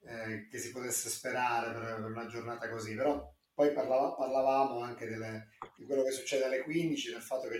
eh, 0.00 0.48
che 0.48 0.58
si 0.58 0.72
potesse 0.72 1.10
sperare 1.10 1.72
per, 1.72 1.94
per, 1.96 2.04
una 2.04 2.26
giornata 2.26 2.70
così, 2.70 2.94
però 2.94 3.34
poi 3.52 3.72
parlava, 3.72 4.14
parlavamo 4.14 4.80
anche 4.80 5.06
delle, 5.06 5.50
di 5.76 5.84
quello 5.84 6.02
che 6.04 6.12
succede 6.12 6.44
alle 6.44 6.62
15, 6.62 7.10
del 7.10 7.20
fatto 7.20 7.48
che 7.48 7.58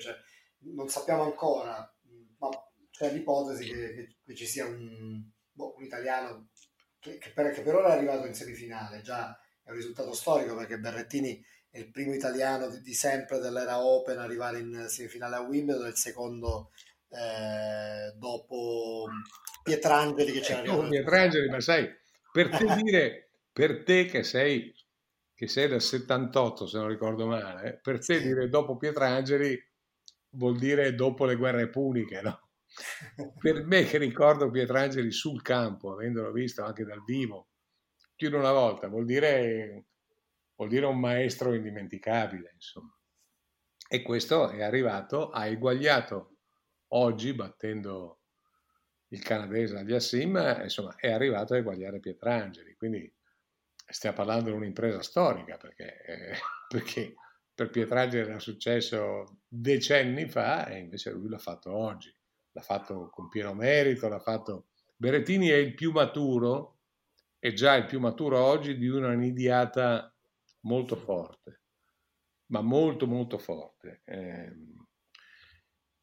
non 0.75 0.89
sappiamo 0.89 1.25
ancora, 1.25 1.95
ma 2.39 2.49
c'è 2.91 3.13
l'ipotesi 3.13 3.67
che, 3.67 3.95
che, 3.95 4.17
che 4.25 4.35
ci 4.35 4.47
sia 4.47 4.65
un, 4.65 5.23
boh, 5.53 5.75
un 5.77 5.85
italiano 5.85 6.49
che, 6.99 7.19
che, 7.19 7.31
per, 7.33 7.53
che 7.53 7.61
per 7.61 7.75
ora 7.75 7.89
è 7.89 7.97
arrivato 7.97 8.27
in 8.27 8.35
semifinale, 8.35 9.03
già 9.03 9.39
è 9.63 9.69
un 9.69 9.77
risultato 9.77 10.15
storico 10.15 10.57
perché 10.57 10.79
Berrettini 10.79 11.45
è 11.69 11.79
il 11.79 11.91
primo 11.91 12.15
italiano 12.15 12.71
di, 12.71 12.81
di 12.81 12.95
sempre 12.95 13.39
dell'era 13.39 13.85
Open 13.85 14.19
a 14.19 14.23
arrivare 14.23 14.61
in 14.61 14.87
semifinale 14.89 15.37
a 15.37 15.41
Wimbledon, 15.41 15.89
il 15.89 15.97
secondo 15.97 16.71
eh, 17.09 18.13
dopo 18.17 19.07
Pietrangeli 19.63 20.33
che 20.33 20.41
c'era 20.41 20.63
eh, 20.63 20.89
Pietrangeli, 20.89 21.49
ma 21.49 21.61
sai, 21.61 21.89
per 22.33 22.49
te 22.51 22.67
dire, 22.83 23.31
per 23.53 23.83
te 23.83 24.07
che 24.07 24.23
sei, 24.23 24.75
che 25.35 25.49
sei 25.49 25.69
del 25.69 25.81
78 25.81 26.67
se 26.67 26.79
non 26.79 26.89
ricordo 26.89 27.27
male, 27.27 27.79
per 27.83 28.05
te 28.05 28.21
dire 28.21 28.49
dopo 28.49 28.77
Pietrangeli 28.77 29.59
vuol 30.31 30.59
dire 30.59 30.95
dopo 30.95 31.25
le 31.25 31.37
guerre 31.37 31.69
puniche, 31.69 32.21
no? 32.21 32.41
per 33.41 33.65
me 33.65 33.85
che 33.85 33.99
ricordo 33.99 34.51
Pietrangeli 34.51 35.11
sul 35.11 35.43
campo, 35.43 35.93
avendolo 35.93 36.31
visto 36.33 36.63
anche 36.63 36.85
dal 36.85 37.03
vivo 37.05 37.49
più 38.15 38.31
di 38.31 38.35
una 38.35 38.53
volta, 38.53 38.89
vuol 38.89 39.05
dire, 39.05 39.85
vuol 40.57 40.69
dire 40.69 40.87
un 40.87 40.99
maestro 40.99 41.55
indimenticabile, 41.55 42.53
insomma. 42.55 42.95
E 43.89 44.03
questo 44.03 44.49
è 44.49 44.63
arrivato, 44.63 45.31
ha 45.31 45.47
eguagliato 45.47 46.36
oggi 46.89 47.33
battendo 47.35 48.21
il 49.09 49.23
canadese 49.23 49.77
Aliassim, 49.77 50.61
insomma, 50.63 50.97
è 50.97 51.11
arrivato 51.11 51.55
a 51.55 51.59
eguagliare 51.59 52.01
Pietrangeli. 52.01 52.75
Quindi 52.75 53.13
stiamo 53.89 54.17
parlando 54.17 54.51
di 54.51 54.57
un'impresa 54.57 55.03
storica 55.03 55.57
perché, 55.57 56.03
eh, 56.03 56.37
perché 56.69 57.15
per 57.55 57.71
Pietrangeli 57.71 58.29
era 58.29 58.39
successo 58.39 59.41
decenni 59.49 60.29
fa 60.29 60.67
e 60.67 60.79
invece 60.79 61.13
lui 61.13 61.29
l'ha 61.29 61.39
fatto 61.39 61.73
oggi. 61.73 62.15
L'ha 62.53 62.63
fatto 62.63 63.11
con 63.11 63.29
pieno 63.29 63.55
merito, 63.55 64.09
l'ha 64.09 64.19
fatto... 64.19 64.69
Berettini 64.99 65.49
è 65.49 65.57
il 65.57 65.75
più 65.75 65.93
maturo, 65.93 66.79
è 67.39 67.53
già 67.53 67.75
il 67.75 67.85
più 67.85 68.01
maturo 68.01 68.39
oggi 68.39 68.79
di 68.79 68.89
una 68.89 69.13
nidiata 69.13 70.11
molto 70.61 70.97
forte, 70.97 71.61
ma 72.47 72.63
molto 72.63 73.07
molto 73.07 73.37
forte. 73.37 74.01
Eh, 74.05 74.53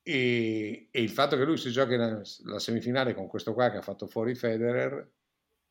e, 0.04 0.90
e, 0.92 1.02
il 1.02 1.10
fatto 1.10 1.38
che 1.38 1.46
lui 1.46 1.58
si 1.58 1.72
giochi 1.72 1.96
la, 1.96 2.22
la, 2.44 2.60
semifinale 2.60 3.14
con 3.14 3.28
questo 3.28 3.54
qua 3.54 3.72
che 3.72 3.78
ha 3.78 3.82
fatto 3.82 4.06
fuori 4.06 4.36
Federer 4.36 5.12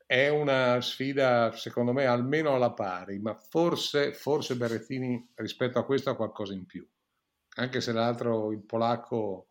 è 0.05 0.27
una 0.27 0.81
sfida 0.81 1.51
secondo 1.55 1.93
me 1.93 2.05
almeno 2.05 2.55
alla 2.55 2.73
pari, 2.73 3.19
ma 3.19 3.35
forse, 3.35 4.13
forse 4.13 4.55
Berrettini 4.55 5.31
rispetto 5.35 5.79
a 5.79 5.85
questo 5.85 6.09
ha 6.09 6.15
qualcosa 6.15 6.53
in 6.53 6.65
più, 6.65 6.87
anche 7.57 7.79
se 7.79 7.91
l'altro, 7.91 8.51
il 8.51 8.63
polacco, 8.63 9.47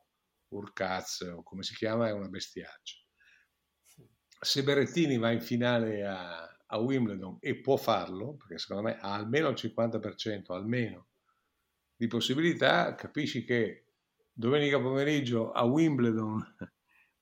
Urcaz 0.48 1.20
o 1.20 1.42
come 1.42 1.62
si 1.62 1.74
chiama 1.74 2.08
è 2.08 2.12
una 2.12 2.28
bestiaccia. 2.28 2.96
Se 4.40 4.62
Berrettini 4.62 5.16
va 5.16 5.30
in 5.30 5.40
finale 5.40 6.04
a, 6.04 6.52
a 6.66 6.78
Wimbledon 6.78 7.38
e 7.40 7.60
può 7.60 7.76
farlo, 7.76 8.34
perché 8.34 8.58
secondo 8.58 8.82
me 8.82 8.98
ha 8.98 9.14
almeno 9.14 9.48
il 9.48 9.54
50%, 9.54 10.52
almeno, 10.52 11.08
di 11.94 12.06
possibilità, 12.08 12.94
capisci 12.94 13.44
che 13.44 13.81
domenica 14.32 14.80
pomeriggio 14.80 15.52
a 15.52 15.64
Wimbledon 15.64 16.56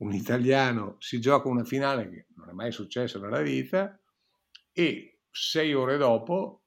un 0.00 0.12
italiano 0.12 0.96
si 0.98 1.20
gioca 1.20 1.48
una 1.48 1.64
finale 1.64 2.08
che 2.08 2.26
non 2.36 2.48
è 2.48 2.52
mai 2.52 2.72
successo 2.72 3.20
nella 3.20 3.42
vita 3.42 3.98
e 4.72 5.20
sei 5.30 5.74
ore 5.74 5.96
dopo 5.96 6.62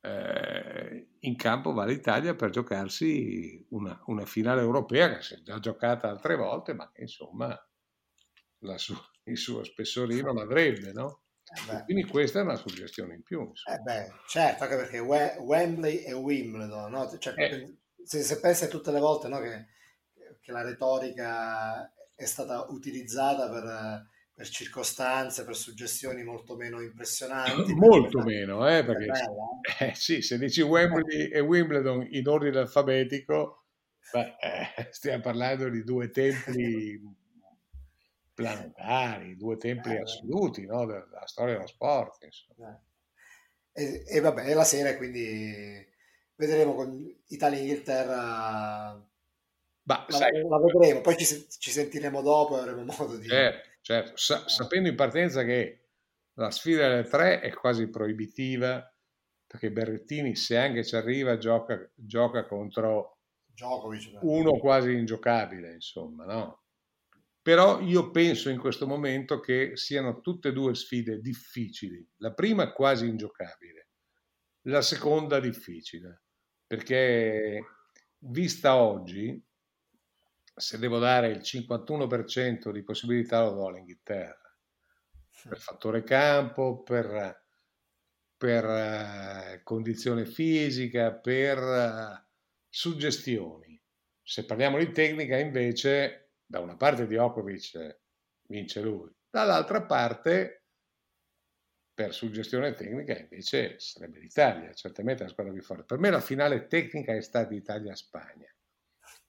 eh, 0.00 1.08
in 1.20 1.36
campo 1.36 1.72
va 1.72 1.84
l'Italia 1.84 2.34
per 2.34 2.50
giocarsi 2.50 3.66
una, 3.70 4.00
una, 4.06 4.24
finale 4.24 4.62
europea 4.62 5.14
che 5.14 5.22
si 5.22 5.34
è 5.34 5.42
già 5.42 5.58
giocata 5.58 6.08
altre 6.08 6.36
volte, 6.36 6.72
ma 6.72 6.90
che 6.90 7.02
insomma 7.02 7.54
su, 8.76 8.94
il 9.24 9.36
suo 9.36 9.62
spessorino 9.62 10.32
l'avrebbe, 10.32 10.92
no? 10.92 11.24
Eh 11.52 11.82
quindi 11.84 12.04
questa 12.04 12.38
è 12.38 12.42
una 12.42 12.56
suggestione 12.56 13.14
in 13.14 13.22
più. 13.22 13.50
Eh 13.68 13.78
beh, 13.78 14.12
certo, 14.28 14.64
anche 14.64 14.76
perché 14.76 14.98
Wembley 15.00 15.96
e 16.04 16.12
Wimbledon, 16.12 16.90
no? 16.90 17.18
cioè, 17.18 17.34
eh. 17.36 17.79
Se, 18.04 18.22
se, 18.22 18.40
pensi 18.40 18.64
a 18.64 18.68
tutte 18.68 18.90
le 18.90 19.00
volte 19.00 19.28
no, 19.28 19.40
che, 19.40 19.66
che, 20.40 20.52
la 20.52 20.62
retorica 20.62 21.92
è 22.14 22.24
stata 22.24 22.66
utilizzata 22.70 23.48
per, 23.48 24.08
per, 24.34 24.48
circostanze, 24.48 25.44
per 25.44 25.56
suggestioni 25.56 26.22
molto 26.22 26.56
meno 26.56 26.80
impressionanti. 26.80 27.72
Molto 27.74 28.22
meno, 28.22 28.66
eh, 28.68 28.84
perché 28.84 29.06
bella, 29.06 29.24
eh? 29.78 29.86
eh? 29.90 29.94
sì, 29.94 30.22
se 30.22 30.38
dici 30.38 30.62
Wembley 30.62 31.28
e 31.28 31.40
Wimbledon 31.40 32.06
in 32.10 32.26
ordine 32.28 32.58
alfabetico, 32.58 33.64
beh, 34.12 34.36
eh, 34.40 34.88
stiamo 34.90 35.22
parlando 35.22 35.68
di 35.68 35.82
due 35.82 36.10
templi 36.10 37.18
planetari, 38.40 39.36
due 39.36 39.56
templi 39.56 39.94
eh, 39.94 40.00
assoluti 40.00 40.64
no? 40.64 40.86
della 40.86 41.26
storia 41.26 41.54
dello 41.54 41.66
sport. 41.66 42.26
E, 43.72 44.04
e, 44.06 44.20
vabbè, 44.20 44.52
la 44.54 44.64
sera 44.64 44.96
quindi 44.96 45.89
vedremo 46.40 46.74
con 46.74 47.22
Italia-Inghilterra. 47.26 49.08
La, 49.82 50.06
sai, 50.08 50.42
la, 50.48 50.58
vedremo, 50.58 51.00
poi 51.00 51.16
ci, 51.16 51.46
ci, 51.48 51.70
sentiremo 51.70 52.22
dopo 52.22 52.56
e 52.56 52.60
avremo 52.60 52.84
modo 52.84 53.16
di... 53.16 53.26
Certo, 53.26 53.68
certo. 53.82 54.16
Sa, 54.16 54.44
eh. 54.44 54.48
sapendo 54.48 54.88
in 54.88 54.96
partenza 54.96 55.44
che 55.44 55.88
la 56.34 56.50
sfida 56.50 56.88
delle 56.88 57.08
tre 57.08 57.40
è 57.40 57.52
quasi 57.52 57.88
proibitiva, 57.88 58.82
perché 59.46 59.70
Berrettini 59.70 60.34
se 60.34 60.56
anche 60.56 60.84
ci 60.84 60.96
arriva 60.96 61.36
gioca, 61.36 61.90
gioca 61.94 62.46
contro 62.46 63.18
Djokovic, 63.46 64.18
uno 64.22 64.58
quasi 64.58 64.92
ingiocabile, 64.92 65.74
insomma, 65.74 66.24
no? 66.24 66.62
Però 67.42 67.80
io 67.80 68.10
penso 68.10 68.48
in 68.48 68.58
questo 68.58 68.86
momento 68.86 69.40
che 69.40 69.72
siano 69.74 70.20
tutte 70.20 70.48
e 70.48 70.52
due 70.52 70.74
sfide 70.74 71.18
difficili. 71.20 72.06
La 72.18 72.32
prima 72.32 72.70
quasi 72.72 73.06
ingiocabile, 73.06 73.88
la 74.66 74.82
seconda 74.82 75.40
difficile, 75.40 76.22
perché 76.70 77.64
vista 78.18 78.76
oggi, 78.76 79.44
se 80.54 80.78
devo 80.78 81.00
dare 81.00 81.30
il 81.30 81.40
51% 81.40 82.70
di 82.70 82.84
possibilità 82.84 83.42
lo 83.42 83.54
do 83.54 83.66
all'Inghilterra, 83.66 84.56
per 85.42 85.58
fattore 85.58 86.04
campo, 86.04 86.80
per, 86.84 87.44
per 88.36 88.64
uh, 88.64 89.62
condizione 89.64 90.24
fisica, 90.24 91.12
per 91.12 91.58
uh, 91.58 92.24
suggestioni. 92.68 93.82
Se 94.22 94.44
parliamo 94.44 94.78
di 94.78 94.92
tecnica 94.92 95.38
invece 95.38 96.34
da 96.46 96.60
una 96.60 96.76
parte 96.76 97.08
Djokovic 97.08 97.98
vince 98.42 98.80
lui, 98.80 99.12
dall'altra 99.28 99.82
parte 99.82 100.59
per 102.00 102.14
suggestione 102.14 102.72
tecnica 102.72 103.18
invece 103.18 103.78
sarebbe 103.78 104.20
l'Italia, 104.20 104.72
certamente 104.72 105.22
la 105.22 105.28
squadra 105.28 105.52
più 105.52 105.60
forte. 105.60 105.84
Per 105.84 105.98
me 105.98 106.08
la 106.08 106.22
finale 106.22 106.66
tecnica 106.66 107.12
è 107.12 107.20
stata 107.20 107.52
Italia-Spagna. 107.52 108.46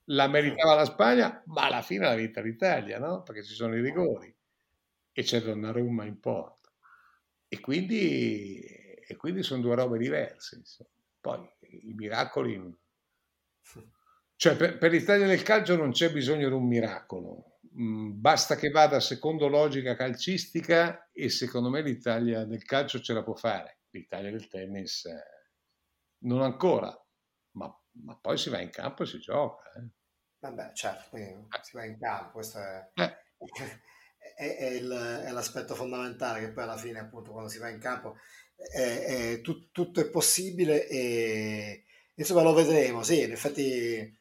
La 0.06 0.26
meritava 0.26 0.74
la 0.74 0.86
Spagna, 0.86 1.42
ma 1.48 1.66
alla 1.66 1.82
fine 1.82 2.06
l'ha 2.06 2.14
vinta 2.14 2.40
l'Italia, 2.40 2.98
no? 2.98 3.22
Perché 3.24 3.42
ci 3.42 3.52
sono 3.52 3.76
i 3.76 3.82
rigori 3.82 4.34
e 5.12 5.22
c'è 5.22 5.42
Donnarumma 5.42 6.06
in 6.06 6.18
porta. 6.18 6.72
E 7.46 7.60
quindi, 7.60 8.58
e 8.58 9.16
quindi 9.16 9.42
sono 9.42 9.60
due 9.60 9.74
robe 9.74 9.98
diverse. 9.98 10.56
Insomma. 10.56 10.88
Poi 11.20 11.46
i 11.82 11.92
miracoli 11.92 12.74
cioè, 14.34 14.56
per, 14.56 14.78
per 14.78 14.90
l'Italia 14.90 15.26
del 15.26 15.42
calcio 15.42 15.76
non 15.76 15.92
c'è 15.92 16.10
bisogno 16.10 16.48
di 16.48 16.54
un 16.54 16.66
miracolo, 16.66 17.51
basta 17.74 18.56
che 18.56 18.70
vada 18.70 19.00
secondo 19.00 19.48
logica 19.48 19.96
calcistica 19.96 21.10
e 21.12 21.30
secondo 21.30 21.70
me 21.70 21.80
l'Italia 21.80 22.44
del 22.44 22.64
calcio 22.64 23.00
ce 23.00 23.14
la 23.14 23.22
può 23.22 23.34
fare. 23.34 23.80
L'Italia 23.90 24.30
del 24.30 24.48
tennis 24.48 25.04
eh, 25.06 25.22
non 26.24 26.42
ancora, 26.42 26.94
ma, 27.52 27.74
ma, 28.04 28.16
poi 28.16 28.36
si 28.36 28.50
va 28.50 28.60
in 28.60 28.70
campo 28.70 29.02
e 29.02 29.06
si 29.06 29.18
gioca. 29.18 29.70
Eh. 29.72 29.88
Vabbè, 30.40 30.72
certo, 30.72 31.16
eh. 31.16 31.46
si 31.62 31.76
va 31.76 31.84
in 31.84 31.98
campo, 31.98 32.32
questo 32.32 32.58
è, 32.58 32.90
eh. 32.94 33.16
è, 34.36 34.56
è, 34.56 34.66
il, 34.66 34.90
è, 34.90 35.30
l'aspetto 35.30 35.74
fondamentale 35.74 36.40
che 36.40 36.52
poi 36.52 36.64
alla 36.64 36.76
fine, 36.76 37.00
appunto, 37.00 37.32
quando 37.32 37.48
si 37.48 37.58
va 37.58 37.68
in 37.68 37.78
campo, 37.78 38.16
tu, 39.42 39.70
tutto 39.70 40.00
è 40.00 40.08
possibile 40.08 40.86
e 40.86 41.84
insomma 42.14 42.42
lo 42.42 42.54
vedremo. 42.54 43.02
Sì, 43.02 43.22
in 43.22 43.32
effetti 43.32 44.20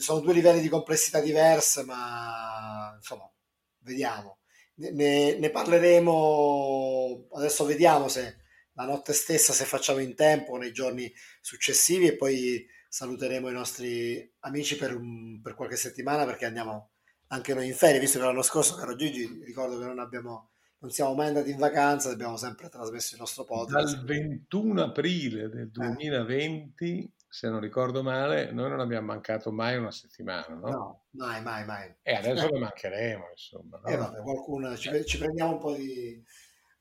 sono 0.00 0.20
due 0.20 0.32
livelli 0.32 0.60
di 0.60 0.68
complessità 0.68 1.20
diverse, 1.20 1.84
ma 1.84 2.92
insomma, 2.96 3.30
vediamo. 3.78 4.38
Ne, 4.76 5.36
ne, 5.38 5.50
parleremo 5.50 7.28
adesso, 7.32 7.66
vediamo 7.66 8.08
se 8.08 8.36
la 8.72 8.84
notte 8.84 9.12
stessa, 9.12 9.52
se 9.52 9.64
facciamo 9.64 9.98
in 9.98 10.14
tempo 10.14 10.56
nei 10.56 10.72
giorni 10.72 11.12
successivi 11.40 12.06
e 12.06 12.16
poi 12.16 12.66
saluteremo 12.88 13.50
i 13.50 13.52
nostri 13.52 14.32
amici 14.40 14.76
per, 14.76 14.94
un, 14.96 15.40
per 15.42 15.54
qualche 15.54 15.76
settimana 15.76 16.24
perché 16.24 16.46
andiamo 16.46 16.92
anche 17.28 17.52
noi 17.54 17.66
in 17.66 17.74
ferie, 17.74 18.00
visto 18.00 18.18
che 18.18 18.24
l'anno 18.24 18.42
scorso, 18.42 18.74
caro 18.74 18.96
Gigi, 18.96 19.42
ricordo 19.44 19.78
che 19.78 19.84
non 19.84 19.98
abbiamo 19.98 20.50
non 20.80 20.90
siamo 20.90 21.14
mai 21.14 21.28
andati 21.28 21.50
in 21.50 21.58
vacanza, 21.58 22.10
abbiamo 22.10 22.38
sempre 22.38 22.70
trasmesso 22.70 23.14
il 23.14 23.20
nostro 23.20 23.44
podcast. 23.44 23.96
Dal 23.96 24.04
21 24.04 24.82
aprile 24.82 25.50
del 25.50 25.70
2020 25.70 27.04
eh 27.04 27.10
se 27.30 27.48
non 27.48 27.60
ricordo 27.60 28.02
male, 28.02 28.50
noi 28.50 28.68
non 28.68 28.80
abbiamo 28.80 29.06
mancato 29.06 29.52
mai 29.52 29.76
una 29.76 29.92
settimana, 29.92 30.48
no? 30.48 30.68
No, 30.68 31.04
mai, 31.10 31.40
mai, 31.42 31.64
mai. 31.64 31.94
E 32.02 32.14
adesso 32.14 32.48
eh. 32.48 32.50
ne 32.50 32.58
mancheremo, 32.58 33.28
insomma. 33.30 33.78
No? 33.78 33.88
Eh, 33.88 33.96
vabbè, 33.96 34.20
qualcuno, 34.22 34.76
ci, 34.76 34.90
ci, 35.06 35.16
prendiamo 35.16 35.52
un 35.52 35.58
po, 35.58 35.72
di, 35.72 36.20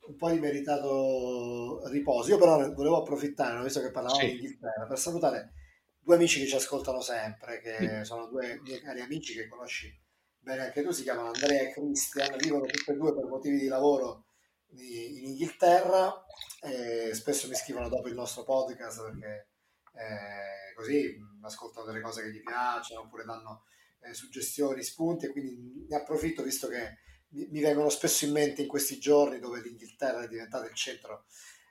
un 0.07 0.15
po' 0.15 0.31
di 0.31 0.39
meritato 0.39 1.87
riposo. 1.89 2.31
Io 2.31 2.39
però 2.39 2.57
volevo 2.73 2.97
approfittare, 2.97 3.61
visto 3.61 3.79
che 3.79 3.91
parlavamo 3.91 4.19
sì. 4.19 4.25
di 4.25 4.31
Inghilterra, 4.33 4.87
per 4.87 4.97
salutare 4.97 5.53
due 5.99 6.15
amici 6.15 6.39
che 6.39 6.47
ci 6.47 6.55
ascoltano 6.55 6.99
sempre, 6.99 7.61
che 7.61 8.03
sono 8.03 8.25
due 8.25 8.59
miei 8.63 8.79
cari 8.79 9.01
amici 9.01 9.35
che 9.35 9.47
conosci 9.47 9.95
bene 10.39 10.63
anche 10.63 10.81
tu, 10.81 10.89
si 10.89 11.03
chiamano 11.03 11.27
Andrea 11.27 11.61
e 11.61 11.71
Christian, 11.71 12.35
vivono 12.37 12.65
tutti 12.65 12.89
e 12.89 12.95
due 12.95 13.13
per 13.13 13.25
motivi 13.25 13.59
di 13.59 13.67
lavoro 13.67 14.25
in 14.71 15.27
Inghilterra 15.27 16.25
e 16.61 17.13
spesso 17.13 17.47
mi 17.47 17.55
scrivono 17.55 17.87
dopo 17.89 18.07
il 18.07 18.15
nostro 18.15 18.43
podcast 18.43 19.03
perché 19.03 19.48
eh, 19.93 20.73
così 20.75 21.17
ascoltano 21.41 21.85
delle 21.85 22.01
cose 22.01 22.21
che 22.21 22.31
gli 22.31 22.41
piacciono 22.41 23.01
oppure 23.01 23.23
danno 23.23 23.65
eh, 24.01 24.13
suggestioni, 24.13 24.83
spunti 24.83 25.25
e 25.25 25.29
quindi 25.29 25.85
ne 25.87 25.95
approfitto 25.95 26.43
visto 26.43 26.67
che 26.67 26.97
mi, 27.29 27.47
mi, 27.49 27.61
vengono 27.61 27.89
spesso 27.89 28.25
in 28.25 28.31
mente 28.31 28.61
in 28.61 28.67
questi 28.67 28.99
giorni 28.99 29.39
dove 29.39 29.61
l'Inghilterra 29.61 30.23
è 30.23 30.27
diventata 30.27 30.65
il 30.65 30.73
centro 30.73 31.25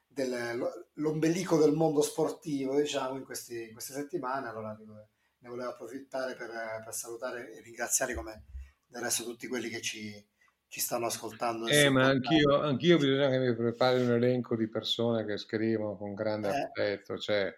dell'ombelico 0.07 1.57
del 1.57 1.73
mondo 1.73 2.03
sportivo 2.03 2.79
diciamo 2.79 3.17
in, 3.17 3.25
questi, 3.25 3.69
in 3.69 3.73
queste 3.73 3.93
settimane 3.93 4.49
allora 4.49 4.77
ne 5.41 5.49
volevo 5.49 5.71
approfittare 5.71 6.35
per, 6.35 6.51
per, 6.85 6.95
salutare 6.95 7.53
e 7.53 7.61
ringraziare 7.61 8.15
come 8.15 8.45
del 8.87 9.03
resto 9.03 9.25
tutti 9.25 9.47
quelli 9.47 9.69
che 9.69 9.81
ci, 9.81 10.13
ci 10.67 10.81
stanno 10.81 11.07
ascoltando. 11.07 11.67
Eh, 11.67 11.89
ma 11.89 12.07
anch'io, 12.07 12.61
anch'io 12.61 12.97
bisogna 12.97 13.29
che 13.29 13.39
mi 13.39 13.55
prepari 13.55 14.01
un 14.01 14.13
elenco 14.13 14.57
di 14.57 14.69
persone 14.69 15.25
che 15.25 15.37
scrivono 15.37 15.97
con 15.97 16.15
grande 16.15 16.49
eh. 16.49 16.63
affetto, 16.63 17.19
cioè 17.19 17.55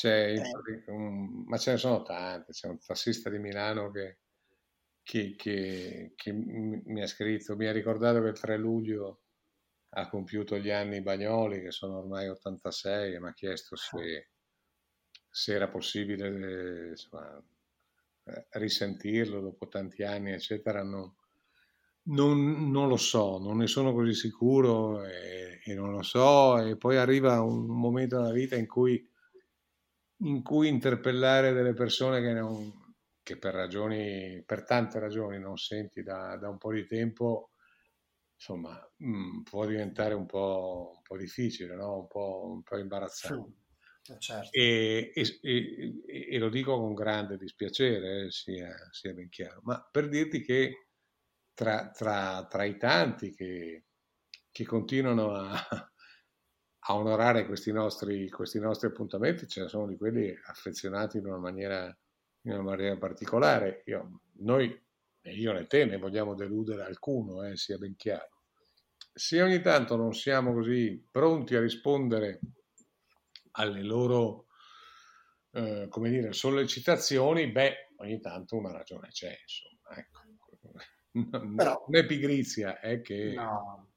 c'è, 0.00 0.32
eh. 0.32 0.84
un, 0.86 1.44
ma 1.44 1.58
ce 1.58 1.72
ne 1.72 1.76
sono 1.76 2.00
tante, 2.00 2.52
c'è 2.52 2.68
un 2.68 2.78
tassista 2.78 3.28
di 3.28 3.38
Milano 3.38 3.90
che, 3.90 4.20
che, 5.02 5.34
che, 5.36 6.12
che, 6.16 6.32
mi 6.32 7.02
ha 7.02 7.06
scritto, 7.06 7.54
mi 7.54 7.66
ha 7.66 7.72
ricordato 7.72 8.22
che 8.22 8.28
il 8.28 8.40
3 8.40 8.56
luglio 8.56 9.24
ha 9.90 10.08
compiuto 10.08 10.56
gli 10.56 10.70
anni 10.70 11.02
Bagnoli, 11.02 11.60
che 11.60 11.70
sono 11.70 11.98
ormai 11.98 12.28
86, 12.28 13.14
e 13.14 13.20
mi 13.20 13.28
ha 13.28 13.34
chiesto 13.34 13.76
se, 13.76 14.30
se 15.28 15.52
era 15.52 15.68
possibile 15.68 16.88
insomma, 16.88 17.36
eh, 18.24 18.46
risentirlo 18.52 19.40
dopo 19.42 19.68
tanti 19.68 20.02
anni, 20.02 20.32
eccetera. 20.32 20.82
Non, 20.82 21.14
non, 22.04 22.70
non, 22.70 22.88
lo 22.88 22.96
so, 22.96 23.36
non 23.36 23.58
ne 23.58 23.66
sono 23.66 23.92
così 23.92 24.14
sicuro 24.14 25.04
e, 25.04 25.60
e 25.62 25.74
non 25.74 25.90
lo 25.90 26.02
so. 26.02 26.56
E 26.58 26.78
poi 26.78 26.96
arriva 26.96 27.42
un 27.42 27.66
momento 27.66 28.18
nella 28.18 28.32
vita 28.32 28.56
in 28.56 28.66
cui 28.66 29.09
in 30.22 30.42
cui 30.42 30.68
interpellare 30.68 31.52
delle 31.52 31.72
persone 31.72 32.20
che 32.20 32.32
non, 32.32 32.94
che 33.22 33.38
per 33.38 33.54
ragioni, 33.54 34.42
per 34.44 34.64
tante 34.64 34.98
ragioni 34.98 35.38
non 35.38 35.56
senti 35.56 36.02
da, 36.02 36.36
da 36.36 36.48
un 36.48 36.58
po' 36.58 36.72
di 36.72 36.86
tempo, 36.86 37.50
insomma, 38.34 38.78
mh, 38.96 39.08
mm, 39.08 39.42
può 39.42 39.66
diventare 39.66 40.14
un 40.14 40.26
po', 40.26 40.92
un 40.96 41.02
po 41.02 41.16
difficile, 41.16 41.74
no? 41.74 42.00
un, 42.00 42.06
po', 42.06 42.50
un 42.52 42.62
po' 42.62 42.78
imbarazzante. 42.78 43.58
Eh, 44.08 44.18
certo. 44.18 44.50
E, 44.52 45.12
e, 45.14 45.38
e, 45.42 46.26
e, 46.30 46.38
lo 46.38 46.48
dico 46.48 46.76
con 46.76 46.94
grande 46.94 47.36
dispiacere, 47.36 48.26
eh, 48.26 48.30
sia, 48.30 48.74
sia, 48.90 49.12
ben 49.12 49.28
chiaro, 49.28 49.60
ma 49.64 49.86
per 49.90 50.08
dirti 50.08 50.42
che 50.42 50.88
tra, 51.54 51.90
tra, 51.90 52.46
tra 52.48 52.64
i 52.64 52.76
tanti 52.76 53.34
che, 53.34 53.84
che 54.50 54.64
continuano 54.64 55.34
a, 55.34 55.89
a 56.84 56.96
onorare 56.96 57.44
questi 57.44 57.72
nostri, 57.72 58.28
questi 58.30 58.58
nostri, 58.58 58.88
appuntamenti, 58.88 59.46
ce 59.46 59.62
ne 59.62 59.68
sono 59.68 59.86
di 59.86 59.96
quelli 59.96 60.34
affezionati 60.46 61.18
in 61.18 61.26
una 61.26 61.38
maniera, 61.38 61.84
in 62.42 62.52
una 62.52 62.62
maniera 62.62 62.96
particolare. 62.96 63.82
Io, 63.86 64.22
noi, 64.38 64.82
io 65.22 65.52
né 65.52 65.66
te, 65.66 65.84
ne 65.84 65.98
vogliamo 65.98 66.34
deludere 66.34 66.84
alcuno, 66.84 67.44
eh, 67.44 67.56
sia 67.56 67.76
ben 67.76 67.96
chiaro. 67.96 68.28
Se 69.12 69.42
ogni 69.42 69.60
tanto 69.60 69.96
non 69.96 70.14
siamo 70.14 70.54
così 70.54 71.06
pronti 71.10 71.54
a 71.54 71.60
rispondere 71.60 72.40
alle 73.52 73.82
loro, 73.82 74.46
eh, 75.52 75.86
come 75.90 76.08
dire, 76.08 76.32
sollecitazioni, 76.32 77.50
beh, 77.50 77.92
ogni 77.96 78.20
tanto 78.20 78.56
una 78.56 78.72
ragione 78.72 79.08
c'è, 79.08 79.36
insomma. 79.38 79.98
Ecco. 79.98 80.18
Però, 81.56 81.84
non 81.86 82.00
è 82.00 82.06
pigrizia, 82.06 82.80
è 82.80 83.02
che... 83.02 83.34
No 83.34 83.89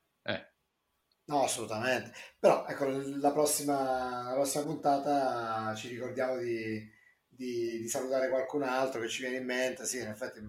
No, 1.25 1.43
assolutamente. 1.43 2.13
Però 2.37 2.65
ecco, 2.67 2.85
la 2.85 3.31
prossima, 3.31 4.23
la 4.29 4.33
prossima 4.33 4.63
puntata 4.65 5.73
ci 5.75 5.87
ricordiamo 5.87 6.37
di, 6.37 6.79
di, 7.27 7.79
di, 7.79 7.87
salutare 7.87 8.29
qualcun 8.29 8.63
altro 8.63 8.99
che 9.01 9.07
ci 9.09 9.21
viene 9.21 9.37
in 9.37 9.45
mente. 9.45 9.85
Sì, 9.85 9.99
in 9.99 10.07
effetti 10.07 10.41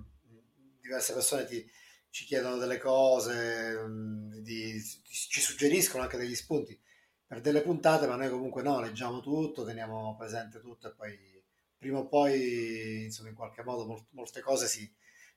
diverse 0.81 1.13
persone 1.13 1.45
ti, 1.47 1.65
ci 2.11 2.25
chiedono 2.25 2.57
delle 2.57 2.79
cose, 2.79 3.85
di, 4.41 4.81
ci 5.05 5.41
suggeriscono 5.41 6.03
anche 6.03 6.17
degli 6.17 6.35
spunti 6.35 6.79
per 7.27 7.41
delle 7.41 7.63
puntate, 7.63 8.07
ma 8.07 8.17
noi 8.17 8.31
comunque 8.31 8.63
no, 8.63 8.81
leggiamo 8.81 9.21
tutto, 9.21 9.65
teniamo 9.65 10.15
presente 10.17 10.61
tutto 10.61 10.89
e 10.89 10.95
poi 10.95 11.43
prima 11.77 11.99
o 11.99 12.07
poi, 12.09 13.05
insomma, 13.05 13.29
in 13.29 13.35
qualche 13.35 13.63
modo 13.63 14.07
molte 14.11 14.41
cose 14.41 14.67
si, 14.67 14.91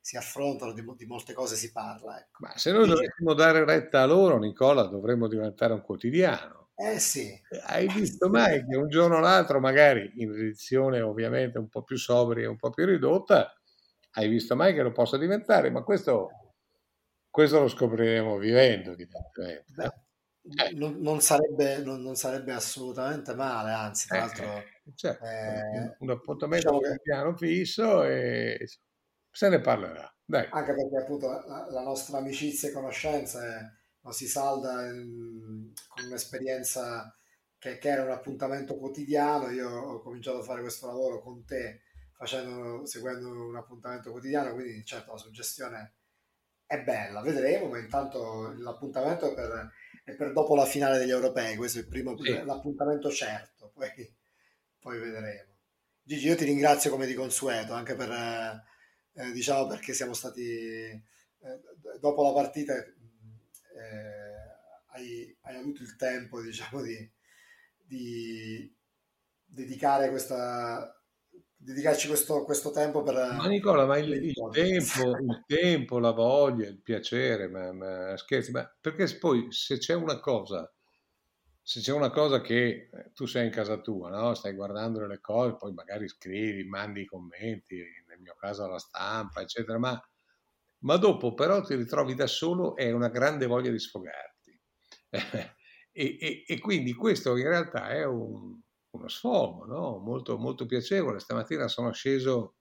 si 0.07 0.15
affrontano, 0.15 0.71
di, 0.71 0.85
di, 0.95 1.05
molte 1.05 1.33
cose 1.33 1.57
si 1.57 1.69
parla. 1.69 2.17
Ecco. 2.17 2.37
Ma 2.39 2.57
se 2.57 2.71
noi 2.71 2.87
dovessimo 2.87 3.33
dare 3.33 3.65
retta 3.65 4.03
a 4.03 4.05
loro, 4.05 4.37
Nicola, 4.37 4.83
dovremmo 4.83 5.27
diventare 5.27 5.73
un 5.73 5.81
quotidiano. 5.81 6.69
Eh 6.75 6.97
sì. 6.97 7.29
Hai 7.65 7.89
visto 7.89 8.29
mai 8.29 8.65
che 8.65 8.77
un 8.77 8.87
giorno 8.87 9.17
o 9.17 9.19
l'altro, 9.19 9.59
magari 9.59 10.09
in 10.15 10.31
edizione 10.31 11.01
ovviamente 11.01 11.57
un 11.57 11.67
po' 11.67 11.83
più 11.83 11.97
sobria 11.97 12.45
e 12.45 12.47
un 12.47 12.55
po' 12.55 12.69
più 12.69 12.85
ridotta, 12.85 13.53
hai 14.11 14.29
visto 14.29 14.55
mai 14.55 14.73
che 14.73 14.81
lo 14.81 14.93
possa 14.93 15.17
diventare? 15.17 15.71
Ma 15.71 15.83
questo, 15.83 16.53
questo 17.29 17.59
lo 17.59 17.67
scopriremo 17.67 18.37
vivendo, 18.37 18.91
evidentemente. 18.93 19.65
Beh, 19.75 20.67
eh. 20.67 20.73
non, 20.75 21.01
non, 21.01 21.19
sarebbe, 21.19 21.79
non, 21.79 22.01
non, 22.01 22.15
sarebbe, 22.15 22.53
assolutamente 22.53 23.35
male, 23.35 23.71
anzi, 23.71 24.07
tra 24.07 24.15
eh, 24.15 24.19
l'altro... 24.21 24.63
Certo, 24.95 25.25
eh, 25.25 25.95
un 25.99 26.11
appuntamento 26.11 26.69
diciamo 26.69 26.79
che... 26.79 27.01
piano 27.03 27.35
fisso 27.35 28.05
e 28.05 28.65
se 29.37 29.49
ne 29.49 29.61
parlerà. 29.61 30.11
Dai. 30.25 30.47
Anche 30.49 30.73
perché 30.73 30.97
appunto 30.97 31.27
la, 31.27 31.67
la 31.69 31.83
nostra 31.83 32.17
amicizia 32.17 32.69
e 32.69 32.71
conoscenza 32.71 33.45
è, 33.45 33.59
no, 34.01 34.11
si 34.11 34.27
salda 34.27 34.87
in, 34.87 35.71
con 35.87 36.05
un'esperienza 36.05 37.15
che, 37.59 37.77
che, 37.77 37.87
era 37.87 38.01
un 38.01 38.09
appuntamento 38.09 38.77
quotidiano. 38.77 39.51
Io 39.51 39.69
ho 39.69 40.01
cominciato 40.01 40.39
a 40.39 40.43
fare 40.43 40.61
questo 40.61 40.87
lavoro 40.87 41.21
con 41.21 41.45
te 41.45 41.81
facendo, 42.13 42.83
seguendo 42.87 43.29
un 43.29 43.55
appuntamento 43.55 44.09
quotidiano, 44.09 44.55
quindi 44.55 44.83
certo 44.83 45.11
la 45.11 45.19
suggestione 45.19 45.93
è 46.65 46.81
bella, 46.81 47.21
vedremo, 47.21 47.67
ma 47.67 47.77
intanto 47.77 48.51
l'appuntamento 48.57 49.31
è 49.31 49.35
per, 49.35 49.71
è 50.03 50.15
per 50.15 50.33
dopo 50.33 50.55
la 50.55 50.65
finale 50.65 50.97
degli 50.97 51.11
europei, 51.11 51.55
questo 51.57 51.77
è 51.77 51.81
il 51.81 51.87
primo, 51.87 52.17
sì. 52.17 52.43
l'appuntamento 52.43 53.11
certo, 53.11 53.69
poi, 53.71 53.87
poi 54.79 54.97
vedremo. 54.97 55.53
Gigi, 56.01 56.25
io 56.25 56.35
ti 56.35 56.45
ringrazio 56.45 56.89
come 56.89 57.05
di 57.05 57.13
consueto, 57.13 57.73
anche 57.73 57.93
per 57.93 58.09
eh, 59.17 59.31
diciamo 59.31 59.67
perché 59.67 59.93
siamo 59.93 60.13
stati, 60.13 60.43
eh, 60.43 61.01
dopo 61.99 62.23
la 62.23 62.33
partita, 62.33 62.75
eh, 62.75 62.93
hai, 64.91 65.35
hai, 65.41 65.55
avuto 65.55 65.81
il 65.81 65.95
tempo, 65.95 66.39
diciamo, 66.43 66.81
di, 66.81 67.11
di 67.83 68.75
dedicare 69.45 70.09
questa 70.09 70.91
dedicarci 71.59 72.07
questo, 72.07 72.43
questo, 72.43 72.71
tempo 72.71 73.01
per... 73.01 73.15
Ma 73.15 73.47
Nicola, 73.47 73.85
ma 73.85 73.97
il, 73.97 74.11
il, 74.11 74.33
tempo, 74.51 75.17
il 75.17 75.43
tempo, 75.47 75.99
la 75.99 76.11
voglia, 76.11 76.67
il 76.67 76.79
piacere, 76.79 77.47
ma, 77.49 77.73
ma, 77.73 78.15
scherzi, 78.15 78.51
ma 78.51 78.71
perché 78.79 79.17
poi 79.17 79.47
se 79.51 79.77
c'è 79.77 79.95
una 79.95 80.19
cosa, 80.19 80.71
se 81.61 81.81
c'è 81.81 81.91
una 81.91 82.09
cosa 82.09 82.39
che 82.39 82.89
eh, 82.93 83.11
tu 83.13 83.25
sei 83.25 83.47
in 83.47 83.51
casa 83.51 83.81
tua, 83.81 84.09
no? 84.09 84.33
stai 84.35 84.53
guardando 84.53 85.05
le 85.05 85.19
cose, 85.19 85.57
poi 85.57 85.73
magari 85.73 86.07
scrivi, 86.07 86.63
mandi 86.63 87.01
i 87.01 87.05
commenti, 87.05 87.83
nel 88.17 88.21
mio 88.21 88.35
caso 88.35 88.63
alla 88.63 88.79
stampa, 88.79 89.41
eccetera, 89.41 89.77
ma, 89.77 89.99
ma 90.79 90.97
dopo 90.97 91.33
però 91.33 91.61
ti 91.61 91.75
ritrovi 91.75 92.15
da 92.15 92.27
solo 92.27 92.75
e 92.75 92.85
hai 92.85 92.91
una 92.91 93.09
grande 93.09 93.45
voglia 93.45 93.71
di 93.71 93.79
sfogarti. 93.79 94.61
e, 95.91 96.17
e, 96.19 96.43
e, 96.45 96.59
quindi 96.59 96.93
questo 96.93 97.37
in 97.37 97.47
realtà 97.47 97.89
è 97.89 98.03
un, 98.05 98.59
uno 98.91 99.07
sfogo 99.07 99.65
no? 99.65 99.99
molto, 99.99 100.37
molto 100.37 100.65
piacevole. 100.65 101.19
Stamattina 101.19 101.67
sono 101.67 101.91
sceso, 101.91 102.55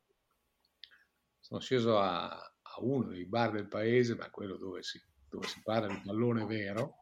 sono 1.41 1.61
sceso 1.61 1.99
a, 1.99 2.29
a, 2.29 2.75
uno 2.81 3.09
dei 3.09 3.27
bar 3.27 3.53
del 3.53 3.69
paese, 3.69 4.15
ma 4.15 4.31
quello 4.31 4.57
dove 4.57 4.83
si, 4.83 5.01
dove 5.29 5.47
si 5.47 5.61
parla 5.63 5.89
di 5.89 6.01
pallone 6.05 6.45
vero, 6.45 6.95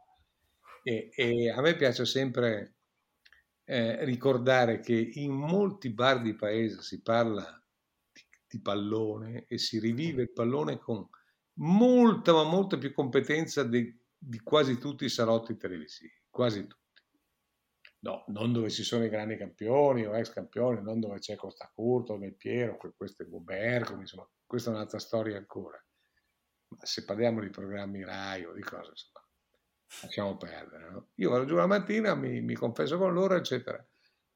e, 0.83 1.11
e 1.15 1.51
a 1.51 1.61
me 1.61 1.77
piace 1.77 2.05
sempre 2.05 2.77
eh, 3.65 4.05
ricordare 4.05 4.81
che 4.81 4.95
in 5.15 5.33
molti 5.33 5.91
bar 5.91 6.21
di 6.21 6.35
paese 6.35 6.83
si 6.83 7.01
parla 7.01 7.64
di 8.55 8.61
pallone 8.61 9.47
e 9.49 9.59
si 9.59 9.81
rivive 9.81 10.23
il 10.23 10.33
pallone 10.33 10.79
con 10.79 11.09
molta, 11.55 12.33
ma 12.33 12.45
molta 12.45 12.79
più 12.79 12.93
competenza 12.93 13.65
di, 13.65 13.93
di 14.17 14.39
quasi 14.41 14.79
tutti 14.79 15.05
i 15.05 15.09
salotti 15.09 15.57
televisivi, 15.57 16.15
quasi 16.31 16.67
tutti. 16.67 16.83
No, 18.01 18.25
non 18.29 18.53
dove 18.53 18.71
ci 18.71 18.85
sono 18.85 19.05
i 19.05 19.09
grandi 19.09 19.37
campioni 19.37 20.05
o 20.05 20.15
ex 20.17 20.31
campioni, 20.31 20.83
non 20.83 21.01
dove 21.01 21.19
c'è 21.19 21.37
Costa 21.37 21.71
Curto, 21.75 22.19
Del 22.19 22.37
Piero, 22.37 22.77
questo 22.77 23.23
è 23.23 23.27
Buberco, 23.27 23.95
insomma, 23.95 24.29
questa 24.45 24.71
è 24.71 24.75
un'altra 24.75 24.99
storia 24.99 25.37
ancora. 25.39 25.83
Ma 26.69 26.85
se 26.85 27.05
parliamo 27.05 27.41
di 27.41 27.51
programmi 27.51 28.05
RAI 28.05 28.45
o 28.45 28.53
di 28.53 28.61
cose, 28.61 28.91
insomma, 28.91 29.27
lasciamo 30.03 30.37
perdere. 30.37 30.91
No? 30.91 31.09
Io 31.15 31.31
vado 31.31 31.47
giù 31.47 31.55
la 31.55 31.67
mattina, 31.67 32.15
mi, 32.15 32.43
mi 32.43 32.55
confesso 32.55 32.99
con 32.99 33.15
loro, 33.15 33.37
eccetera. 33.37 33.85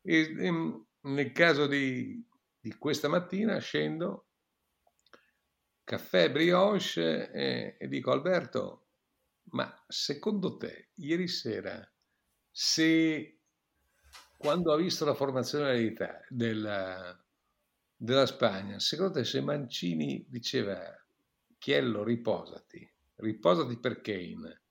E, 0.00 0.20
e, 0.20 0.46
ehm, 0.46 0.86
nel 1.02 1.32
caso 1.32 1.66
di, 1.66 2.26
di 2.68 2.76
questa 2.76 3.08
mattina 3.08 3.56
scendo, 3.58 4.26
caffè 5.84 6.30
brioche 6.30 7.30
e, 7.30 7.76
e 7.78 7.88
dico 7.88 8.10
Alberto, 8.10 8.88
ma 9.52 9.84
secondo 9.88 10.58
te 10.58 10.90
ieri 10.96 11.28
sera 11.28 11.90
se 12.50 13.38
quando 14.36 14.72
ha 14.72 14.76
visto 14.76 15.06
la 15.06 15.14
formazione 15.14 15.94
della, 16.28 17.18
della 17.96 18.26
Spagna, 18.26 18.78
secondo 18.78 19.12
te 19.14 19.24
se 19.24 19.40
Mancini 19.40 20.26
diceva 20.28 20.78
Chiello 21.56 22.04
riposati, 22.04 22.86
riposati 23.16 23.78
per 23.78 24.02
Kane 24.02 24.62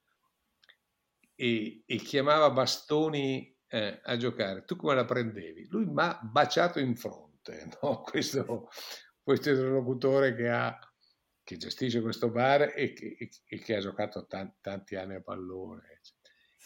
e, 1.33 1.83
e 1.83 1.95
chiamava 1.97 2.51
Bastoni 2.51 3.57
eh, 3.65 4.01
a 4.03 4.15
giocare, 4.17 4.65
tu 4.65 4.75
come 4.75 4.93
la 4.93 5.03
prendevi? 5.03 5.67
Lui 5.69 5.85
mi 5.85 6.01
ha 6.01 6.19
baciato 6.21 6.79
in 6.79 6.95
fronte 6.95 7.26
no? 7.81 8.01
questo, 8.01 8.69
questo 9.21 9.49
interlocutore 9.49 10.35
che, 10.35 10.49
ha, 10.49 10.77
che 11.43 11.57
gestisce 11.57 12.01
questo 12.01 12.29
bar 12.29 12.73
e 12.75 12.93
che, 12.93 13.17
e 13.45 13.59
che 13.59 13.75
ha 13.75 13.79
giocato 13.79 14.25
tanti, 14.27 14.57
tanti, 14.61 14.95
anni 14.95 15.15
a 15.15 15.21
pallone. 15.21 16.01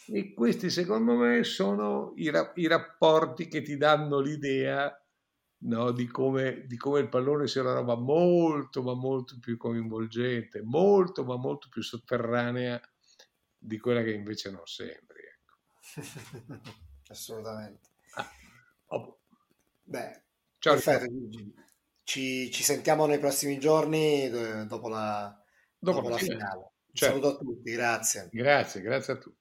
E 0.07 0.33
questi 0.33 0.69
secondo 0.69 1.15
me 1.15 1.43
sono 1.43 2.13
i, 2.15 2.31
i 2.55 2.67
rapporti 2.67 3.47
che 3.47 3.61
ti 3.61 3.77
danno 3.77 4.19
l'idea 4.19 4.93
no, 5.63 5.91
di, 5.91 6.07
come, 6.07 6.65
di, 6.65 6.77
come, 6.77 7.01
il 7.01 7.09
pallone 7.09 7.47
sia 7.47 7.61
una 7.61 7.73
roba 7.73 7.95
molto 7.95 8.81
ma 8.81 8.93
molto 8.93 9.37
più 9.39 9.57
coinvolgente, 9.57 10.61
molto 10.63 11.23
ma 11.23 11.35
molto 11.37 11.67
più 11.69 11.83
sotterranea 11.83 12.81
di 13.57 13.77
quella 13.77 14.01
che 14.01 14.11
invece 14.11 14.49
non 14.49 14.65
sembri. 14.65 15.21
Ecco. 15.21 16.61
Assolutamente. 17.09 17.89
Ah, 18.15 18.31
oh. 18.87 19.19
Beh, 19.83 20.23
Ciao. 20.61 20.75
Perfetto, 20.75 21.11
ci, 22.03 22.51
ci, 22.51 22.61
sentiamo 22.61 23.07
nei 23.07 23.17
prossimi 23.17 23.57
giorni 23.57 24.29
dopo 24.29 24.89
la, 24.89 25.35
dopo 25.79 26.01
dopo 26.01 26.09
la 26.09 26.17
finale. 26.17 26.73
Certo. 26.93 27.15
Saluto 27.15 27.27
a 27.29 27.37
tutti, 27.37 27.71
grazie. 27.71 28.29
Grazie, 28.31 28.81
grazie 28.81 29.13
a 29.13 29.17
tutti. 29.17 29.40